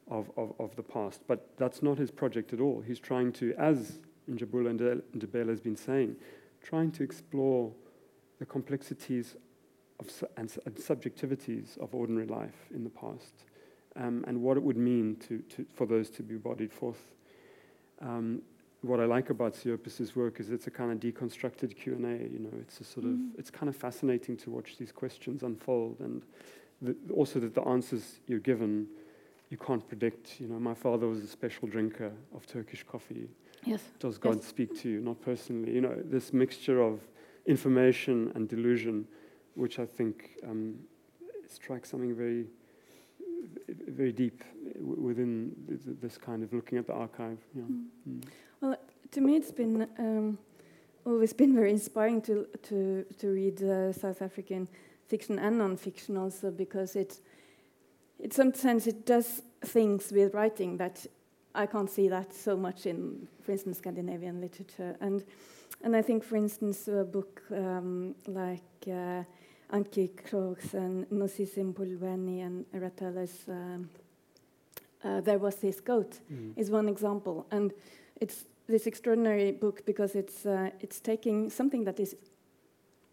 of, 0.09 0.30
of, 0.38 0.53
of, 0.59 0.76
the 0.76 0.84
past. 0.84 1.21
But 1.28 1.49
that's 1.57 1.82
not 1.82 1.97
his 1.97 2.11
project 2.11 2.53
at 2.53 2.59
all. 2.59 2.84
He's 2.86 2.99
trying 2.99 3.32
to, 3.34 3.53
as 3.57 3.99
Njabulo 4.30 5.01
Ndebele 5.15 5.49
has 5.49 5.59
been 5.59 5.76
saying, 5.76 6.15
trying 6.61 6.91
to 6.91 7.03
explore 7.03 7.71
the 8.39 8.45
complexities 8.45 9.36
of 9.99 10.09
and, 10.38 10.51
and, 10.65 10.76
subjectivities 10.76 11.78
of 11.78 11.93
ordinary 11.93 12.28
life 12.28 12.67
in 12.74 12.84
the 12.84 12.89
past, 12.89 13.45
um, 13.95 14.24
and 14.28 14.41
what 14.41 14.57
it 14.57 14.63
would 14.63 14.78
mean 14.78 15.15
to, 15.28 15.39
to, 15.49 15.65
for 15.74 15.86
those 15.86 16.09
to 16.09 16.24
be 16.24 16.36
bodied 16.36 16.74
forth. 16.74 17.11
Um, 18.01 18.41
what 18.82 18.99
I 18.99 19.05
like 19.05 19.30
about 19.30 19.53
Siopis' 19.53 20.13
work 20.15 20.41
is 20.41 20.49
it's 20.49 20.67
a 20.67 20.71
kind 20.71 20.91
of 20.91 20.99
deconstructed 20.99 21.76
Q 21.78 21.93
and 21.93 22.05
A. 22.05 22.32
You 22.32 22.39
know, 22.39 22.51
it's 22.59 22.82
a 22.82 22.84
sort 22.84 23.05
mm. 23.05 23.13
of 23.13 23.39
it's 23.39 23.49
kind 23.49 23.69
of 23.69 23.76
fascinating 23.76 24.36
to 24.38 24.51
watch 24.51 24.78
these 24.78 24.91
questions 24.91 25.43
unfold, 25.43 25.99
and 26.01 26.24
the, 26.84 26.95
also 27.13 27.39
that 27.39 27.55
the 27.55 27.61
answers 27.61 28.19
you're 28.27 28.39
given 28.39 28.88
you 29.49 29.57
can't 29.57 29.88
predict. 29.88 30.41
You 30.41 30.47
know, 30.47 30.59
my 30.59 30.73
father 30.73 31.07
was 31.07 31.23
a 31.23 31.27
special 31.27 31.67
drinker 31.67 32.11
of 32.36 32.47
Turkish 32.47 32.84
coffee. 32.84 33.29
Yes. 33.63 33.81
Does 33.99 34.17
God 34.17 34.38
yes. 34.38 34.47
speak 34.47 34.81
to 34.81 34.89
you? 34.89 34.99
Not 34.99 35.21
personally. 35.21 35.73
You 35.73 35.81
know, 35.81 35.95
this 36.03 36.34
mixture 36.34 36.81
of 36.81 36.99
information 37.45 38.31
and 38.36 38.49
delusion 38.49 39.07
which 39.55 39.79
I 39.79 39.86
think 39.86 40.38
um, 40.49 40.75
strikes 41.47 41.91
something 41.91 42.15
very, 42.15 42.47
very 43.88 44.11
deep 44.11 44.43
within 44.79 45.51
this 46.01 46.17
kind 46.17 46.43
of 46.43 46.53
looking 46.53 46.77
at 46.77 46.88
the 46.88 46.93
archive. 46.93 47.38
Yeah. 47.53 47.63
Mm. 47.63 47.86
Mm. 48.09 48.23
Well, 48.61 48.77
to 49.11 49.21
me, 49.21 49.36
it's 49.36 49.51
been 49.51 49.88
um, 49.99 50.38
always 51.05 51.34
been 51.34 51.53
very 51.53 51.69
inspiring 51.69 52.21
to 52.23 52.47
to 52.63 53.05
to 53.19 53.27
read 53.27 53.61
uh, 53.61 53.93
South 53.93 54.21
African 54.21 54.67
fiction 55.08 55.39
and 55.39 55.58
non-fiction 55.58 56.18
also 56.18 56.51
because 56.51 56.95
it, 56.95 57.20
it 58.20 58.34
sometimes 58.34 58.88
it 58.88 59.06
does 59.06 59.41
things 59.66 60.12
with 60.12 60.34
writing 60.34 60.78
that 60.78 61.06
I 61.56 61.66
can't 61.66 61.89
see 61.89 62.08
that 62.10 62.34
so 62.34 62.58
much 62.58 62.86
in, 62.86 63.28
for 63.41 63.51
instance, 63.51 63.78
Scandinavian 63.78 64.41
literature 64.41 64.95
and. 65.01 65.24
And 65.84 65.97
I 65.97 66.01
think, 66.01 66.24
for 66.24 66.38
instance, 66.38 66.88
a 66.88 67.04
book 67.04 67.41
um, 67.51 68.16
like 68.28 68.62
uh, 68.88 69.24
Antjie 69.74 70.12
Krog's 70.16 70.74
and 70.74 71.06
Nosisi 71.10 71.74
Mpolweni 71.74 72.45
and 72.45 72.66
Ratele's 72.74 73.45
um, 73.49 73.89
uh, 75.04 75.20
There 75.22 75.39
Was 75.39 75.56
This 75.56 75.82
Goat 75.82 76.20
mm. 76.32 76.54
is 76.56 76.72
one 76.72 76.88
example. 76.88 77.45
And 77.51 77.74
it's 78.22 78.45
this 78.68 78.88
extraordinary 78.88 79.51
book 79.51 79.86
because 79.86 80.16
it's, 80.16 80.45
uh, 80.45 80.70
it's 80.80 81.01
taking 81.01 81.49
something 81.49 81.84
that 81.84 81.99
is 81.99 82.16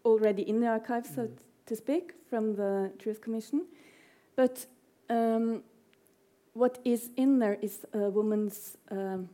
already 0.05 0.43
in 0.47 0.61
the 0.61 0.67
archive, 0.67 1.05
so 1.05 1.23
mm. 1.23 1.37
To 1.65 1.75
speak, 1.75 2.13
from 2.29 2.55
the 2.55 2.91
Truth 2.99 3.21
Commission. 3.21 3.65
But 4.35 4.65
um, 5.09 5.63
what 6.53 6.79
is 6.83 7.09
in 7.17 7.39
there 7.39 7.57
is 7.61 7.85
a 7.93 8.09
woman's 8.09 8.77
um, 8.89 9.29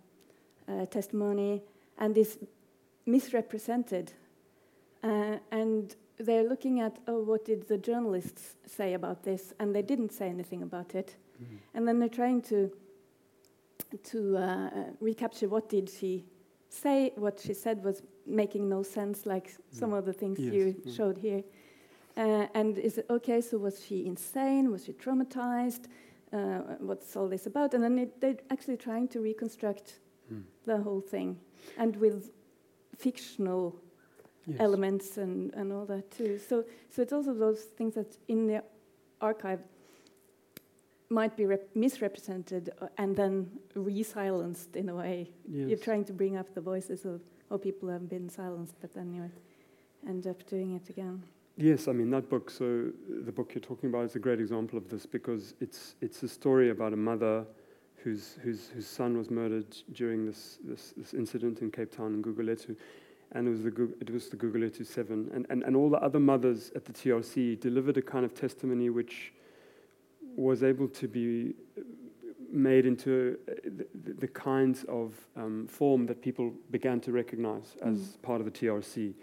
uh, 0.67 0.85
testimony 0.85 1.61
and 1.97 2.17
is 2.17 2.37
misrepresented. 3.05 4.13
Uh, 5.03 5.37
and 5.51 5.95
they're 6.19 6.47
looking 6.47 6.79
at, 6.79 6.97
oh, 7.07 7.21
what 7.21 7.45
did 7.45 7.67
the 7.67 7.77
journalists 7.77 8.55
say 8.65 8.93
about 8.93 9.23
this? 9.23 9.53
And 9.59 9.73
they 9.73 9.81
didn't 9.81 10.11
say 10.11 10.27
anything 10.27 10.63
about 10.63 10.95
it. 10.95 11.15
Mm-hmm. 11.41 11.55
And 11.75 11.87
then 11.87 11.99
they're 11.99 12.09
trying 12.09 12.41
to, 12.43 12.71
to 14.05 14.37
uh, 14.37 14.69
recapture 14.99 15.47
what 15.47 15.69
did 15.69 15.89
she 15.89 16.25
say. 16.69 17.13
What 17.15 17.39
she 17.39 17.53
said 17.53 17.83
was 17.83 18.01
making 18.25 18.67
no 18.67 18.83
sense, 18.83 19.25
like 19.25 19.51
mm. 19.51 19.57
some 19.71 19.93
of 19.93 20.05
the 20.05 20.13
things 20.13 20.39
yes. 20.39 20.53
you 20.53 20.75
mm. 20.85 20.95
showed 20.95 21.17
here. 21.17 21.43
Uh, 22.17 22.47
and 22.55 22.77
is 22.79 22.97
it 22.97 23.05
okay? 23.09 23.41
So 23.41 23.57
was 23.59 23.85
she 23.85 24.05
insane? 24.07 24.71
Was 24.71 24.85
she 24.85 24.93
traumatized? 24.93 25.85
Uh, 26.33 26.77
what's 26.79 27.15
all 27.15 27.29
this 27.29 27.45
about? 27.45 27.73
And 27.73 27.83
then 27.83 27.99
it, 27.99 28.19
they're 28.19 28.41
actually 28.49 28.77
trying 28.77 29.07
to 29.09 29.21
reconstruct 29.21 29.99
mm. 30.33 30.43
the 30.65 30.77
whole 30.77 30.99
thing, 30.99 31.39
and 31.77 31.95
with 31.95 32.31
fictional 32.97 33.75
yes. 34.47 34.57
elements 34.59 35.17
and, 35.17 35.53
and 35.53 35.71
all 35.71 35.85
that 35.85 36.09
too. 36.09 36.39
So, 36.39 36.65
so 36.89 37.01
it's 37.01 37.13
also 37.13 37.33
those 37.33 37.61
things 37.77 37.93
that 37.93 38.17
in 38.27 38.47
the 38.47 38.63
archive 39.21 39.59
might 41.09 41.37
be 41.37 41.45
misrepresented 41.75 42.71
uh, 42.81 42.87
and 42.97 43.15
then 43.15 43.49
re-silenced 43.75 44.75
in 44.75 44.89
a 44.89 44.95
way. 44.95 45.29
Yes. 45.47 45.69
You're 45.69 45.77
trying 45.77 46.05
to 46.05 46.13
bring 46.13 46.35
up 46.35 46.53
the 46.53 46.61
voices 46.61 47.05
of, 47.05 47.21
of 47.49 47.61
people 47.61 47.87
have 47.89 48.09
been 48.09 48.27
silenced, 48.29 48.75
but 48.81 48.93
then 48.93 49.13
you 49.13 49.31
end 50.07 50.27
up 50.27 50.45
doing 50.47 50.75
it 50.75 50.89
again. 50.89 51.23
Yes, 51.57 51.87
I 51.87 51.91
mean 51.91 52.11
that 52.11 52.29
book. 52.29 52.51
So 52.51 52.91
the 53.25 53.31
book 53.31 53.51
you're 53.55 53.61
talking 53.61 53.89
about 53.89 54.05
is 54.05 54.15
a 54.15 54.19
great 54.19 54.39
example 54.39 54.77
of 54.77 54.89
this 54.89 55.07
because 55.07 55.55
it's 55.59 55.95
it's 56.01 56.21
a 56.21 56.27
story 56.27 56.69
about 56.69 56.93
a 56.93 56.97
mother 56.97 57.45
whose 58.03 58.37
whose 58.43 58.69
whose 58.69 58.85
son 58.85 59.17
was 59.17 59.31
murdered 59.31 59.75
during 59.91 60.23
this 60.23 60.59
this, 60.63 60.93
this 60.95 61.15
incident 61.15 61.61
in 61.61 61.71
Cape 61.71 61.91
Town 61.91 62.13
in 62.13 62.21
Gugulethu, 62.21 62.75
and 63.31 63.47
it 63.47 63.51
was 63.51 63.63
the, 63.63 63.93
it 63.99 64.09
was 64.09 64.29
the 64.29 64.37
Gugulethu 64.37 64.85
7. 64.85 65.31
And, 65.33 65.45
and, 65.49 65.63
and 65.63 65.75
all 65.75 65.89
the 65.89 65.97
other 65.97 66.19
mothers 66.19 66.71
at 66.75 66.85
the 66.85 66.93
TRC 66.93 67.59
delivered 67.59 67.97
a 67.97 68.01
kind 68.01 68.23
of 68.23 68.33
testimony 68.33 68.89
which 68.89 69.33
was 70.35 70.63
able 70.63 70.87
to 70.87 71.07
be 71.07 71.53
made 72.49 72.85
into 72.85 73.37
uh, 73.49 73.53
the, 74.03 74.13
the 74.13 74.27
kinds 74.27 74.85
of 74.85 75.13
um, 75.35 75.67
form 75.67 76.05
that 76.05 76.21
people 76.21 76.53
began 76.71 77.01
to 77.01 77.11
recognize 77.11 77.75
as 77.81 77.97
mm. 77.97 78.21
part 78.21 78.39
of 78.39 78.45
the 78.45 78.51
TRC. 78.51 79.13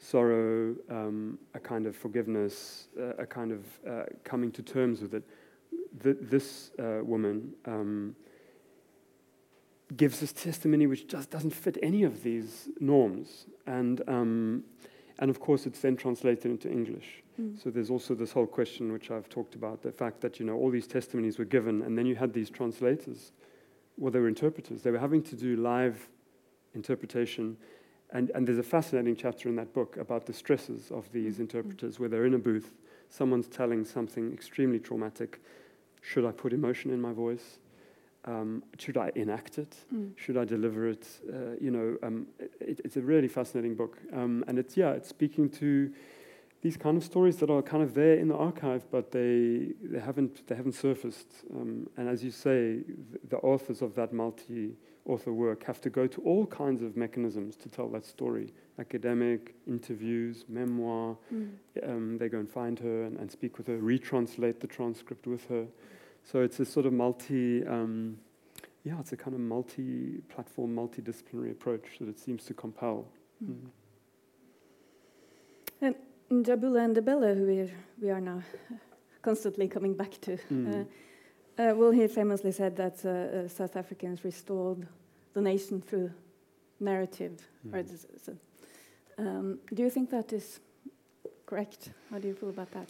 Sorrow, 0.00 0.74
um, 0.88 1.38
a 1.54 1.60
kind 1.60 1.86
of 1.86 1.94
forgiveness, 1.94 2.88
uh, 2.98 3.12
a 3.18 3.26
kind 3.26 3.52
of 3.52 3.64
uh, 3.86 4.04
coming 4.24 4.50
to 4.52 4.62
terms 4.62 5.02
with 5.02 5.14
it. 5.14 5.22
Th- 6.02 6.16
this 6.20 6.70
uh, 6.78 7.04
woman 7.04 7.52
um, 7.66 8.16
gives 9.96 10.22
us 10.22 10.32
testimony 10.32 10.86
which 10.86 11.06
just 11.06 11.30
doesn't 11.30 11.50
fit 11.50 11.76
any 11.82 12.02
of 12.02 12.22
these 12.22 12.70
norms. 12.80 13.46
And, 13.66 14.00
um, 14.08 14.64
and 15.18 15.30
of 15.30 15.38
course, 15.38 15.66
it's 15.66 15.80
then 15.80 15.96
translated 15.96 16.46
into 16.46 16.70
English. 16.70 17.22
Mm. 17.38 17.62
So 17.62 17.68
there's 17.68 17.90
also 17.90 18.14
this 18.14 18.32
whole 18.32 18.46
question 18.46 18.92
which 18.92 19.10
I've 19.10 19.28
talked 19.28 19.54
about 19.54 19.82
the 19.82 19.92
fact 19.92 20.22
that 20.22 20.40
you 20.40 20.46
know 20.46 20.54
all 20.54 20.70
these 20.70 20.86
testimonies 20.86 21.38
were 21.38 21.44
given, 21.44 21.82
and 21.82 21.96
then 21.96 22.06
you 22.06 22.16
had 22.16 22.32
these 22.32 22.48
translators. 22.48 23.32
Well, 23.98 24.10
they 24.10 24.18
were 24.18 24.28
interpreters. 24.28 24.82
They 24.82 24.90
were 24.90 24.98
having 24.98 25.22
to 25.24 25.36
do 25.36 25.56
live 25.56 26.08
interpretation. 26.74 27.58
And, 28.12 28.30
and 28.34 28.46
there's 28.46 28.58
a 28.58 28.62
fascinating 28.62 29.16
chapter 29.16 29.48
in 29.48 29.56
that 29.56 29.72
book 29.72 29.96
about 29.96 30.26
the 30.26 30.32
stresses 30.32 30.90
of 30.90 31.10
these 31.12 31.36
mm. 31.36 31.40
interpreters, 31.40 32.00
where 32.00 32.08
they're 32.08 32.26
in 32.26 32.34
a 32.34 32.38
booth, 32.38 32.74
someone's 33.08 33.48
telling 33.48 33.84
something 33.84 34.32
extremely 34.32 34.78
traumatic. 34.78 35.40
Should 36.00 36.24
I 36.24 36.32
put 36.32 36.52
emotion 36.52 36.90
in 36.90 37.00
my 37.00 37.12
voice? 37.12 37.58
Um, 38.24 38.62
should 38.78 38.96
I 38.96 39.12
enact 39.14 39.58
it? 39.58 39.76
Mm. 39.94 40.12
Should 40.16 40.36
I 40.36 40.44
deliver 40.44 40.88
it? 40.88 41.06
Uh, 41.32 41.56
you 41.60 41.70
know, 41.70 41.96
um, 42.02 42.26
it, 42.60 42.80
it's 42.84 42.96
a 42.96 43.00
really 43.00 43.28
fascinating 43.28 43.74
book, 43.74 43.98
um, 44.12 44.44
and 44.46 44.58
it's 44.58 44.76
yeah, 44.76 44.90
it's 44.90 45.08
speaking 45.08 45.48
to 45.50 45.90
these 46.62 46.76
kind 46.76 46.98
of 46.98 47.04
stories 47.04 47.36
that 47.36 47.48
are 47.48 47.62
kind 47.62 47.82
of 47.82 47.94
there 47.94 48.16
in 48.16 48.28
the 48.28 48.36
archive, 48.36 48.84
but 48.90 49.10
they 49.10 49.72
they 49.82 50.00
haven't 50.00 50.46
they 50.48 50.54
haven't 50.54 50.74
surfaced. 50.74 51.44
Um, 51.54 51.88
and 51.96 52.08
as 52.08 52.22
you 52.22 52.30
say, 52.30 52.80
the, 53.12 53.20
the 53.30 53.38
authors 53.38 53.80
of 53.80 53.94
that 53.94 54.12
multi 54.12 54.76
author 55.10 55.32
work 55.32 55.64
have 55.64 55.80
to 55.80 55.90
go 55.90 56.06
to 56.06 56.20
all 56.22 56.46
kinds 56.46 56.82
of 56.82 56.96
mechanisms 56.96 57.56
to 57.56 57.68
tell 57.68 57.88
that 57.88 58.04
story 58.04 58.52
academic, 58.80 59.54
interviews, 59.68 60.44
memoir. 60.48 61.16
Mm. 61.32 61.50
Um, 61.86 62.18
they 62.18 62.28
go 62.28 62.38
and 62.38 62.48
find 62.48 62.78
her 62.78 63.04
and, 63.04 63.18
and, 63.18 63.30
speak 63.30 63.58
with 63.58 63.66
her, 63.66 63.78
retranslate 63.78 64.58
the 64.58 64.66
transcript 64.66 65.26
with 65.26 65.46
her. 65.48 65.66
So 66.24 66.40
it's 66.40 66.58
a 66.60 66.64
sort 66.64 66.86
of 66.86 66.92
multi, 66.92 67.64
um, 67.66 68.16
yeah, 68.84 68.98
it's 68.98 69.12
a 69.12 69.16
kind 69.16 69.34
of 69.34 69.40
multi 69.40 70.22
platform, 70.28 70.74
multidisciplinary 70.74 71.50
approach 71.50 71.98
that 72.00 72.08
it 72.08 72.18
seems 72.18 72.44
to 72.44 72.54
compel. 72.54 73.06
Mm. 73.44 73.54
Mm. 73.54 73.70
And 75.82 75.94
Njabulo 76.30 76.94
Ndebele, 76.94 77.36
who 77.36 77.46
we 77.46 77.60
are, 77.60 77.70
we 78.00 78.10
are 78.10 78.20
now 78.20 78.42
constantly 79.22 79.68
coming 79.68 79.94
back 79.94 80.20
to, 80.22 80.38
mm. 80.52 80.86
uh, 81.58 81.62
uh, 81.62 81.74
well, 81.74 81.90
he 81.90 82.06
famously 82.06 82.52
said 82.52 82.76
that 82.76 83.04
uh, 83.04 83.08
uh 83.08 83.48
South 83.48 83.76
Africans 83.76 84.24
restored 84.24 84.86
the 85.34 85.40
nation 85.40 85.80
through 85.80 86.10
narrative. 86.78 87.40
Mm. 87.66 88.38
Um, 89.18 89.58
do 89.74 89.82
you 89.82 89.90
think 89.90 90.10
that 90.10 90.32
is 90.32 90.60
correct? 91.46 91.90
How 92.10 92.18
do 92.18 92.28
you 92.28 92.34
feel 92.34 92.48
about 92.48 92.70
that? 92.72 92.88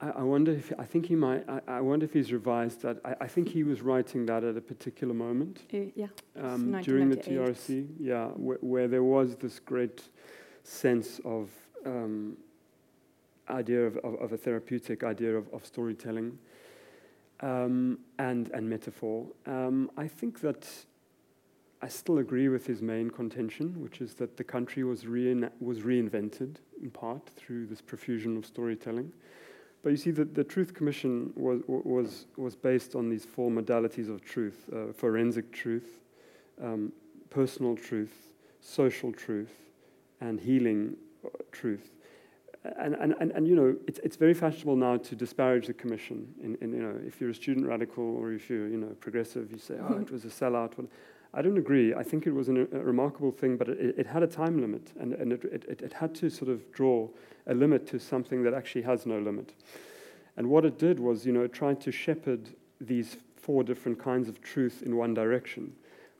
I, 0.00 0.10
I 0.10 0.22
wonder 0.22 0.52
if 0.52 0.72
I 0.78 0.84
think 0.84 1.06
he 1.06 1.16
might. 1.16 1.48
I, 1.48 1.60
I 1.66 1.80
wonder 1.80 2.04
if 2.04 2.12
he's 2.12 2.32
revised 2.32 2.82
that. 2.82 2.98
I, 3.04 3.14
I, 3.22 3.26
think 3.26 3.48
he 3.48 3.64
was 3.64 3.82
writing 3.82 4.26
that 4.26 4.44
at 4.44 4.56
a 4.56 4.60
particular 4.60 5.14
moment. 5.14 5.62
Uh, 5.72 5.90
yeah. 5.94 6.06
Um, 6.40 6.80
during 6.82 7.08
the 7.10 7.16
TRC, 7.16 7.88
yeah, 7.98 8.28
wh 8.28 8.62
where 8.62 8.88
there 8.88 9.02
was 9.02 9.36
this 9.36 9.58
great 9.58 10.02
sense 10.62 11.20
of 11.24 11.50
um, 11.84 12.36
idea 13.48 13.86
of, 13.86 13.96
of, 13.98 14.14
of, 14.16 14.32
a 14.32 14.36
therapeutic 14.36 15.04
idea 15.04 15.34
of, 15.36 15.48
of 15.52 15.64
storytelling 15.64 16.38
um, 17.40 17.98
and 18.18 18.50
and 18.50 18.68
metaphor. 18.68 19.26
Um, 19.46 19.90
I 19.96 20.08
think 20.08 20.40
that 20.40 20.66
I 21.82 21.88
still 21.88 22.18
agree 22.18 22.48
with 22.48 22.66
his 22.66 22.80
main 22.80 23.10
contention, 23.10 23.80
which 23.82 24.00
is 24.00 24.14
that 24.14 24.36
the 24.36 24.44
country 24.44 24.82
was, 24.82 25.04
rein- 25.04 25.50
was 25.60 25.80
reinvented 25.80 26.56
in 26.82 26.90
part 26.90 27.28
through 27.36 27.66
this 27.66 27.80
profusion 27.80 28.36
of 28.36 28.46
storytelling. 28.46 29.12
But 29.82 29.90
you 29.90 29.96
see, 29.96 30.10
the, 30.10 30.24
the 30.24 30.42
Truth 30.42 30.74
Commission 30.74 31.32
was, 31.36 31.60
was, 31.66 32.26
was 32.36 32.56
based 32.56 32.94
on 32.94 33.08
these 33.08 33.24
four 33.24 33.50
modalities 33.50 34.08
of 34.08 34.24
truth 34.24 34.68
uh, 34.74 34.92
forensic 34.92 35.52
truth, 35.52 36.00
um, 36.60 36.92
personal 37.30 37.76
truth, 37.76 38.30
social 38.60 39.12
truth, 39.12 39.54
and 40.20 40.40
healing 40.40 40.96
uh, 41.24 41.28
truth. 41.52 41.90
And, 42.78 42.94
and, 42.94 43.14
and, 43.20 43.30
and, 43.30 43.46
you 43.46 43.54
know, 43.54 43.76
it's, 43.86 44.00
it's 44.02 44.16
very 44.16 44.34
fashionable 44.34 44.74
now 44.74 44.96
to 44.96 45.14
disparage 45.14 45.68
the 45.68 45.74
commission. 45.74 46.34
In, 46.42 46.72
you 46.72 46.82
know, 46.82 46.98
if 47.06 47.20
you're 47.20 47.30
a 47.30 47.34
student 47.34 47.64
radical 47.66 48.16
or 48.16 48.32
if 48.32 48.50
you're 48.50 48.66
you 48.66 48.78
know, 48.78 48.88
progressive, 48.98 49.52
you 49.52 49.58
say, 49.58 49.74
oh, 49.88 49.98
it 49.98 50.10
was 50.10 50.24
a 50.24 50.28
sellout. 50.28 50.72
I 51.36 51.42
don't 51.42 51.58
agree. 51.58 51.94
I 51.94 52.02
think 52.02 52.26
it 52.26 52.32
was 52.32 52.48
an, 52.48 52.66
a 52.72 52.78
remarkable 52.78 53.30
thing, 53.30 53.58
but 53.58 53.68
it, 53.68 53.94
it, 53.98 54.06
had 54.06 54.22
a 54.22 54.26
time 54.26 54.58
limit, 54.58 54.92
and, 54.98 55.12
and 55.12 55.34
it, 55.34 55.44
it, 55.44 55.80
it, 55.82 55.92
had 55.92 56.14
to 56.16 56.30
sort 56.30 56.50
of 56.50 56.72
draw 56.72 57.08
a 57.46 57.52
limit 57.52 57.86
to 57.88 57.98
something 57.98 58.42
that 58.42 58.54
actually 58.54 58.82
has 58.82 59.04
no 59.04 59.18
limit. 59.18 59.52
And 60.38 60.48
what 60.48 60.64
it 60.64 60.78
did 60.78 60.98
was, 60.98 61.26
you 61.26 61.32
know, 61.32 61.42
it 61.42 61.52
tried 61.52 61.78
to 61.82 61.92
shepherd 61.92 62.48
these 62.80 63.18
four 63.36 63.62
different 63.62 64.02
kinds 64.02 64.30
of 64.30 64.40
truth 64.40 64.82
in 64.82 64.96
one 64.96 65.12
direction. 65.12 65.74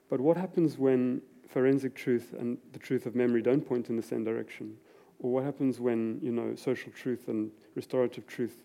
But 0.07 0.21
what 0.21 0.37
happens 0.37 0.77
when 0.77 1.23
forensic 1.49 1.95
truth 1.95 2.35
and 2.37 2.59
the 2.71 2.79
truth 2.79 3.07
of 3.07 3.15
memory 3.15 3.41
don't 3.41 3.61
point 3.61 3.89
in 3.89 3.95
the 3.95 4.03
same 4.03 4.23
direction? 4.23 4.77
Or 5.19 5.31
what 5.31 5.43
happens 5.43 5.79
when, 5.79 6.19
you 6.21 6.31
know, 6.31 6.53
social 6.55 6.91
truth 6.91 7.27
and 7.27 7.49
restorative 7.73 8.27
truth 8.27 8.63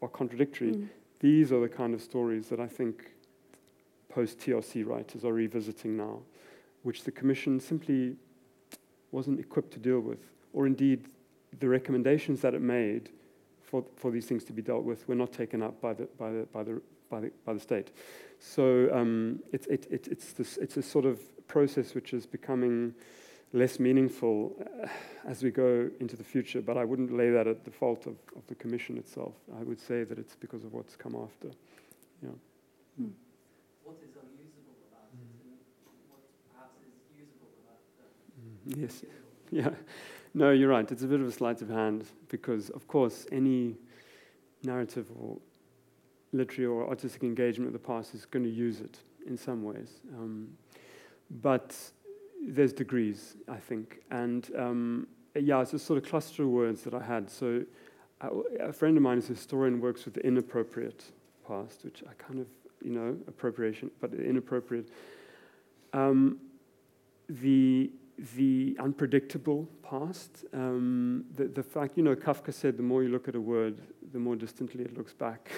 are 0.00 0.08
contradictory? 0.08 0.72
Mm. 0.72 0.88
These 1.20 1.52
are 1.52 1.60
the 1.60 1.68
kind 1.68 1.92
of 1.92 2.00
stories 2.00 2.48
that 2.48 2.60
I 2.60 2.66
think 2.66 3.12
post 4.12 4.38
TRC 4.38 4.86
writers 4.86 5.24
are 5.24 5.32
revisiting 5.32 5.96
now, 5.96 6.20
which 6.82 7.04
the 7.04 7.10
Commission 7.10 7.58
simply 7.58 8.16
wasn't 9.10 9.40
equipped 9.40 9.72
to 9.72 9.78
deal 9.78 10.00
with, 10.00 10.18
or 10.52 10.66
indeed 10.66 11.06
the 11.60 11.68
recommendations 11.68 12.40
that 12.40 12.54
it 12.54 12.62
made 12.62 13.10
for, 13.62 13.84
for 13.96 14.10
these 14.10 14.26
things 14.26 14.44
to 14.44 14.52
be 14.52 14.62
dealt 14.62 14.84
with 14.84 15.06
were 15.08 15.14
not 15.14 15.32
taken 15.32 15.62
up 15.62 15.80
by 15.80 15.94
the, 15.94 16.08
by 16.18 16.30
the, 16.30 16.46
by 16.52 16.62
the, 16.62 16.80
by 17.10 17.20
the, 17.20 17.30
by 17.46 17.54
the 17.54 17.60
state. 17.60 17.90
So 18.38 18.90
um, 18.92 19.40
it's, 19.52 19.66
it, 19.66 19.86
it, 19.90 20.08
it's, 20.08 20.32
this, 20.32 20.58
it's 20.58 20.76
a 20.76 20.82
sort 20.82 21.04
of 21.04 21.20
process 21.48 21.94
which 21.94 22.12
is 22.12 22.26
becoming 22.26 22.94
less 23.52 23.78
meaningful 23.78 24.54
uh, 24.82 24.88
as 25.26 25.42
we 25.42 25.50
go 25.50 25.88
into 26.00 26.16
the 26.16 26.24
future, 26.24 26.60
but 26.60 26.76
I 26.76 26.84
wouldn't 26.84 27.14
lay 27.14 27.30
that 27.30 27.46
at 27.46 27.64
the 27.64 27.70
fault 27.70 28.06
of, 28.06 28.16
of 28.34 28.46
the 28.46 28.54
Commission 28.54 28.96
itself. 28.98 29.34
I 29.58 29.62
would 29.62 29.80
say 29.80 30.04
that 30.04 30.18
it's 30.18 30.34
because 30.34 30.64
of 30.64 30.72
what's 30.72 30.96
come 30.96 31.14
after. 31.14 31.48
Yeah. 32.22 32.30
Hmm. 32.98 33.10
Yes. 38.66 39.04
Yeah. 39.54 39.68
No, 40.32 40.50
you're 40.50 40.70
right. 40.70 40.90
It's 40.90 41.02
a 41.02 41.06
bit 41.06 41.20
of 41.20 41.28
a 41.28 41.30
sleight 41.30 41.60
of 41.60 41.68
hand 41.68 42.06
because, 42.30 42.70
of 42.70 42.88
course, 42.88 43.26
any 43.30 43.76
narrative 44.62 45.08
or 45.14 45.36
literary 46.32 46.66
or 46.66 46.88
artistic 46.88 47.22
engagement 47.22 47.66
of 47.66 47.74
the 47.74 47.86
past 47.86 48.14
is 48.14 48.24
going 48.24 48.44
to 48.44 48.50
use 48.50 48.80
it 48.80 48.98
in 49.26 49.36
some 49.36 49.62
ways. 49.62 50.00
Um, 50.16 50.48
but 51.42 51.76
there's 52.46 52.72
degrees, 52.72 53.36
I 53.48 53.56
think. 53.56 54.00
And 54.10 54.48
um, 54.58 55.06
yeah, 55.34 55.60
it's 55.60 55.74
a 55.74 55.78
sort 55.78 56.02
of 56.02 56.08
cluster 56.08 56.44
of 56.44 56.48
words 56.48 56.82
that 56.82 56.94
I 56.94 57.02
had. 57.02 57.30
So 57.30 57.62
I, 58.20 58.28
a 58.60 58.72
friend 58.72 58.96
of 58.96 59.02
mine 59.02 59.18
is 59.18 59.26
a 59.30 59.34
historian, 59.34 59.74
who 59.74 59.80
works 59.80 60.04
with 60.04 60.14
the 60.14 60.26
inappropriate 60.26 61.04
past, 61.46 61.84
which 61.84 62.02
I 62.08 62.14
kind 62.14 62.40
of, 62.40 62.46
you 62.82 62.90
know, 62.90 63.16
appropriation, 63.28 63.90
but 64.00 64.14
inappropriate. 64.14 64.88
Um, 65.92 66.38
the 67.28 67.90
the 68.36 68.76
unpredictable 68.78 69.68
past, 69.82 70.44
um, 70.52 71.24
the, 71.34 71.48
the 71.48 71.62
fact, 71.62 71.96
you 71.96 72.02
know, 72.02 72.14
Kafka 72.14 72.54
said 72.54 72.76
the 72.76 72.82
more 72.82 73.02
you 73.02 73.08
look 73.08 73.28
at 73.28 73.34
a 73.34 73.40
word, 73.40 73.80
the 74.12 74.18
more 74.18 74.36
distantly 74.36 74.84
it 74.84 74.96
looks 74.96 75.12
back. 75.12 75.50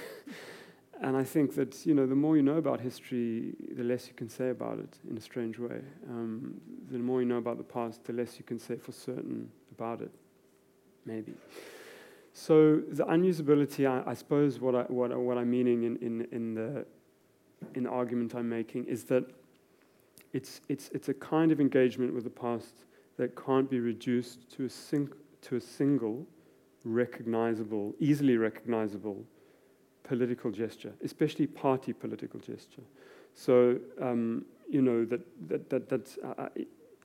and 1.03 1.17
I 1.17 1.25
think 1.25 1.55
that, 1.57 1.85
you 1.85 1.95
know, 1.95 2.07
the 2.07 2.15
more 2.15 2.37
you 2.37 2.43
know 2.43 2.57
about 2.57 2.81
history, 2.81 3.55
the 3.77 3.85
less 3.85 4.09
you 4.09 4.15
can 4.15 4.29
say 4.31 4.49
about 4.49 4.79
it 4.79 4.99
in 5.09 5.17
a 5.19 5.21
strange 5.21 5.59
way. 5.59 5.81
Um, 6.09 6.61
the 6.91 6.99
more 6.99 7.21
you 7.21 7.27
know 7.27 7.37
about 7.37 7.59
the 7.59 7.65
past, 7.65 8.05
the 8.05 8.15
less 8.15 8.39
you 8.39 8.45
can 8.45 8.59
say 8.59 8.77
for 8.77 8.93
certain 8.93 9.51
about 9.71 10.01
it, 10.01 10.11
maybe. 11.05 11.35
So 12.33 12.83
the 12.91 13.05
unusability, 13.05 13.87
I, 13.87 14.11
I 14.11 14.15
suppose 14.15 14.59
what, 14.59 14.75
I, 14.75 14.83
what, 14.85 15.17
what 15.17 15.37
I'm 15.37 15.51
meaning 15.51 15.85
in, 15.85 15.97
in, 15.99 16.27
in, 16.33 16.55
the, 16.55 16.87
in 17.75 17.85
the 17.85 17.91
argument 17.91 18.35
I'm 18.35 18.49
making 18.49 18.87
is 18.87 19.05
that 19.05 19.25
it's, 20.35 20.61
it's, 20.69 20.91
it's 20.93 21.09
a 21.09 21.15
kind 21.15 21.53
of 21.53 21.61
engagement 21.61 22.13
with 22.13 22.25
the 22.25 22.31
past 22.31 22.85
that 23.17 23.37
can't 23.37 23.71
be 23.71 23.79
reduced 23.79 24.51
to 24.57 24.65
a, 24.65 24.69
sing, 24.69 25.09
to 25.43 25.57
a 25.57 25.61
single 25.61 26.27
recognizable, 26.85 27.95
easily 28.01 28.37
recognizable 28.37 29.25
political 30.03 30.51
gesture, 30.51 30.93
especially 31.05 31.47
party 31.47 31.93
political 31.93 32.41
gesture. 32.41 32.83
So, 33.35 33.79
um, 34.03 34.45
you 34.69 34.83
know, 34.83 35.05
that, 35.05 35.21
that, 35.49 35.71
that, 35.71 35.89
that 35.89 36.17
uh, 36.23 36.43
uh, 36.43 36.49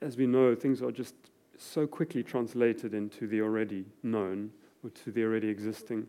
as 0.01 0.17
we 0.17 0.25
know, 0.25 0.55
things 0.55 0.81
are 0.81 0.91
just 0.91 1.13
so 1.55 1.85
quickly 1.85 2.23
translated 2.23 2.95
into 2.95 3.27
the 3.27 3.41
already 3.41 3.85
known 4.01 4.49
or 4.83 4.89
to 4.89 5.11
the 5.11 5.23
already 5.23 5.49
existing. 5.49 6.07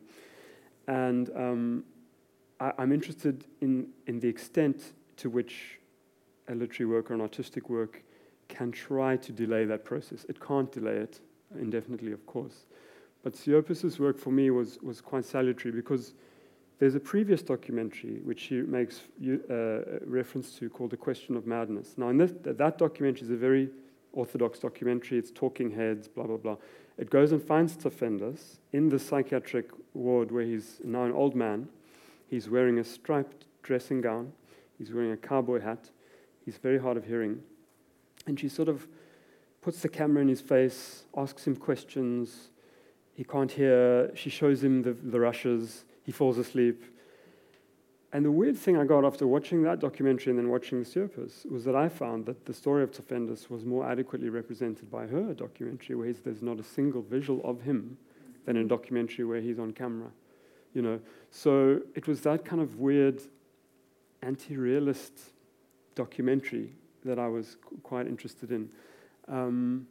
And 0.89 1.29
um, 1.37 1.85
I, 2.61 2.73
I'm 2.79 2.93
interested 2.93 3.45
in, 3.61 3.89
in 4.07 4.21
the 4.21 4.29
extent 4.29 4.95
to 5.18 5.29
which 5.29 5.80
a 6.51 6.55
literary 6.55 6.90
work 6.90 7.11
or 7.11 7.14
an 7.14 7.20
artistic 7.20 7.68
work 7.70 8.03
can 8.48 8.72
try 8.72 9.16
to 9.16 9.32
delay 9.32 9.64
that 9.64 9.84
process. 9.84 10.26
It 10.28 10.40
can't 10.40 10.70
delay 10.70 10.96
it 10.96 11.20
indefinitely, 11.59 12.12
of 12.12 12.26
course. 12.26 12.66
But 13.22 13.34
Siopis' 13.34 13.98
work 13.98 14.18
for 14.18 14.30
me 14.30 14.51
was, 14.51 14.78
was 14.82 15.01
quite 15.01 15.24
salutary 15.24 15.72
because 15.72 16.14
there's 16.78 16.94
a 16.94 17.01
previous 17.01 17.42
documentary 17.42 18.20
which 18.24 18.44
he 18.44 18.62
makes 18.62 19.03
uh, 19.51 19.98
reference 20.05 20.55
to 20.59 20.70
called 20.70 20.90
The 20.90 20.96
Question 20.96 21.36
of 21.36 21.46
Madness. 21.46 21.94
Now, 21.98 22.09
in 22.09 22.16
this, 22.16 22.32
that 22.42 22.78
documentary 22.78 23.22
is 23.22 23.30
a 23.30 23.36
very 23.36 23.68
orthodox 24.12 24.59
documentary. 24.59 25.18
It's 25.18 25.30
talking 25.30 25.70
heads, 25.70 26.09
blah, 26.09 26.24
blah, 26.24 26.38
blah. 26.38 26.57
It 26.98 27.11
goes 27.11 27.32
and 27.32 27.42
finds 27.42 27.76
Tsafendas 27.76 28.59
in 28.72 28.88
the 28.88 28.98
psychiatric 28.98 29.70
ward 29.94 30.32
where 30.32 30.44
he's 30.44 30.80
now 30.82 31.05
an 31.05 31.12
old 31.12 31.34
man. 31.34 31.68
He's 32.28 32.48
wearing 32.48 32.78
a 32.78 32.84
striped 32.84 33.44
dressing 33.62 34.01
gown. 34.01 34.32
He's 34.78 34.92
wearing 34.92 35.12
a 35.12 35.16
cowboy 35.16 35.61
hat. 35.61 35.90
He's 36.45 36.57
very 36.57 36.78
hard 36.78 36.97
of 36.97 37.07
hearing. 37.07 37.43
And 38.26 38.38
she 38.38 38.49
sort 38.49 38.68
of 38.68 38.86
puts 39.61 39.80
the 39.80 39.88
camera 39.88 40.22
in 40.22 40.28
his 40.28 40.41
face, 40.41 41.05
asks 41.16 41.47
him 41.47 41.57
questions. 41.57 42.51
He 43.14 43.24
can't 43.24 43.51
hear. 43.51 44.11
She 44.14 44.30
shows 44.30 44.62
him 44.62 44.82
the, 44.82 44.93
the 44.93 45.20
rushes. 45.20 45.84
He 46.03 46.12
falls 46.12 46.38
asleep. 46.38 46.84
And 48.12 48.24
the 48.24 48.32
weird 48.32 48.57
thing 48.57 48.76
I 48.76 48.84
got 48.84 49.05
after 49.05 49.26
watching 49.26 49.62
that 49.62 49.78
documentary 49.78 50.30
and 50.30 50.38
then 50.38 50.49
watching 50.49 50.82
the 50.82 50.84
Siopis 50.84 51.49
was 51.49 51.64
that 51.64 51.76
I 51.76 51.88
found 51.88 52.26
that 52.26 52.45
the 52.45 52.53
story 52.53 52.82
of 52.82 52.91
Tsafendas 52.91 53.49
was 53.49 53.64
more 53.64 53.88
adequately 53.88 54.30
represented 54.30 54.91
by 54.91 55.07
her 55.07 55.32
documentary, 55.32 55.95
where 55.95 56.12
there's 56.12 56.43
not 56.43 56.59
a 56.59 56.64
single 56.64 57.03
visual 57.03 57.41
of 57.45 57.61
him, 57.62 57.97
than 58.47 58.57
in 58.57 58.64
a 58.64 58.68
documentary 58.68 59.24
where 59.24 59.41
he's 59.41 59.61
on 59.61 59.72
camera. 59.72 60.11
You 60.74 60.82
know, 60.82 61.01
so 61.30 61.80
it 61.95 62.09
was 62.09 62.22
that 62.22 62.45
kind 62.45 62.61
of 62.61 62.80
weird 62.80 63.22
anti-realist 64.22 65.12
documentary 65.95 66.72
that 67.05 67.18
I 67.18 67.28
was 67.28 67.57
quite 67.82 68.07
interested 68.07 68.51
in. 68.51 68.68
Um, 69.28 69.86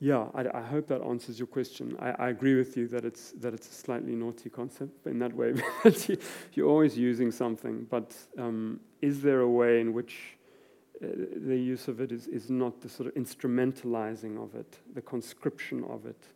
yeah, 0.00 0.26
I, 0.34 0.58
I, 0.58 0.62
hope 0.62 0.86
that 0.88 1.02
answers 1.02 1.40
your 1.40 1.48
question. 1.48 1.96
I, 1.98 2.10
I, 2.10 2.28
agree 2.28 2.54
with 2.54 2.76
you 2.76 2.86
that 2.88 3.04
it's 3.04 3.32
that 3.32 3.52
it's 3.52 3.68
a 3.68 3.72
slightly 3.72 4.14
naughty 4.14 4.48
concept 4.48 5.06
in 5.06 5.18
that 5.18 5.34
way. 5.34 5.54
you're 6.54 6.68
always 6.68 6.96
using 6.96 7.32
something, 7.32 7.86
but 7.90 8.14
um, 8.38 8.78
is 9.02 9.22
there 9.22 9.40
a 9.40 9.48
way 9.48 9.80
in 9.80 9.92
which 9.92 10.38
uh, 11.02 11.06
the 11.46 11.56
use 11.56 11.88
of 11.88 12.00
it 12.00 12.12
is, 12.12 12.26
is 12.26 12.50
not 12.50 12.80
the 12.80 12.88
sort 12.88 13.08
of 13.08 13.14
instrumentalizing 13.14 14.42
of 14.42 14.54
it, 14.54 14.78
the 14.94 15.02
conscription 15.02 15.84
of 15.84 16.06
it, 16.06 16.26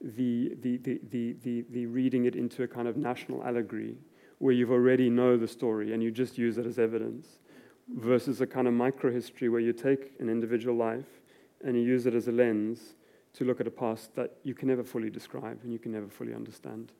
the, 0.00 0.54
the, 0.62 0.78
the, 0.78 1.00
the, 1.10 1.36
the, 1.42 1.64
the 1.70 1.86
reading 1.86 2.24
it 2.24 2.34
into 2.34 2.62
a 2.62 2.68
kind 2.68 2.88
of 2.88 2.96
national 2.96 3.44
allegory 3.44 3.96
where 4.38 4.52
you've 4.52 4.70
already 4.70 5.10
know 5.10 5.36
the 5.36 5.48
story 5.48 5.92
and 5.92 6.02
you 6.02 6.10
just 6.10 6.38
use 6.38 6.56
it 6.56 6.66
as 6.66 6.78
evidence, 6.78 7.40
versus 7.88 8.40
a 8.40 8.46
kind 8.46 8.66
of 8.66 8.74
microhistory 8.74 9.50
where 9.50 9.60
you 9.60 9.72
take 9.72 10.12
an 10.20 10.28
individual 10.28 10.76
life 10.76 11.20
and 11.64 11.76
you 11.76 11.82
use 11.82 12.06
it 12.06 12.14
as 12.14 12.28
a 12.28 12.32
lens 12.32 12.94
to 13.34 13.44
look 13.44 13.60
at 13.60 13.66
a 13.66 13.70
past 13.70 14.14
that 14.14 14.30
you 14.42 14.54
can 14.54 14.68
never 14.68 14.82
fully 14.82 15.10
describe 15.10 15.58
and 15.62 15.72
you 15.72 15.78
can 15.78 15.92
never 15.92 16.08
fully 16.08 16.34
understand. 16.34 16.92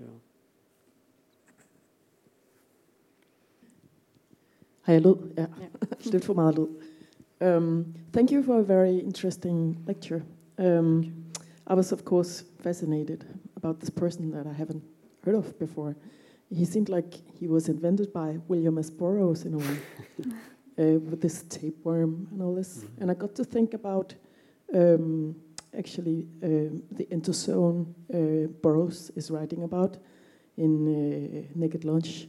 Yeah. 0.00 0.08
Har 4.82 4.92
jeg 4.92 5.02
lyd? 5.02 5.16
Ja. 5.36 5.46
ja. 5.60 5.68
Lidt 6.12 6.24
for 6.24 6.34
meget 6.34 6.54
lyd. 6.54 6.68
Um, 7.40 7.94
thank 8.12 8.30
you 8.32 8.42
for 8.42 8.58
a 8.58 8.62
very 8.62 8.98
interesting 8.98 9.78
lecture. 9.86 10.22
Um, 10.58 11.04
I 11.66 11.74
was, 11.74 11.92
of 11.92 12.04
course, 12.04 12.44
fascinated 12.60 13.26
about 13.56 13.80
this 13.80 13.90
person 13.90 14.30
that 14.30 14.46
I 14.46 14.52
haven't 14.52 14.82
heard 15.24 15.36
of 15.36 15.58
before. 15.58 15.94
He 16.50 16.64
seemed 16.64 16.88
like 16.88 17.14
he 17.38 17.48
was 17.48 17.68
invented 17.68 18.12
by 18.12 18.38
William 18.48 18.78
S. 18.78 18.90
Burroughs 18.90 19.44
in 19.44 19.54
a 19.54 19.58
way, 19.58 19.78
uh, 20.78 20.98
with 21.00 21.20
this 21.20 21.42
tapeworm 21.44 22.28
and 22.30 22.42
all 22.42 22.54
this. 22.54 22.78
Mm-hmm. 22.78 23.02
And 23.02 23.10
I 23.10 23.14
got 23.14 23.34
to 23.36 23.44
think 23.44 23.74
about 23.74 24.14
um, 24.74 25.34
actually 25.76 26.26
uh, 26.42 26.78
the 26.92 27.06
interzone 27.10 27.86
uh, 28.12 28.48
Burroughs 28.62 29.10
is 29.16 29.30
writing 29.30 29.64
about 29.64 29.98
in 30.56 30.86
uh, 30.88 31.52
Naked 31.54 31.84
Lunch, 31.84 32.28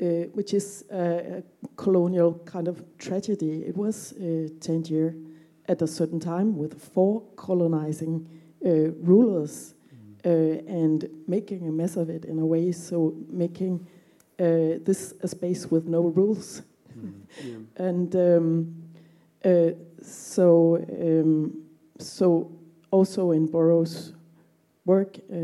uh, 0.00 0.04
which 0.34 0.54
is 0.54 0.84
a 0.90 1.42
colonial 1.76 2.34
kind 2.44 2.68
of 2.68 2.84
tragedy. 2.98 3.62
It 3.62 3.76
was 3.76 4.12
uh, 4.12 4.48
Tangier 4.60 5.14
at 5.68 5.82
a 5.82 5.86
certain 5.86 6.20
time 6.20 6.56
with 6.56 6.80
four 6.80 7.22
colonizing 7.36 8.28
uh, 8.64 8.92
rulers 9.02 9.74
mm. 9.74 9.75
And 10.30 11.08
making 11.26 11.68
a 11.68 11.72
mess 11.72 11.96
of 11.96 12.10
it 12.10 12.24
in 12.24 12.38
a 12.38 12.46
way, 12.46 12.72
so 12.72 13.14
making 13.28 13.86
this 14.38 15.14
a 15.22 15.28
space 15.28 15.70
with 15.70 15.86
no 15.86 16.02
rules. 16.02 16.62
Mm. 16.96 17.12
Yeah. 17.44 17.86
and 17.88 18.16
um, 18.16 18.86
so, 20.02 20.76
um, 20.76 21.62
so 21.98 22.50
also 22.90 23.32
in 23.32 23.46
Burroughs' 23.46 24.14
work, 24.84 25.18
uh, 25.18 25.34
uh, 25.34 25.38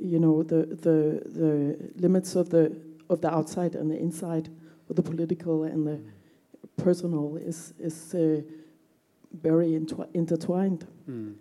you 0.00 0.18
know, 0.20 0.42
the, 0.42 0.66
the, 0.66 1.22
the 1.40 1.90
limits 1.96 2.36
of 2.36 2.50
the, 2.50 2.76
of 3.10 3.20
the 3.20 3.34
outside 3.34 3.74
and 3.74 3.90
the 3.90 3.98
inside, 3.98 4.48
of 4.88 4.96
the 4.96 5.02
political 5.02 5.64
and 5.64 5.86
the 5.86 6.00
personal 6.76 7.36
is, 7.36 7.72
is 7.78 8.14
uh, 8.14 8.40
very 9.32 9.74
intertwined. 9.74 10.86
Mm. 11.10 11.34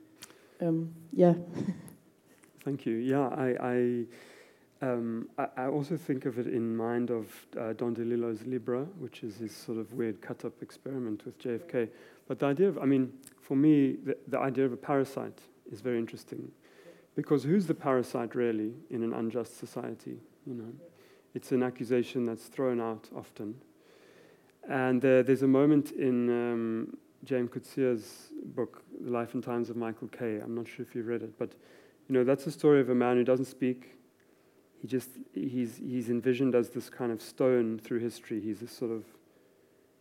Um, 0.61 0.93
yeah. 1.11 1.33
Thank 2.65 2.87
you. 2.87 2.95
Yeah, 2.95 3.27
I, 3.27 3.55
I 3.61 4.05
um, 4.81 5.29
I, 5.37 5.47
I, 5.55 5.67
also 5.67 5.95
think 5.95 6.25
of 6.25 6.39
it 6.39 6.47
in 6.47 6.75
mind 6.75 7.11
of 7.11 7.27
uh, 7.59 7.73
Don 7.73 7.95
DeLillo's 7.95 8.43
Libra, 8.45 8.85
which 8.97 9.23
is 9.23 9.37
his 9.37 9.55
sort 9.55 9.77
of 9.77 9.93
weird 9.93 10.19
cut-up 10.19 10.63
experiment 10.63 11.25
with 11.25 11.39
JFK. 11.39 11.87
But 12.27 12.39
the 12.39 12.47
idea 12.47 12.67
of, 12.67 12.79
I 12.79 12.85
mean, 12.85 13.13
for 13.39 13.55
me, 13.55 13.97
the, 14.03 14.17
the 14.27 14.39
idea 14.39 14.65
of 14.65 14.73
a 14.73 14.77
parasite 14.77 15.39
is 15.71 15.79
very 15.79 15.99
interesting. 15.99 16.51
Because 17.15 17.43
who's 17.43 17.67
the 17.67 17.75
parasite 17.75 18.33
really 18.33 18.73
in 18.89 19.03
an 19.03 19.13
unjust 19.13 19.59
society? 19.59 20.17
You 20.47 20.55
know, 20.55 20.73
it's 21.35 21.51
an 21.51 21.61
accusation 21.61 22.25
that's 22.25 22.45
thrown 22.45 22.81
out 22.81 23.07
often. 23.15 23.55
And 24.67 25.05
uh, 25.05 25.21
there's 25.21 25.43
a 25.43 25.47
moment 25.47 25.91
in 25.91 26.29
um, 26.29 26.97
J.M. 27.23 27.47
Coetzee's 27.47 28.31
book, 28.43 28.83
The 29.03 29.11
Life 29.11 29.35
and 29.35 29.43
Times 29.43 29.69
of 29.69 29.77
Michael 29.77 30.07
K. 30.07 30.39
I'm 30.39 30.55
not 30.55 30.67
sure 30.67 30.83
if 30.83 30.95
you've 30.95 31.07
read 31.07 31.21
it, 31.21 31.37
but 31.37 31.53
you 32.07 32.13
know 32.13 32.23
that's 32.23 32.45
the 32.45 32.51
story 32.51 32.81
of 32.81 32.89
a 32.89 32.95
man 32.95 33.17
who 33.17 33.23
doesn't 33.23 33.45
speak. 33.45 33.97
He 34.81 34.87
just 34.87 35.09
he's 35.33 35.77
he's 35.77 36.09
envisioned 36.09 36.55
as 36.55 36.69
this 36.69 36.89
kind 36.89 37.11
of 37.11 37.21
stone 37.21 37.79
through 37.79 37.99
history. 37.99 38.39
He's 38.41 38.61
a 38.61 38.67
sort 38.67 38.91
of 38.91 39.03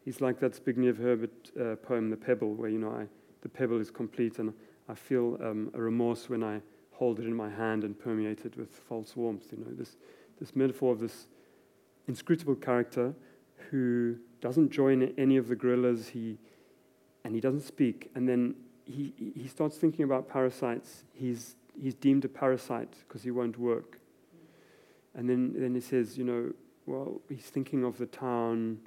he's 0.05 0.21
like 0.21 0.41
that 0.41 0.53
Zbigniew 0.53 0.99
Herbert 0.99 1.51
uh, 1.61 1.77
poem, 1.77 2.11
The 2.11 2.17
Pebble, 2.17 2.55
where 2.55 2.69
you 2.69 2.79
know 2.79 2.91
I, 2.91 3.07
the 3.43 3.49
pebble 3.49 3.81
is 3.81 3.91
complete 3.91 4.39
and 4.39 4.53
I 4.89 4.95
feel 4.95 5.39
um, 5.43 5.71
a 5.75 5.81
remorse 5.81 6.29
when 6.29 6.43
I 6.43 6.61
hold 6.93 7.19
it 7.19 7.25
in 7.25 7.35
my 7.35 7.51
hand 7.51 7.85
and 7.85 7.99
permeate 7.99 8.45
it 8.45 8.57
with 8.57 8.71
false 8.71 9.17
warmth. 9.17 9.47
You 9.51 9.65
know, 9.65 9.73
this, 9.73 9.97
this 10.39 10.55
metaphor 10.55 10.93
of 10.93 11.01
this 11.01 11.27
inscrutable 12.07 12.55
character 12.55 13.15
who 13.71 14.17
doesn't 14.41 14.71
join 14.71 15.15
any 15.17 15.37
of 15.37 15.49
the 15.49 15.57
guerrillas, 15.57 16.09
he, 16.09 16.39
and 17.25 17.35
he 17.35 17.41
doesn't 17.41 17.63
speak. 17.63 18.11
And 18.15 18.29
then 18.29 18.55
he, 18.85 19.13
he 19.35 19.49
starts 19.49 19.77
thinking 19.77 20.05
about 20.05 20.29
parasites. 20.29 21.05
He's, 21.15 21.57
he's 21.81 21.95
deemed 21.95 22.25
a 22.25 22.29
parasite 22.29 22.95
because 23.07 23.23
he 23.23 23.31
won't 23.31 23.59
work. 23.59 23.99
And 25.15 25.29
then, 25.29 25.53
then 25.57 25.75
he 25.75 25.81
says, 25.81 26.19
you 26.19 26.25
know, 26.25 26.53
well, 26.87 27.21
he's 27.29 27.47
thinking 27.47 27.85
of 27.85 27.99
the 27.99 28.07
town 28.07 28.79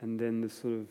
and 0.00 0.18
then 0.18 0.40
the 0.40 0.48
sort 0.48 0.74
of 0.74 0.86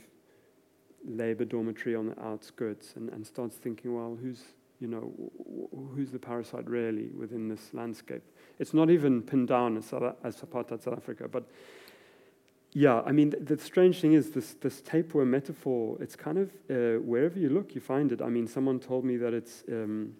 labor 1.06 1.46
dormitory 1.46 1.96
on 1.96 2.08
the 2.08 2.22
outskirts 2.22 2.94
and, 2.96 3.10
and 3.10 3.26
starts 3.26 3.56
thinking, 3.56 3.96
well, 3.96 4.18
who's, 4.22 4.44
you 4.80 4.88
know, 4.88 5.12
who's 5.96 6.12
the 6.12 6.20
parasite 6.20 6.70
really 6.70 7.10
within 7.18 7.48
this 7.48 7.74
landscape? 7.74 8.24
It's 8.60 8.74
not 8.74 8.90
even 8.90 9.22
pinned 9.22 9.48
down 9.48 9.78
as, 9.78 9.94
as 10.24 10.38
apartheid 10.38 10.84
South 10.84 10.98
Africa, 10.98 11.28
but 11.28 11.46
yeah, 12.74 13.02
I 13.06 13.12
mean, 13.12 13.32
the, 13.32 13.56
the, 13.56 13.58
strange 13.58 14.00
thing 14.00 14.14
is 14.14 14.32
this, 14.32 14.54
this 14.62 14.80
tapeworm 14.82 15.32
metaphor, 15.32 15.98
it's 16.00 16.16
kind 16.16 16.38
of, 16.38 16.52
uh, 16.70 17.02
wherever 17.02 17.38
you 17.38 17.50
look, 17.50 17.76
you 17.76 17.82
find 17.82 18.14
it. 18.14 18.22
I 18.22 18.30
mean, 18.30 18.48
someone 18.48 18.80
told 18.80 19.04
me 19.04 19.18
that 19.18 19.34
it's 19.34 19.64
um, 19.70 20.14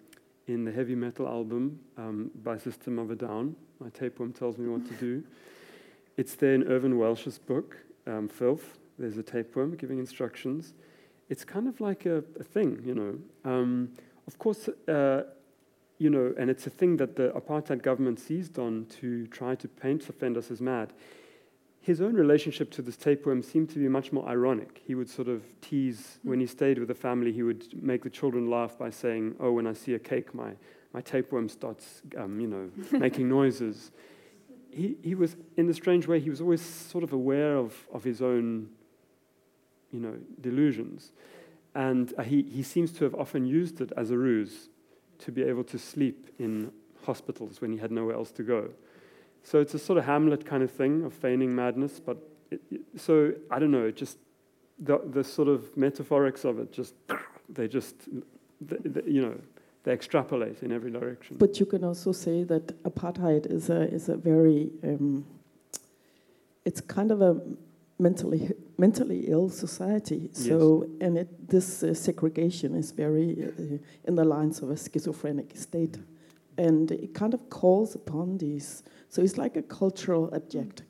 in 0.52 0.64
the 0.64 0.72
heavy 0.72 0.94
metal 0.94 1.26
album 1.26 1.80
um, 1.96 2.30
by 2.42 2.58
System 2.58 2.98
of 2.98 3.10
a 3.10 3.16
Down. 3.16 3.56
My 3.80 3.88
tapeworm 3.90 4.32
tells 4.32 4.58
me 4.58 4.68
what 4.68 4.86
to 4.86 4.94
do. 4.94 5.24
It's 6.18 6.34
there 6.34 6.52
in 6.52 6.64
Irvine 6.64 6.98
Welsh's 6.98 7.38
book, 7.38 7.78
um, 8.06 8.28
Filth. 8.28 8.76
There's 8.98 9.16
a 9.16 9.22
tapeworm 9.22 9.76
giving 9.76 9.98
instructions. 9.98 10.74
It's 11.30 11.42
kind 11.42 11.66
of 11.66 11.80
like 11.80 12.04
a, 12.04 12.18
a 12.38 12.44
thing, 12.44 12.82
you 12.84 12.94
know. 12.94 13.18
Um, 13.50 13.92
of 14.26 14.38
course, 14.38 14.68
uh, 14.88 15.22
you 15.96 16.10
know, 16.10 16.34
and 16.38 16.50
it's 16.50 16.66
a 16.66 16.70
thing 16.70 16.98
that 16.98 17.16
the 17.16 17.30
apartheid 17.30 17.82
government 17.82 18.20
seized 18.20 18.58
on 18.58 18.84
to 19.00 19.26
try 19.28 19.54
to 19.54 19.66
paint 19.66 20.06
offenders 20.10 20.50
as 20.50 20.60
mad. 20.60 20.92
His 21.82 22.00
own 22.00 22.14
relationship 22.14 22.70
to 22.72 22.82
this 22.82 22.96
tapeworm 22.96 23.42
seemed 23.42 23.68
to 23.70 23.78
be 23.78 23.88
much 23.88 24.12
more 24.12 24.26
ironic. 24.28 24.80
He 24.86 24.94
would 24.94 25.10
sort 25.10 25.28
of 25.28 25.42
tease 25.60 26.18
when 26.22 26.40
he 26.40 26.46
stayed 26.46 26.78
with 26.78 26.88
the 26.88 26.94
family. 26.94 27.32
He 27.32 27.42
would 27.42 27.82
make 27.82 28.04
the 28.04 28.10
children 28.10 28.48
laugh 28.48 28.78
by 28.78 28.88
saying, 28.90 29.34
"Oh, 29.40 29.52
when 29.52 29.66
I 29.66 29.74
see 29.74 29.94
a 29.94 29.98
cake, 29.98 30.34
my 30.34 30.52
my 30.94 31.00
tapeworm 31.00 31.48
starts, 31.48 32.02
um, 32.16 32.40
you 32.40 32.46
know, 32.46 32.70
making 32.98 33.28
noises." 33.28 33.90
He 34.70 34.96
he 35.02 35.14
was 35.14 35.36
in 35.56 35.68
a 35.68 35.74
strange 35.74 36.06
way. 36.06 36.20
He 36.20 36.30
was 36.30 36.40
always 36.40 36.62
sort 36.62 37.04
of 37.04 37.12
aware 37.12 37.56
of 37.56 37.86
of 37.92 38.04
his 38.04 38.22
own 38.22 38.68
you 39.92 40.00
know, 40.00 40.16
delusions. 40.40 41.12
And 41.74 42.12
uh, 42.18 42.22
he, 42.22 42.42
he 42.42 42.62
seems 42.62 42.92
to 42.92 43.04
have 43.04 43.14
often 43.14 43.46
used 43.46 43.80
it 43.80 43.92
as 43.96 44.10
a 44.10 44.18
ruse 44.18 44.68
to 45.20 45.30
be 45.30 45.42
able 45.42 45.64
to 45.64 45.78
sleep 45.78 46.30
in 46.38 46.72
hospitals 47.04 47.60
when 47.60 47.72
he 47.72 47.78
had 47.78 47.92
nowhere 47.92 48.16
else 48.16 48.32
to 48.32 48.42
go. 48.42 48.70
So 49.42 49.60
it's 49.60 49.74
a 49.74 49.78
sort 49.78 49.98
of 49.98 50.04
Hamlet 50.04 50.44
kind 50.44 50.62
of 50.62 50.70
thing 50.70 51.04
of 51.04 51.12
feigning 51.12 51.54
madness. 51.54 52.00
But 52.00 52.18
it, 52.50 52.60
so 52.96 53.32
I 53.50 53.58
don't 53.58 53.70
know, 53.70 53.90
just 53.90 54.18
the, 54.78 55.00
the 55.04 55.24
sort 55.24 55.48
of 55.48 55.74
metaphorics 55.76 56.44
of 56.44 56.58
it, 56.58 56.72
just 56.72 56.94
they 57.48 57.68
just, 57.68 57.96
they, 58.60 58.76
they, 58.84 59.10
you 59.10 59.22
know, 59.22 59.34
they 59.84 59.92
extrapolate 59.92 60.62
in 60.62 60.72
every 60.72 60.90
direction. 60.90 61.36
But 61.38 61.58
you 61.58 61.66
can 61.66 61.84
also 61.84 62.12
say 62.12 62.44
that 62.44 62.82
apartheid 62.84 63.46
is 63.46 63.68
a 63.68 63.82
is 63.92 64.08
a 64.08 64.16
very 64.16 64.70
um, 64.84 65.24
it's 66.64 66.80
kind 66.80 67.10
of 67.10 67.20
a 67.20 67.40
mentally 67.98 68.50
mentally 68.78 69.26
ill 69.28 69.48
society. 69.48 70.30
So, 70.32 70.86
yes. 70.86 70.96
and 71.00 71.18
it, 71.18 71.48
this 71.48 71.82
uh, 71.82 71.94
segregation 71.94 72.74
is 72.74 72.92
very 72.92 73.44
uh, 73.44 73.78
in 74.04 74.14
the 74.14 74.24
lines 74.24 74.62
of 74.62 74.70
a 74.70 74.76
schizophrenic 74.76 75.56
state, 75.56 75.98
and 76.56 76.90
it 76.90 77.14
kind 77.14 77.34
of 77.34 77.50
calls 77.50 77.94
upon 77.94 78.38
these. 78.38 78.82
So 79.12 79.20
it's 79.20 79.36
like 79.36 79.56
a 79.58 79.62
cultural 79.62 80.30
object. 80.32 80.84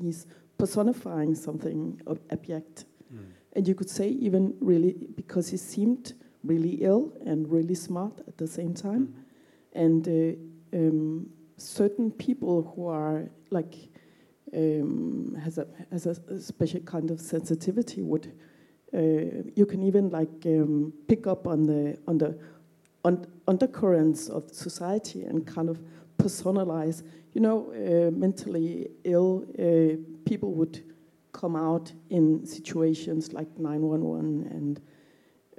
He's 0.00 0.26
personifying 0.56 1.34
something 1.34 2.00
abject, 2.30 2.86
mm. 3.14 3.26
and 3.52 3.68
you 3.68 3.74
could 3.74 3.90
say 3.90 4.08
even 4.08 4.54
really 4.60 4.94
because 5.14 5.50
he 5.50 5.58
seemed 5.58 6.14
really 6.42 6.78
ill 6.80 7.12
and 7.26 7.46
really 7.46 7.74
smart 7.74 8.22
at 8.26 8.38
the 8.38 8.46
same 8.46 8.72
time, 8.72 9.08
mm. 9.08 9.82
and 9.84 10.08
uh, 10.08 10.78
um, 10.78 11.26
certain 11.58 12.10
people 12.10 12.72
who 12.74 12.86
are 12.86 13.28
like 13.50 13.74
um, 14.56 15.36
has, 15.44 15.58
a, 15.58 15.66
has 15.92 16.06
a, 16.06 16.40
special 16.40 16.80
kind 16.80 17.10
of 17.10 17.20
sensitivity 17.20 18.00
would 18.00 18.32
uh, 18.94 19.42
you 19.54 19.66
can 19.68 19.82
even 19.82 20.08
like 20.08 20.46
um, 20.46 20.94
pick 21.08 21.26
up 21.26 21.46
on 21.46 21.64
the 21.64 21.98
on 22.08 22.16
the 22.16 22.38
on 23.04 23.26
undercurrents 23.46 24.30
of 24.30 24.48
society 24.50 25.24
and 25.24 25.46
kind 25.46 25.68
of 25.68 25.78
personalize. 26.18 27.02
You 27.32 27.40
know, 27.40 27.72
uh, 27.72 28.10
mentally 28.10 28.88
ill 29.04 29.44
uh, 29.58 29.96
people 30.24 30.52
would 30.54 30.82
come 31.32 31.56
out 31.56 31.92
in 32.08 32.46
situations 32.46 33.32
like 33.32 33.48
911, 33.58 34.48
and 34.50 34.80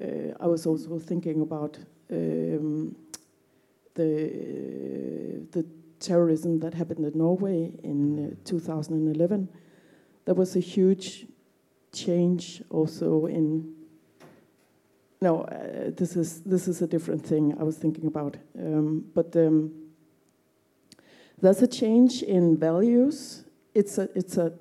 uh, 0.02 0.44
I 0.44 0.48
was 0.48 0.66
also 0.66 1.00
thinking 1.00 1.42
about 1.42 1.78
um, 2.12 2.96
the 3.94 5.46
the 5.52 5.66
terrorism 6.00 6.60
that 6.60 6.74
happened 6.74 7.06
in 7.06 7.18
Norway 7.18 7.72
in 7.84 8.32
uh, 8.32 8.36
2011. 8.46 9.50
There 10.26 10.36
was 10.36 10.56
a 10.56 10.60
huge 10.60 11.26
change 11.94 12.62
also 12.70 13.26
in. 13.26 13.74
No, 15.20 15.42
uh, 15.42 15.92
this 15.96 16.16
is 16.16 16.42
this 16.42 16.68
is 16.68 16.82
a 16.82 16.88
different 16.88 17.26
thing 17.26 17.56
I 17.60 17.64
was 17.64 17.78
thinking 17.78 18.06
about, 18.06 18.38
um, 18.60 19.06
but 19.16 19.36
um, 19.36 19.72
there's 21.40 21.62
a 21.62 21.68
change 21.68 22.24
in 22.24 22.58
values. 22.58 23.44
It's 23.74 23.98
a 23.98 24.10
it's 24.16 24.38
a 24.38 24.54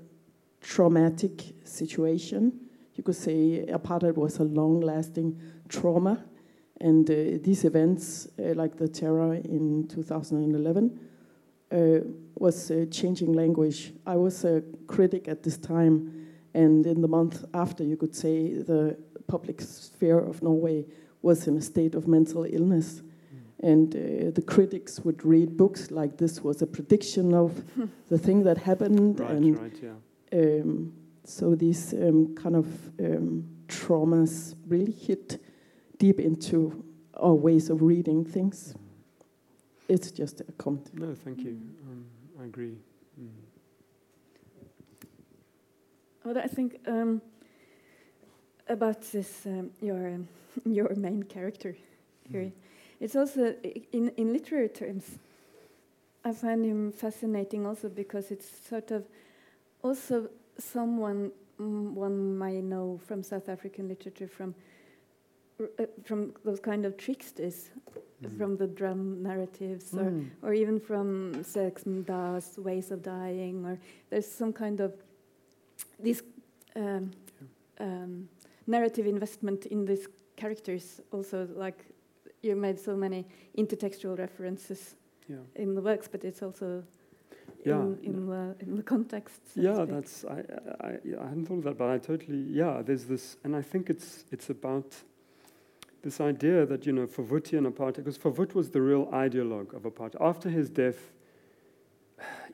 traumatic 0.61 1.55
situation. 1.65 2.53
You 2.95 3.03
could 3.03 3.17
say 3.17 3.67
apartheid 3.69 4.17
was 4.17 4.39
a 4.39 4.45
long-lasting 4.45 5.41
trauma, 5.69 6.25
and 6.81 7.09
uh, 7.11 7.15
these 7.43 7.65
events, 7.65 8.29
uh, 8.39 8.55
like 8.55 8.77
the 8.77 8.89
terror 8.89 9.35
in 9.35 9.87
2011, 9.89 10.99
uh, 11.71 11.77
was 12.35 12.71
uh, 12.71 12.87
changing 12.91 13.33
language. 13.33 13.93
I 14.07 14.17
was 14.17 14.45
a 14.45 14.63
critic 14.87 15.29
at 15.29 15.43
this 15.43 15.57
time, 15.57 16.29
and 16.55 16.87
in 16.87 17.01
the 17.01 17.09
month 17.09 17.45
after, 17.55 17.85
you 17.85 17.97
could 17.97 18.15
say 18.15 18.55
the 18.55 18.97
public 19.27 19.61
sphere 19.61 20.19
of 20.19 20.43
Norway 20.43 20.87
was 21.23 21.47
in 21.49 21.57
a 21.57 21.63
state 21.63 21.95
of 21.95 22.07
mental 22.07 22.45
illness. 22.45 23.03
And 23.61 23.95
uh, 23.95 24.31
the 24.35 24.43
critics 24.43 25.01
would 25.01 25.25
read 25.25 25.57
books 25.57 25.91
like 25.91 26.19
this 26.19 26.43
was 26.43 26.61
a 26.61 26.67
prediction 26.67 27.33
of 27.33 27.63
the 28.09 28.19
thing 28.19 28.43
that 28.45 28.59
happened. 28.59 29.19
Right, 29.19 29.31
and 29.31 29.59
right, 29.59 29.73
yeah. 29.83 29.93
Um, 30.33 30.93
so 31.25 31.55
these 31.55 31.93
um, 31.95 32.35
kind 32.35 32.55
of 32.55 32.67
um, 33.01 33.49
traumas 33.69 34.55
really 34.67 34.93
hit 34.93 35.43
deep 35.99 36.21
into 36.21 36.85
our 37.15 37.35
ways 37.35 37.71
of 37.71 37.83
reading 37.83 38.25
things. 38.25 38.75
Mm. 38.75 38.81
It's 39.89 40.11
just 40.11 40.41
a 40.41 40.53
comment. 40.53 40.91
No, 40.95 41.15
thank 41.15 41.41
you. 41.41 41.59
Um, 41.83 42.05
I 42.41 42.45
agree. 42.45 42.77
Mm. 43.21 43.29
Well, 46.25 46.39
I 46.39 46.49
think 46.49 46.81
um, 46.87 47.23
about 48.69 49.01
this 49.13 49.47
um, 49.47 49.71
your 49.81 50.19
your 50.65 50.95
main 50.97 51.23
character 51.23 51.77
here. 52.31 52.43
Mm. 52.43 52.53
It's 53.01 53.17
also 53.17 53.55
in 53.93 54.11
in 54.17 54.33
literary 54.33 54.69
terms. 54.69 55.19
I 56.25 56.33
find 56.33 56.65
him 56.65 56.93
fascinating 56.93 57.67
also 57.67 57.89
because 57.89 58.31
it's 58.31 58.69
sort 58.69 58.91
of 58.91 59.05
also 59.83 60.29
someone 60.59 61.31
mm, 61.61 61.93
one 61.93 62.37
might 62.37 62.65
know 62.65 63.01
from 63.07 63.23
South 63.23 63.49
African 63.49 63.89
literature 63.89 64.27
from 64.27 64.55
uh, 65.61 65.85
from 66.05 66.35
those 66.45 66.61
kind 66.61 66.85
of 66.85 66.97
tricksters, 66.97 67.71
mm. 68.23 68.37
from 68.37 68.57
the 68.57 68.67
drum 68.67 69.23
narratives, 69.23 69.93
mm. 69.93 70.29
or, 70.43 70.51
or 70.51 70.53
even 70.53 70.79
from 70.79 71.33
Zakes 71.37 71.87
Mda's 71.87 72.59
ways 72.59 72.91
of 72.91 73.03
dying, 73.03 73.65
or 73.65 73.79
there's 74.11 74.31
some 74.31 74.53
kind 74.53 74.81
of 74.81 74.93
this 75.99 76.23
um, 76.75 77.11
um, 77.81 78.29
narrative 78.67 79.07
investment 79.07 79.67
in 79.67 79.87
these 79.87 80.09
characters. 80.37 81.01
Also, 81.11 81.49
like 81.55 81.87
you 82.47 82.57
made 82.57 82.79
so 82.79 82.97
many 82.97 83.27
intertextual 83.59 84.19
references 84.19 84.97
yeah. 85.29 85.37
in 85.55 85.75
the 85.75 85.83
works, 85.83 86.09
but 86.09 86.25
it's 86.25 86.43
also 86.43 86.83
yeah. 87.65 87.81
in, 87.81 87.99
in 88.03 88.27
the 88.27 88.55
in 88.61 88.77
the 88.77 88.83
context. 88.83 89.55
So 89.55 89.61
yeah, 89.61 89.85
that's 89.85 90.25
I, 90.25 90.43
I 90.81 90.99
I 91.21 91.29
hadn't 91.29 91.47
thought 91.47 91.59
of 91.59 91.65
that, 91.65 91.79
but 91.79 91.91
I 91.91 91.99
totally 91.99 92.39
yeah. 92.39 92.83
There's 92.83 93.05
this, 93.05 93.37
and 93.45 93.57
I 93.57 93.63
think 93.63 93.91
it's 93.91 94.25
it's 94.31 94.51
about 94.51 94.95
this 96.03 96.21
idea 96.21 96.65
that 96.67 96.87
you 96.87 96.93
know 96.93 97.07
Verwoerdian 97.07 97.67
apartheid, 97.71 98.05
because 98.05 98.19
Verwoerd 98.19 98.55
was 98.55 98.71
the 98.71 98.81
real 98.81 99.07
ideologue 99.07 99.75
of 99.75 99.83
apartheid. 99.83 100.21
After 100.21 100.49
his 100.49 100.71
death, 100.71 101.13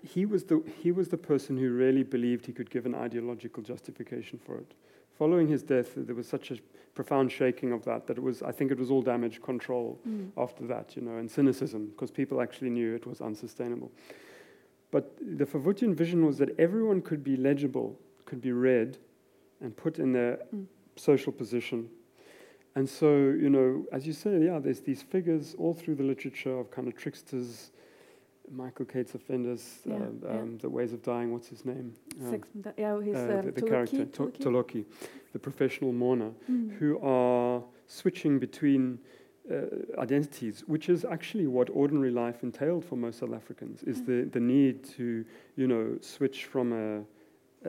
he 0.03 0.25
was 0.27 0.45
the 0.45 0.63
he 0.83 0.91
was 0.93 1.09
the 1.09 1.19
person 1.19 1.57
who 1.57 1.71
really 1.71 2.03
believed 2.03 2.47
he 2.47 2.53
could 2.53 2.71
give 2.71 2.87
an 2.87 2.95
ideological 2.95 3.63
justification 3.63 4.39
for 4.39 4.59
it. 4.59 4.75
Following 5.19 5.49
his 5.49 5.63
death, 5.63 5.93
there 5.97 6.15
was 6.15 6.29
such 6.29 6.51
a 6.51 6.57
profound 6.95 7.33
shaking 7.33 7.73
of 7.73 7.85
that 7.85 8.07
that 8.07 8.19
it 8.19 8.23
was 8.23 8.43
I 8.43 8.53
think 8.53 8.71
it 8.71 8.79
was 8.79 8.91
all 8.91 9.03
damage 9.03 9.41
control 9.41 9.99
mm. 10.09 10.31
after 10.37 10.67
that, 10.67 10.97
you 10.97 11.03
know, 11.03 11.17
and 11.17 11.31
cynicism 11.31 11.87
because 11.87 12.11
people 12.11 12.41
actually 12.41 12.71
knew 12.71 12.95
it 12.95 13.07
was 13.07 13.21
unsustainable. 13.21 13.91
But 14.91 15.17
the 15.21 15.47
Verwoerdian 15.47 15.95
vision 15.95 16.27
was 16.27 16.37
that 16.39 16.51
everyone 16.59 17.01
could 17.01 17.25
be 17.25 17.37
legible, 17.37 17.99
could 18.27 18.43
be 18.43 18.53
read, 18.53 18.99
and 19.63 19.75
put 19.75 19.99
in 19.99 20.13
their 20.13 20.39
mm. 20.55 20.67
social 20.97 21.33
position. 21.33 21.89
And 22.75 22.89
so, 22.89 23.09
you 23.09 23.51
know, 23.51 23.85
as 23.93 24.07
you 24.07 24.13
say, 24.13 24.45
yeah, 24.45 24.59
there's 24.59 24.81
these 24.81 25.03
figures 25.03 25.55
all 25.59 25.75
through 25.75 25.97
the 25.97 26.03
literature 26.03 26.59
of 26.59 26.71
kind 26.71 26.89
of 26.89 26.97
tricksters, 26.97 27.71
Michael 28.51 28.85
K's 28.85 29.15
offenders, 29.15 29.79
yeah, 29.85 29.97
uh, 30.27 30.33
um, 30.33 30.59
the 30.59 30.69
ways 30.69 30.93
of 30.93 31.03
dying. 31.03 31.33
What's 31.33 31.49
his 31.49 31.65
name? 31.65 31.95
Um, 32.23 32.43
yeah, 32.77 33.01
his, 33.01 33.17
uh, 33.17 33.43
the, 33.45 33.53
the 33.53 33.63
character 33.63 34.05
Toloki, 34.07 34.85
the 35.33 35.39
professional 35.39 35.93
mourner, 35.93 36.33
mm. 36.51 36.73
who 36.79 36.99
are 37.03 37.63
switching 37.87 38.39
between 38.39 38.99
uh, 39.51 40.01
identities, 40.01 40.65
which 40.67 40.89
is 40.89 41.05
actually 41.05 41.47
what 41.47 41.71
ordinary 41.71 42.11
life 42.11 42.43
entailed 42.43 42.85
for 42.85 42.97
most 42.97 43.21
South 43.21 43.33
Africans, 43.33 43.83
is 43.85 44.03
mm. 44.03 44.07
the, 44.07 44.31
the 44.31 44.41
need 44.41 44.85
to, 44.97 45.25
you 45.57 45.67
know, 45.67 45.97
switch 46.01 46.45
from 46.45 46.73
a, 46.73 47.03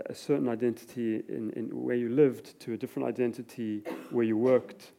a 0.10 0.16
certain 0.16 0.50
identity 0.50 1.24
in, 1.30 1.52
in 1.56 1.66
where 1.70 1.96
you 1.96 2.10
lived 2.10 2.60
to 2.60 2.74
a 2.74 2.78
different 2.78 3.08
identity 3.08 3.84
where 4.12 4.26
you 4.26 4.38
worked 4.38 4.92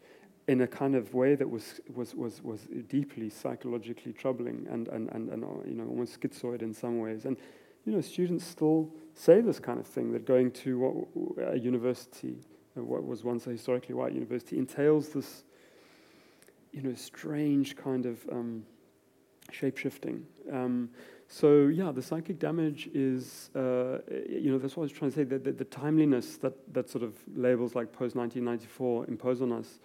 in 0.46 0.60
a 0.60 0.66
kind 0.66 0.94
of 0.94 1.14
way 1.14 1.34
that 1.34 1.48
was, 1.48 1.80
was, 1.94 2.14
was, 2.14 2.42
was 2.42 2.60
deeply 2.88 3.30
psychologically 3.30 4.12
troubling 4.12 4.66
and, 4.70 4.88
and, 4.88 5.08
and, 5.12 5.30
and 5.30 5.44
uh, 5.44 5.48
you 5.66 5.74
know, 5.74 5.86
almost 5.86 6.20
schizoid 6.20 6.60
in 6.60 6.74
some 6.74 6.98
ways. 6.98 7.24
And 7.24 7.36
you 7.86 7.92
know, 7.92 8.00
students 8.00 8.46
still 8.46 8.90
say 9.14 9.40
this 9.40 9.58
kind 9.58 9.78
of 9.78 9.86
thing, 9.86 10.12
that 10.12 10.26
going 10.26 10.50
to 10.50 10.78
what, 10.78 11.48
a 11.52 11.58
university, 11.58 12.36
uh, 12.76 12.82
what 12.82 13.06
was 13.06 13.24
once 13.24 13.46
a 13.46 13.50
historically 13.50 13.94
white 13.94 14.12
university, 14.12 14.58
entails 14.58 15.10
this 15.10 15.44
you 16.72 16.82
know, 16.82 16.94
strange 16.94 17.76
kind 17.76 18.04
of 18.04 18.18
um, 18.30 18.64
shape 19.50 19.78
shifting. 19.78 20.26
Um, 20.52 20.90
so 21.28 21.66
yeah, 21.68 21.92
the 21.92 22.02
psychic 22.02 22.38
damage 22.38 22.88
is, 22.92 23.50
uh, 23.54 23.98
you 24.28 24.50
know, 24.50 24.58
that's 24.58 24.76
what 24.76 24.82
I 24.82 24.86
was 24.86 24.92
trying 24.92 25.10
to 25.12 25.16
say. 25.16 25.24
That 25.24 25.44
the, 25.44 25.52
the, 25.52 25.64
timeliness 25.64 26.36
that 26.38 26.52
that 26.74 26.90
sort 26.90 27.04
of 27.04 27.14
labels 27.34 27.74
like 27.74 27.92
post 27.92 28.16
1994 28.16 29.06
impose 29.06 29.40
on 29.40 29.52
us 29.52 29.78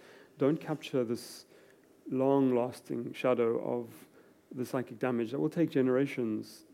don't 0.44 0.60
capture 0.70 1.04
this 1.04 1.24
long-lasting 2.10 3.12
shadow 3.12 3.50
of 3.76 3.86
the 4.60 4.64
psychic 4.64 4.98
damage 4.98 5.30
that 5.30 5.38
will 5.38 5.54
take 5.60 5.70
generations 5.70 6.64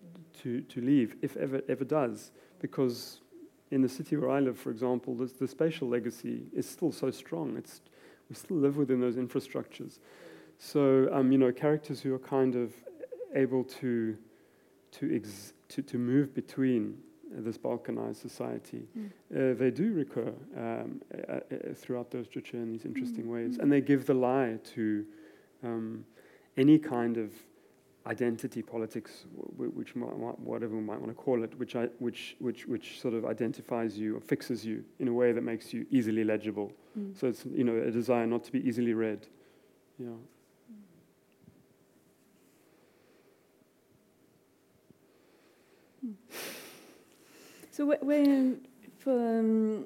to 0.41 0.51
to 0.73 0.81
leave, 0.81 1.17
if 1.21 1.37
ever 1.37 1.61
ever 1.69 1.85
does, 1.85 2.31
because 2.61 3.21
in 3.71 3.83
the 3.83 3.89
city 3.89 4.17
where 4.17 4.31
I 4.31 4.41
live, 4.41 4.57
for 4.59 4.71
example, 4.71 5.15
the 5.15 5.49
spatial 5.49 5.89
legacy 5.89 6.37
is 6.53 6.67
still 6.69 6.93
so 6.93 7.11
strong. 7.11 7.57
It's 7.57 7.81
we 8.29 8.35
still 8.37 8.57
live 8.57 8.77
within 8.77 9.01
those 9.01 9.17
infrastructures. 9.17 9.99
So, 10.59 11.09
um, 11.13 11.33
you 11.33 11.39
know, 11.39 11.53
characters 11.53 12.01
who 12.01 12.15
are 12.15 12.19
kind 12.19 12.55
of 12.57 12.73
able 13.35 13.65
to, 13.65 14.17
to, 14.93 15.15
ex- 15.15 15.53
to, 15.69 15.83
to 15.83 15.99
move 15.99 16.35
between 16.35 16.99
this 17.31 17.59
balkanized 17.59 18.17
society, 18.17 18.83
mm. 18.97 19.07
uh, 19.35 19.59
they 19.59 19.71
do 19.71 19.93
recur 19.93 20.33
um, 20.57 21.01
uh, 21.29 21.33
uh, 21.33 21.75
throughout 21.75 22.11
those 22.11 22.27
literature 22.27 22.57
in 22.59 22.73
these 22.73 22.85
interesting 22.85 23.25
mm. 23.25 23.33
ways. 23.33 23.59
And 23.59 23.71
they 23.71 23.81
give 23.81 24.07
the 24.07 24.15
lie 24.15 24.59
to 24.75 25.05
um, 25.65 26.05
any 26.57 26.79
kind 26.79 27.17
of 27.17 27.33
identity 28.07 28.63
politics, 28.63 29.25
which 29.57 29.97
whatever 29.97 30.77
we 30.77 30.81
might 30.81 31.01
want 31.01 31.11
to 31.11 31.15
call 31.15 31.43
it, 31.43 31.59
which, 31.59 31.75
I, 31.75 31.87
which, 31.99 32.37
which, 32.39 32.67
which 32.67 33.01
sort 33.01 33.15
of 33.15 33.25
identifies 33.25 33.99
you 33.99 34.17
or 34.17 34.21
fixes 34.21 34.65
you 34.65 34.85
in 35.01 35.09
a 35.09 35.13
way 35.13 35.33
that 35.33 35.43
makes 35.43 35.73
you 35.73 35.87
easily 35.91 36.23
legible. 36.23 36.73
Mm. 36.99 37.19
So 37.19 37.27
it's 37.27 37.45
you 37.45 37.65
know 37.65 37.77
a 37.77 37.91
desire 37.91 38.27
not 38.27 38.45
to 38.45 38.53
be 38.53 38.67
easily 38.67 38.95
read. 38.95 39.27
Yeah. 39.99 40.09
So 47.77 47.85
when 48.01 48.61
um, 49.07 49.85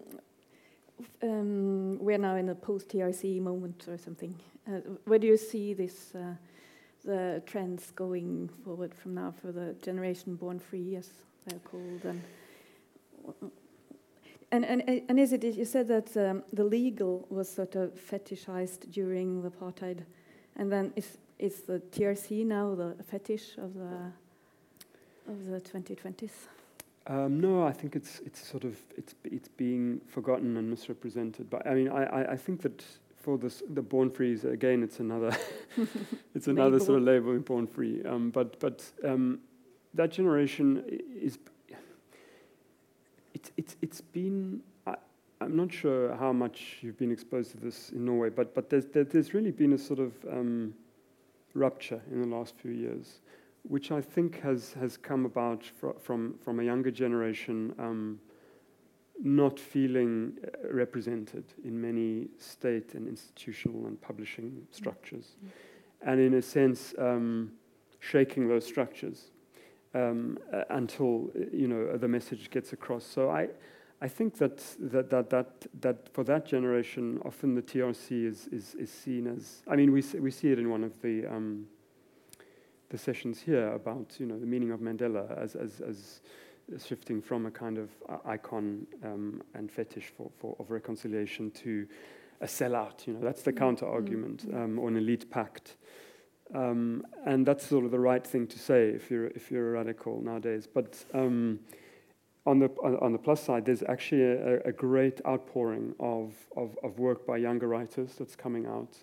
um, 1.25 1.99
we're 1.99 2.19
now 2.19 2.37
in 2.37 2.49
a 2.51 2.55
post-TRC 2.55 3.41
moment 3.41 3.85
or 3.89 3.99
something, 3.99 4.33
uh, 4.69 4.79
where 5.07 5.19
do 5.19 5.27
you 5.27 5.37
see 5.37 5.75
this? 5.75 6.15
Uh, 6.15 6.35
the 7.05 7.43
trends 7.47 7.91
going 7.97 8.49
forward 8.63 8.95
from 8.95 9.15
now 9.15 9.35
for 9.43 9.51
the 9.51 9.75
generation 9.83 10.37
born 10.37 10.61
free, 10.61 10.95
as 10.95 11.09
they're 11.47 11.59
called. 11.61 12.05
And 12.05 12.23
And, 14.53 14.65
and, 14.65 15.03
and 15.09 15.19
is 15.19 15.33
it, 15.33 15.43
you 15.43 15.65
said 15.65 15.89
that 15.89 16.17
um, 16.17 16.45
the 16.53 16.63
legal 16.63 17.27
was 17.29 17.49
sort 17.49 17.75
of 17.75 17.91
fetishized 17.95 18.93
during 18.93 19.43
the 19.43 19.51
apartheid, 19.51 20.05
and 20.55 20.71
then 20.71 20.93
is, 20.95 21.19
is 21.41 21.63
the 21.63 21.81
TRC 21.91 22.47
now 22.47 22.77
the 22.77 22.95
fetish 23.03 23.59
of 23.59 23.75
the, 23.75 24.13
of 25.27 25.47
the 25.47 25.61
2020s? 25.61 26.31
Um, 27.07 27.41
no, 27.41 27.65
I 27.65 27.73
think 27.73 27.97
it's 27.97 28.21
it's 28.27 28.47
sort 28.47 28.65
of 28.65 28.77
it's 28.97 29.15
it's 29.25 29.49
being 29.49 30.01
forgotten 30.07 30.57
and 30.57 30.69
misrepresented. 30.69 31.49
But 31.49 31.67
I 31.67 31.75
mean, 31.75 31.89
I, 31.89 32.05
I, 32.05 32.33
I 32.33 32.37
think 32.37 32.63
that 32.63 32.85
for 33.17 33.39
this, 33.39 33.63
the 33.69 33.83
born 33.83 34.11
frees 34.11 34.45
again, 34.45 34.83
it's 34.83 35.01
another 35.01 35.37
it's 36.35 36.47
another 36.47 36.79
sort 36.79 36.99
of 36.99 37.05
label 37.05 37.33
in 37.33 37.41
born 37.41 37.67
free. 37.67 38.03
Um, 38.05 38.31
but 38.31 38.61
but 38.61 38.85
um, 39.05 39.41
that 39.95 40.11
generation 40.11 40.85
is 41.21 41.39
it's 43.35 43.51
it's 43.57 43.77
it's 43.81 44.01
been. 44.01 44.63
I, 44.87 44.97
I'm 45.41 45.57
not 45.57 45.73
sure 45.73 46.15
how 46.17 46.35
much 46.35 46.79
you've 46.83 46.99
been 46.99 47.11
exposed 47.11 47.53
to 47.53 47.57
this 47.57 47.91
in 47.91 48.05
Norway, 48.05 48.29
but 48.29 48.55
but 48.55 48.69
there's 48.69 48.87
there, 48.87 49.05
there's 49.05 49.33
really 49.33 49.53
been 49.53 49.73
a 49.73 49.79
sort 49.79 50.01
of 50.01 50.13
um, 50.31 50.75
rupture 51.55 52.03
in 52.13 52.21
the 52.21 52.37
last 52.37 52.55
few 52.57 52.73
years 52.73 53.21
which 53.63 53.91
I 53.93 54.01
think 54.01 54.41
has, 54.41 54.73
has 54.75 54.97
come 54.97 55.25
about 55.25 55.65
fr 55.65 55.91
from, 56.01 56.35
from 56.45 56.61
a 56.61 56.63
younger 56.63 56.91
generation 56.91 57.75
um, 57.79 58.21
not 59.23 59.61
feeling 59.61 60.33
uh, 60.43 60.73
represented 60.73 61.45
in 61.65 61.81
many 61.81 62.29
state 62.39 62.95
and 62.95 63.07
institutional 63.07 63.87
and 63.87 64.01
publishing 64.01 64.67
structures. 64.71 65.37
Mm 65.37 65.49
-hmm. 65.49 66.09
And 66.11 66.21
in 66.21 66.35
a 66.35 66.43
sense, 66.43 66.95
um, 66.99 67.53
shaking 67.99 68.49
those 68.49 68.67
structures 68.67 69.31
um, 69.95 70.39
uh, 70.53 70.65
until 70.71 71.31
you 71.53 71.69
know, 71.69 71.99
the 71.99 72.09
message 72.09 72.51
gets 72.51 72.73
across. 72.73 73.05
So 73.05 73.31
I, 73.31 73.49
I 74.01 74.09
think 74.09 74.39
that, 74.39 74.59
that, 74.81 75.11
that, 75.11 75.31
that, 75.31 75.67
that 75.81 76.09
for 76.13 76.25
that 76.25 76.47
generation, 76.47 77.21
often 77.25 77.55
the 77.55 77.63
TRC 77.63 78.25
is, 78.25 78.49
is, 78.51 78.75
is 78.75 78.91
seen 78.91 79.27
as, 79.27 79.63
I 79.69 79.77
mean, 79.77 79.93
we, 79.93 80.03
we 80.21 80.31
see 80.31 80.51
it 80.53 80.59
in 80.59 80.71
one 80.71 80.85
of 80.85 80.93
the 81.03 81.27
um, 81.27 81.67
the 82.91 82.99
sessions 82.99 83.41
here 83.41 83.73
about 83.73 84.17
you 84.19 84.27
know 84.27 84.39
the 84.39 84.47
meaning 84.47 84.71
of 84.73 84.81
Mandela 84.81 85.37
as 85.39 85.55
as, 85.57 85.81
as 85.81 86.21
shifting 86.85 87.21
from 87.21 87.47
a 87.47 87.51
kind 87.51 87.79
of 87.79 87.91
icon 88.25 88.87
um, 89.05 89.43
and 89.55 89.71
fetish 89.71 90.13
for, 90.17 90.31
for 90.39 90.57
of 90.61 90.71
reconciliation 90.71 91.51
to 91.53 91.87
a 92.41 92.47
sellout. 92.47 93.07
You 93.07 93.15
know 93.15 93.21
that's 93.21 93.43
the 93.43 93.53
mm. 93.53 93.59
counter 93.59 93.87
argument 93.87 94.49
mm. 94.49 94.65
um, 94.65 94.79
or 94.79 94.89
an 94.89 94.97
elite 94.97 95.31
pact. 95.31 95.77
Um, 96.53 97.07
and 97.27 97.47
that's 97.47 97.65
sort 97.65 97.85
of 97.85 97.93
the 97.93 98.01
right 98.01 98.27
thing 98.27 98.49
to 98.49 98.59
say 98.59 98.89
if 98.89 99.09
you're 99.11 99.29
if 99.29 99.51
you're 99.51 99.69
a 99.71 99.73
radical 99.73 100.21
nowadays. 100.21 100.67
But 100.67 101.05
um, 101.15 101.61
on 102.47 102.59
the 102.59 102.69
on 103.01 103.13
the 103.13 103.19
plus 103.19 103.43
side, 103.43 103.65
there's 103.67 103.83
actually 103.85 104.23
a, 104.23 104.61
a 104.63 104.73
great 104.73 105.21
outpouring 105.27 105.95
of, 106.01 106.35
of, 106.57 106.77
of 106.83 106.99
work 106.99 107.27
by 107.27 107.37
younger 107.37 107.69
writers 107.69 108.15
that's 108.19 108.35
coming 108.35 108.67
out, 108.67 108.97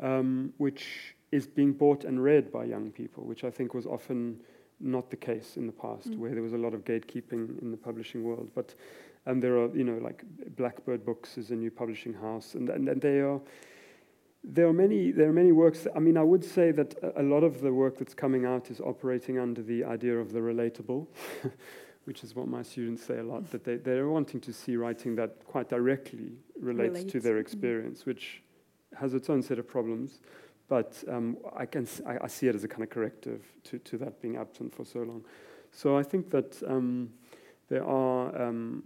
um, 0.00 0.52
which 0.56 1.15
is 1.32 1.46
being 1.46 1.72
bought 1.72 2.04
and 2.04 2.22
read 2.22 2.52
by 2.52 2.64
young 2.64 2.90
people, 2.90 3.24
which 3.24 3.44
I 3.44 3.50
think 3.50 3.74
was 3.74 3.86
often 3.86 4.40
not 4.80 5.10
the 5.10 5.16
case 5.16 5.56
in 5.56 5.66
the 5.66 5.72
past, 5.72 6.10
mm. 6.10 6.18
where 6.18 6.32
there 6.32 6.42
was 6.42 6.52
a 6.52 6.58
lot 6.58 6.74
of 6.74 6.84
gatekeeping 6.84 7.60
in 7.62 7.70
the 7.70 7.76
publishing 7.76 8.22
world. 8.22 8.50
But 8.54 8.74
and 9.26 9.42
there 9.42 9.58
are, 9.58 9.74
you 9.76 9.84
know, 9.84 9.98
like 9.98 10.24
Blackbird 10.56 11.04
Books 11.04 11.36
is 11.36 11.50
a 11.50 11.56
new 11.56 11.70
publishing 11.70 12.14
house, 12.14 12.54
and 12.54 12.68
and, 12.70 12.88
and 12.88 13.00
they 13.00 13.20
are. 13.20 13.40
There 14.44 14.68
are 14.68 14.72
many. 14.72 15.10
There 15.10 15.28
are 15.28 15.32
many 15.32 15.52
works. 15.52 15.86
I 15.94 15.98
mean, 15.98 16.16
I 16.16 16.22
would 16.22 16.44
say 16.44 16.70
that 16.72 16.94
a, 17.16 17.22
lot 17.22 17.42
of 17.42 17.60
the 17.60 17.72
work 17.72 17.98
that's 17.98 18.14
coming 18.14 18.44
out 18.44 18.70
is 18.70 18.80
operating 18.80 19.38
under 19.40 19.62
the 19.62 19.82
idea 19.84 20.16
of 20.16 20.32
the 20.32 20.38
relatable, 20.38 21.08
which 22.04 22.22
is 22.22 22.36
what 22.36 22.46
my 22.46 22.62
students 22.62 23.02
say 23.04 23.18
a 23.18 23.24
lot. 23.24 23.50
That 23.50 23.64
they 23.64 23.76
they're 23.76 24.08
wanting 24.08 24.40
to 24.42 24.52
see 24.52 24.76
writing 24.76 25.16
that 25.16 25.44
quite 25.44 25.68
directly 25.68 26.34
relates 26.60 26.98
relates. 26.98 27.12
to 27.12 27.20
their 27.20 27.36
mm. 27.36 27.40
experience, 27.40 28.02
mm. 28.02 28.06
which 28.06 28.42
has 28.94 29.14
its 29.14 29.28
own 29.28 29.42
set 29.42 29.58
of 29.58 29.66
problems. 29.66 30.20
But 30.68 31.02
um, 31.08 31.36
I, 31.54 31.64
can, 31.64 31.86
I, 32.04 32.18
I, 32.24 32.26
see 32.26 32.48
it 32.48 32.54
as 32.54 32.64
a 32.64 32.68
kind 32.68 32.82
of 32.82 32.90
corrective 32.90 33.42
to, 33.64 33.78
to 33.78 33.98
that 33.98 34.20
being 34.20 34.36
absent 34.36 34.74
for 34.74 34.84
so 34.84 35.00
long. 35.00 35.24
So 35.70 35.96
I 35.96 36.02
think 36.02 36.30
that 36.30 36.60
um, 36.66 37.10
there 37.68 37.84
are 37.84 38.42
um, 38.42 38.82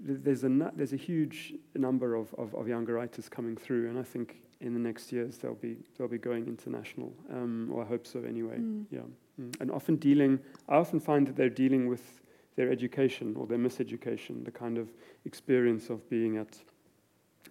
there's 0.00 0.44
a 0.44 0.70
there's 0.74 0.92
a 0.92 0.96
huge 0.96 1.54
number 1.74 2.14
of, 2.14 2.34
of, 2.34 2.54
of, 2.54 2.68
younger 2.68 2.94
writers 2.94 3.28
coming 3.28 3.56
through, 3.56 3.88
and 3.88 3.98
I 3.98 4.02
think 4.02 4.42
in 4.60 4.74
the 4.74 4.80
next 4.80 5.12
years 5.12 5.38
they'll 5.38 5.54
be 5.54 5.78
they'll 5.96 6.08
be 6.08 6.18
going 6.18 6.46
international, 6.46 7.12
um, 7.32 7.70
or 7.72 7.84
I 7.84 7.86
hope 7.86 8.06
so 8.06 8.22
anyway. 8.22 8.58
Mm. 8.58 8.84
Yeah, 8.90 9.00
mm. 9.40 9.60
and 9.60 9.70
often 9.70 9.96
dealing. 9.96 10.38
I 10.68 10.76
often 10.76 11.00
find 11.00 11.26
that 11.26 11.36
they're 11.36 11.48
dealing 11.48 11.88
with 11.88 12.20
their 12.56 12.70
education 12.70 13.34
or 13.36 13.46
their 13.46 13.58
miseducation, 13.58 14.44
the 14.44 14.50
kind 14.50 14.76
of 14.78 14.88
experience 15.24 15.90
of 15.90 16.08
being 16.10 16.36
at 16.36 16.58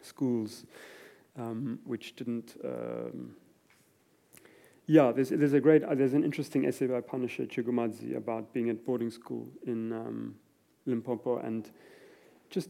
schools 0.02 0.66
um, 1.38 1.80
which 1.86 2.16
didn't 2.16 2.58
um, 2.64 3.36
yeah, 4.88 5.12
there's, 5.12 5.30
there's 5.30 5.54
a 5.54 5.60
great, 5.60 5.84
uh, 5.84 5.94
there's 5.94 6.14
an 6.14 6.24
interesting 6.24 6.66
essay 6.66 6.88
by 6.88 7.02
Panashe 7.02 7.48
Chigumadzi 7.48 8.16
about 8.16 8.54
being 8.54 8.70
at 8.70 8.86
boarding 8.86 9.12
school 9.12 9.48
in 9.66 9.92
um, 9.92 10.36
Limpopo 10.86 11.38
and 11.38 11.70
just 12.50 12.70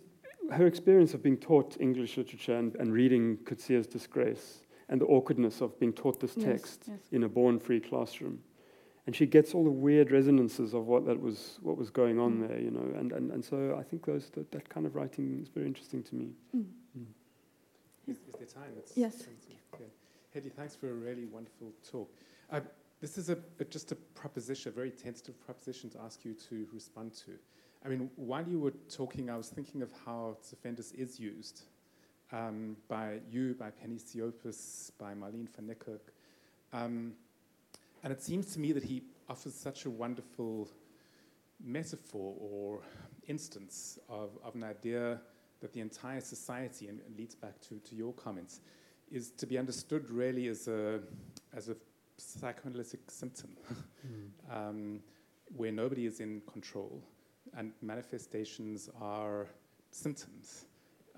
her 0.51 0.65
experience 0.65 1.13
of 1.13 1.21
being 1.21 1.37
taught 1.37 1.77
English 1.79 2.17
literature 2.17 2.57
and, 2.57 2.75
and 2.75 2.91
reading 2.91 3.37
Coetzee's 3.45 3.85
Disgrace 3.85 4.61
and 4.89 4.99
the 5.01 5.05
awkwardness 5.05 5.61
of 5.61 5.79
being 5.79 5.93
taught 5.93 6.19
this 6.19 6.33
text 6.33 6.85
yes, 6.87 6.89
yes. 6.89 6.99
in 7.11 7.23
a 7.23 7.29
born-free 7.29 7.81
classroom. 7.81 8.39
And 9.05 9.15
she 9.15 9.25
gets 9.25 9.53
all 9.53 9.63
the 9.63 9.69
weird 9.69 10.11
resonances 10.11 10.73
of 10.73 10.87
what 10.87 11.05
that 11.05 11.21
was, 11.21 11.59
what 11.61 11.77
was 11.77 11.89
going 11.89 12.19
on 12.19 12.39
mm. 12.39 12.47
there, 12.47 12.59
you 12.59 12.71
know. 12.71 12.97
And, 12.99 13.11
and, 13.11 13.31
and 13.31 13.45
so 13.45 13.77
I 13.79 13.83
think 13.83 14.05
those, 14.05 14.29
that, 14.31 14.51
that 14.51 14.67
kind 14.67 14.85
of 14.85 14.95
writing 14.95 15.39
is 15.41 15.49
very 15.49 15.65
interesting 15.65 16.03
to 16.03 16.15
me. 16.15 16.31
Mm. 16.55 16.65
Mm. 16.97 17.05
Is, 18.07 18.17
is 18.17 18.33
there 18.37 18.47
time? 18.47 18.71
It's 18.77 18.97
yes. 18.97 19.23
Hedley, 20.37 20.51
thanks 20.51 20.75
for 20.75 20.91
a 20.91 20.93
really 20.93 21.25
wonderful 21.25 21.71
talk. 21.89 22.13
Uh, 22.51 22.59
this 23.01 23.17
is 23.17 23.31
a, 23.31 23.39
a, 23.59 23.63
just 23.63 23.91
a 23.91 23.95
proposition, 23.95 24.71
a 24.71 24.75
very 24.75 24.91
tentative 24.91 25.43
proposition 25.43 25.89
to 25.89 25.99
ask 26.01 26.23
you 26.23 26.35
to 26.47 26.67
respond 26.71 27.11
to. 27.25 27.31
I 27.83 27.87
mean, 27.87 28.11
while 28.17 28.47
you 28.47 28.59
were 28.59 28.73
talking, 28.87 29.31
I 29.31 29.35
was 29.35 29.49
thinking 29.49 29.81
of 29.81 29.89
how 30.05 30.37
Tsafendas 30.43 30.93
is 30.93 31.19
used 31.19 31.63
um, 32.31 32.77
by 32.87 33.17
you, 33.31 33.55
by 33.55 33.71
Penny 33.71 33.95
Siopis, 33.95 34.91
by 34.99 35.15
Marlene 35.15 35.49
van 35.55 35.75
Niekerk. 35.75 36.01
Um, 36.71 37.13
and 38.03 38.13
it 38.13 38.21
seems 38.21 38.53
to 38.53 38.59
me 38.59 38.73
that 38.73 38.83
he 38.83 39.01
offers 39.27 39.55
such 39.55 39.85
a 39.85 39.89
wonderful 39.89 40.69
metaphor 41.65 42.35
or 42.39 42.81
instance 43.27 43.97
of, 44.07 44.37
of 44.45 44.53
an 44.53 44.63
idea 44.63 45.19
that 45.61 45.73
the 45.73 45.79
entire 45.79 46.21
society, 46.21 46.89
and, 46.89 46.99
and 47.07 47.17
leads 47.17 47.33
back 47.33 47.59
to, 47.61 47.79
to 47.89 47.95
your 47.95 48.13
comments, 48.13 48.59
is 49.11 49.31
to 49.31 49.45
be 49.45 49.57
understood 49.57 50.09
really 50.09 50.47
as 50.47 50.67
a, 50.67 50.99
as 51.55 51.69
a 51.69 51.75
psychoanalytic 52.17 53.09
symptom 53.09 53.51
mm. 54.07 54.29
um, 54.55 54.99
where 55.55 55.71
nobody 55.71 56.05
is 56.05 56.19
in 56.19 56.41
control 56.51 57.01
and 57.55 57.71
manifestations 57.81 58.89
are 58.99 59.47
symptoms. 59.91 60.65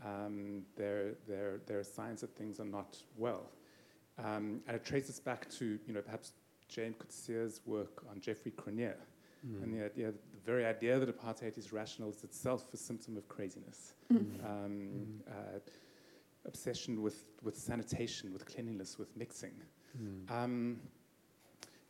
Um, 0.05 0.63
they're, 0.75 1.13
they're, 1.27 1.59
they're 1.65 1.83
signs 1.83 2.21
that 2.21 2.35
things 2.35 2.59
are 2.59 2.65
not 2.65 2.97
well. 3.17 3.51
Um, 4.17 4.61
and 4.67 4.75
it 4.75 4.85
traces 4.85 5.19
back 5.19 5.49
to, 5.51 5.79
you 5.85 5.93
know, 5.93 6.01
perhaps 6.01 6.33
James 6.67 6.95
Coetzee's 6.97 7.61
work 7.65 8.03
on 8.09 8.19
Geoffrey 8.19 8.51
Cronje. 8.51 8.93
Mm. 9.47 9.63
And 9.63 9.73
the, 9.73 9.85
idea, 9.85 10.11
the 10.11 10.39
very 10.45 10.65
idea 10.65 10.99
that 10.99 11.17
apartheid 11.17 11.57
is 11.57 11.71
rational 11.71 12.09
is 12.09 12.23
itself 12.23 12.73
a 12.73 12.77
symptom 12.77 13.17
of 13.17 13.27
craziness. 13.27 13.95
Mm. 14.11 14.45
Um, 14.45 14.89
uh, 15.27 15.59
obsession 16.45 17.01
with, 17.01 17.25
with 17.43 17.57
sanitation, 17.57 18.33
with 18.33 18.45
cleanliness, 18.45 18.97
with 18.97 19.15
mixing. 19.15 19.53
Mm. 20.01 20.31
Um, 20.31 20.79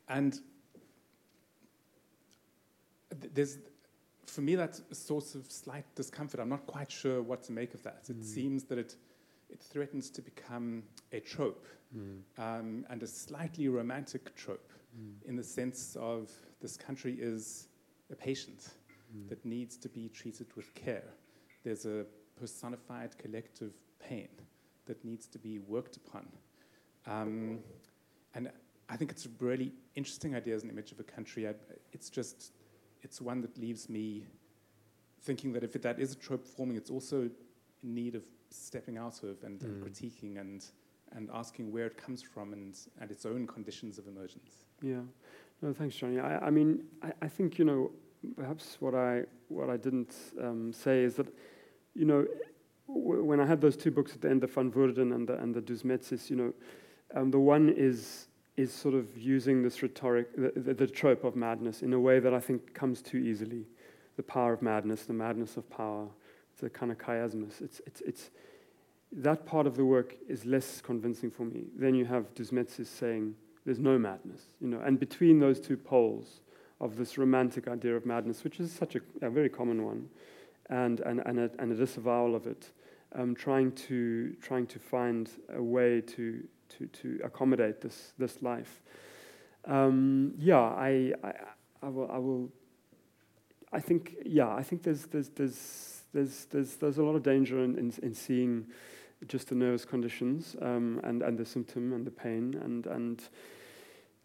and 0.07 0.39
th 3.21 3.31
there's, 3.33 3.57
for 4.25 4.41
me, 4.41 4.55
that's 4.55 4.81
a 4.91 4.95
source 4.95 5.35
of 5.35 5.51
slight 5.51 5.85
discomfort. 5.95 6.39
I'm 6.39 6.49
not 6.49 6.65
quite 6.67 6.91
sure 6.91 7.21
what 7.21 7.43
to 7.43 7.51
make 7.51 7.73
of 7.73 7.81
that. 7.83 8.05
It 8.09 8.17
hmm. 8.17 8.21
seems 8.21 8.63
that 8.65 8.77
it, 8.77 8.95
it 9.49 9.59
threatens 9.59 10.09
to 10.11 10.21
become 10.21 10.83
a 11.11 11.19
trope, 11.19 11.65
mm. 11.95 12.19
um, 12.37 12.85
and 12.89 13.01
a 13.01 13.07
slightly 13.07 13.67
romantic 13.67 14.35
trope, 14.35 14.71
mm. 14.95 15.27
in 15.27 15.35
the 15.35 15.43
sense 15.43 15.97
of 15.99 16.29
this 16.61 16.77
country 16.77 17.17
is 17.19 17.67
a 18.11 18.15
patient 18.15 18.69
mm. 19.15 19.27
that 19.29 19.43
needs 19.45 19.77
to 19.77 19.89
be 19.89 20.09
treated 20.09 20.47
with 20.55 20.73
care. 20.75 21.09
There's 21.63 21.85
a 21.85 22.05
personified 22.39 23.17
collective 23.17 23.73
pain 23.99 24.29
that 24.85 25.03
needs 25.03 25.27
to 25.27 25.37
be 25.37 25.59
worked 25.59 25.97
upon. 25.97 26.27
Um, 27.05 27.59
and 28.33 28.51
I 28.89 28.95
think 28.95 29.11
it's 29.11 29.25
a 29.25 29.29
really 29.39 29.71
interesting 29.95 30.35
idea 30.35 30.55
as 30.55 30.63
an 30.63 30.69
image 30.69 30.91
of 30.91 30.99
a 30.99 31.03
country. 31.03 31.47
I, 31.47 31.53
it's 31.91 32.09
just, 32.09 32.53
it's 33.01 33.21
one 33.21 33.41
that 33.41 33.57
leaves 33.57 33.89
me 33.89 34.25
thinking 35.21 35.53
that 35.53 35.63
if 35.63 35.75
it, 35.75 35.81
that 35.83 35.99
is 35.99 36.13
a 36.13 36.15
trope 36.15 36.45
forming, 36.45 36.77
it's 36.77 36.89
also 36.89 37.29
in 37.83 37.93
need 37.95 38.15
of 38.15 38.23
stepping 38.49 38.97
out 38.97 39.21
of 39.23 39.43
and, 39.43 39.59
mm. 39.59 39.65
and 39.65 39.83
critiquing 39.83 40.39
and, 40.39 40.65
and 41.11 41.29
asking 41.33 41.71
where 41.71 41.85
it 41.85 41.97
comes 41.97 42.21
from 42.21 42.53
and, 42.53 42.77
and 42.99 43.11
its 43.11 43.25
own 43.25 43.45
conditions 43.45 43.97
of 43.97 44.07
emergence. 44.07 44.65
Yeah. 44.81 45.01
No, 45.61 45.73
thanks, 45.73 45.95
Jonny. 45.95 46.19
I, 46.19 46.47
I 46.47 46.49
mean, 46.49 46.85
I, 47.03 47.11
I 47.21 47.27
think, 47.27 47.59
you 47.59 47.65
know, 47.65 47.91
perhaps 48.35 48.77
what 48.79 48.95
I, 48.95 49.23
what 49.47 49.69
I 49.69 49.77
didn't 49.77 50.15
um, 50.41 50.73
say 50.73 51.03
is 51.03 51.15
that 51.15 51.27
you 51.95 52.05
know, 52.05 52.25
w- 52.87 53.23
when 53.23 53.39
I 53.39 53.45
had 53.45 53.61
those 53.61 53.77
two 53.77 53.91
books 53.91 54.13
at 54.13 54.21
the 54.21 54.29
end, 54.29 54.41
the 54.41 54.47
Van 54.47 54.71
Woerden 54.71 55.13
and 55.13 55.27
the, 55.27 55.37
and 55.37 55.53
the 55.53 55.61
Dousemetzis, 55.61 56.29
you 56.29 56.35
know, 56.35 56.53
um, 57.15 57.31
the 57.31 57.39
one 57.39 57.69
is 57.69 58.27
is 58.57 58.73
sort 58.73 58.93
of 58.93 59.17
using 59.17 59.63
this 59.63 59.81
rhetoric, 59.81 60.35
the, 60.35 60.51
the, 60.59 60.73
the, 60.73 60.85
trope 60.85 61.23
of 61.23 61.33
madness, 61.33 61.81
in 61.81 61.93
a 61.93 61.99
way 61.99 62.19
that 62.19 62.33
I 62.33 62.41
think 62.41 62.73
comes 62.73 63.01
too 63.01 63.17
easily. 63.17 63.65
The 64.17 64.23
power 64.23 64.51
of 64.51 64.61
madness, 64.61 65.03
the 65.03 65.13
madness 65.13 65.55
of 65.55 65.69
power. 65.69 66.09
A 66.61 66.69
kind 66.69 66.91
of 66.91 66.97
chiasmus. 66.97 67.61
It's, 67.61 67.81
it's, 67.85 68.01
it's, 68.01 68.29
that 69.11 69.45
part 69.45 69.65
of 69.65 69.77
the 69.77 69.85
work 69.85 70.15
is 70.27 70.45
less 70.45 70.81
convincing 70.81 71.31
for 71.31 71.43
me. 71.43 71.67
Then 71.73 71.95
you 71.95 72.03
have 72.05 72.33
Dousemetzis 72.33 72.87
saying, 72.87 73.35
there's 73.65 73.79
no 73.79 73.97
madness, 73.97 74.41
you 74.59 74.67
know, 74.67 74.81
and 74.81 74.99
between 74.99 75.39
those 75.39 75.59
two 75.59 75.77
poles 75.77 76.41
of 76.79 76.95
this 76.95 77.17
romantic 77.17 77.67
idea 77.67 77.95
of 77.95 78.05
madness, 78.05 78.43
which 78.43 78.59
is 78.59 78.71
such 78.71 78.95
a, 78.95 79.01
a 79.21 79.29
very 79.29 79.49
common 79.49 79.83
one, 79.85 80.09
and, 80.69 80.99
and, 81.01 81.21
and, 81.25 81.39
a, 81.39 81.49
and 81.59 81.71
a 81.71 81.75
disavowal 81.75 82.35
of 82.35 82.47
it, 82.47 82.71
um, 83.15 83.35
trying, 83.35 83.71
to, 83.73 84.35
trying 84.41 84.67
to 84.67 84.79
find 84.79 85.29
a 85.55 85.61
way 85.61 86.01
to, 86.01 86.43
to, 86.69 86.87
to 86.87 87.19
accommodate 87.23 87.81
this, 87.81 88.13
this 88.17 88.41
life. 88.41 88.81
Um, 89.65 90.33
yeah, 90.37 90.59
I, 90.59 91.13
I, 91.23 91.33
I, 91.81 91.89
will, 91.89 92.09
I 92.11 92.17
will, 92.17 92.49
I 93.73 93.79
think, 93.79 94.15
yeah, 94.25 94.49
I 94.49 94.63
think 94.63 94.83
there's, 94.83 95.05
there's, 95.07 95.29
there's, 95.29 96.01
there's, 96.13 96.45
there's, 96.45 96.75
there's 96.75 96.97
a 96.97 97.03
lot 97.03 97.15
of 97.15 97.23
danger 97.23 97.63
in, 97.63 97.77
in, 97.77 97.93
in 98.01 98.13
seeing 98.13 98.67
just 99.27 99.49
the 99.49 99.55
nervous 99.55 99.83
conditions 99.83 100.55
um, 100.61 101.01
and, 101.03 101.21
and 101.21 101.37
the 101.37 101.45
symptom 101.45 101.91
and 101.93 102.05
the 102.05 102.11
pain 102.11 102.59
and, 102.63 102.85
and 102.87 103.23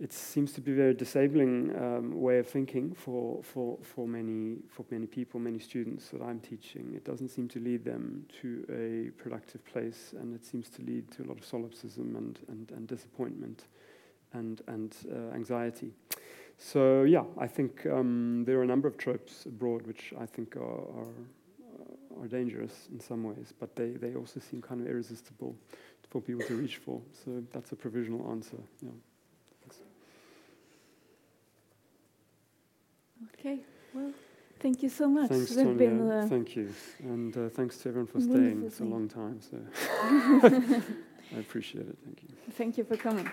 it 0.00 0.12
seems 0.12 0.52
to 0.52 0.60
be 0.60 0.72
a 0.72 0.74
very 0.74 0.94
disabling 0.94 1.72
um, 1.76 2.20
way 2.20 2.38
of 2.38 2.48
thinking 2.48 2.92
for, 2.94 3.40
for, 3.44 3.78
for, 3.82 4.08
many, 4.08 4.56
for 4.68 4.84
many 4.90 5.06
people, 5.06 5.38
many 5.38 5.60
students 5.60 6.08
that 6.08 6.20
I'm 6.20 6.40
teaching. 6.40 6.94
It 6.96 7.04
doesn't 7.04 7.28
seem 7.28 7.48
to 7.50 7.60
lead 7.60 7.84
them 7.84 8.26
to 8.40 8.66
a 8.68 9.22
productive 9.22 9.64
place, 9.64 10.12
and 10.18 10.34
it 10.34 10.44
seems 10.44 10.68
to 10.70 10.82
lead 10.82 11.10
to 11.12 11.22
a 11.22 11.26
lot 11.26 11.38
of 11.38 11.44
solipsism 11.44 12.16
and, 12.16 12.40
and, 12.48 12.70
and 12.72 12.88
disappointment 12.88 13.68
and, 14.32 14.62
and 14.66 14.96
uh, 15.12 15.32
anxiety. 15.32 15.92
So, 16.58 17.04
yeah, 17.04 17.22
I 17.38 17.46
think 17.46 17.86
um, 17.86 18.44
there 18.46 18.58
are 18.58 18.64
a 18.64 18.66
number 18.66 18.88
of 18.88 18.98
tropes 18.98 19.46
abroad 19.46 19.86
which 19.86 20.12
I 20.20 20.26
think 20.26 20.56
are, 20.56 20.60
are, 20.60 22.20
are 22.20 22.26
dangerous 22.26 22.88
in 22.92 22.98
some 22.98 23.22
ways, 23.22 23.54
but 23.60 23.76
they, 23.76 23.90
they 23.90 24.16
also 24.16 24.40
seem 24.40 24.60
kind 24.60 24.80
of 24.80 24.88
irresistible 24.88 25.54
for 26.10 26.20
people 26.20 26.44
to 26.46 26.56
reach 26.56 26.78
for. 26.78 27.00
So, 27.24 27.44
that's 27.52 27.70
a 27.70 27.76
provisional 27.76 28.28
answer. 28.32 28.58
Yeah. 28.82 28.90
Okay, 33.32 33.58
well, 33.94 34.12
thank 34.60 34.82
you 34.82 34.88
so 34.88 35.08
much. 35.08 35.30
Thanks, 35.30 35.52
Tonya. 35.52 35.78
Been, 35.78 36.10
uh, 36.10 36.26
thank 36.28 36.56
you. 36.56 36.72
And 37.00 37.36
uh, 37.36 37.48
thanks 37.48 37.78
to 37.78 37.88
everyone 37.88 38.06
for 38.06 38.20
staying. 38.20 38.62
It's 38.66 38.80
a 38.80 38.84
long 38.84 39.08
time, 39.08 39.40
so 39.40 39.58
I 41.36 41.38
appreciate 41.38 41.86
it. 41.88 41.96
Thank 42.04 42.22
you. 42.22 42.28
Thank 42.52 42.78
you 42.78 42.84
for 42.84 42.96
coming. 42.96 43.28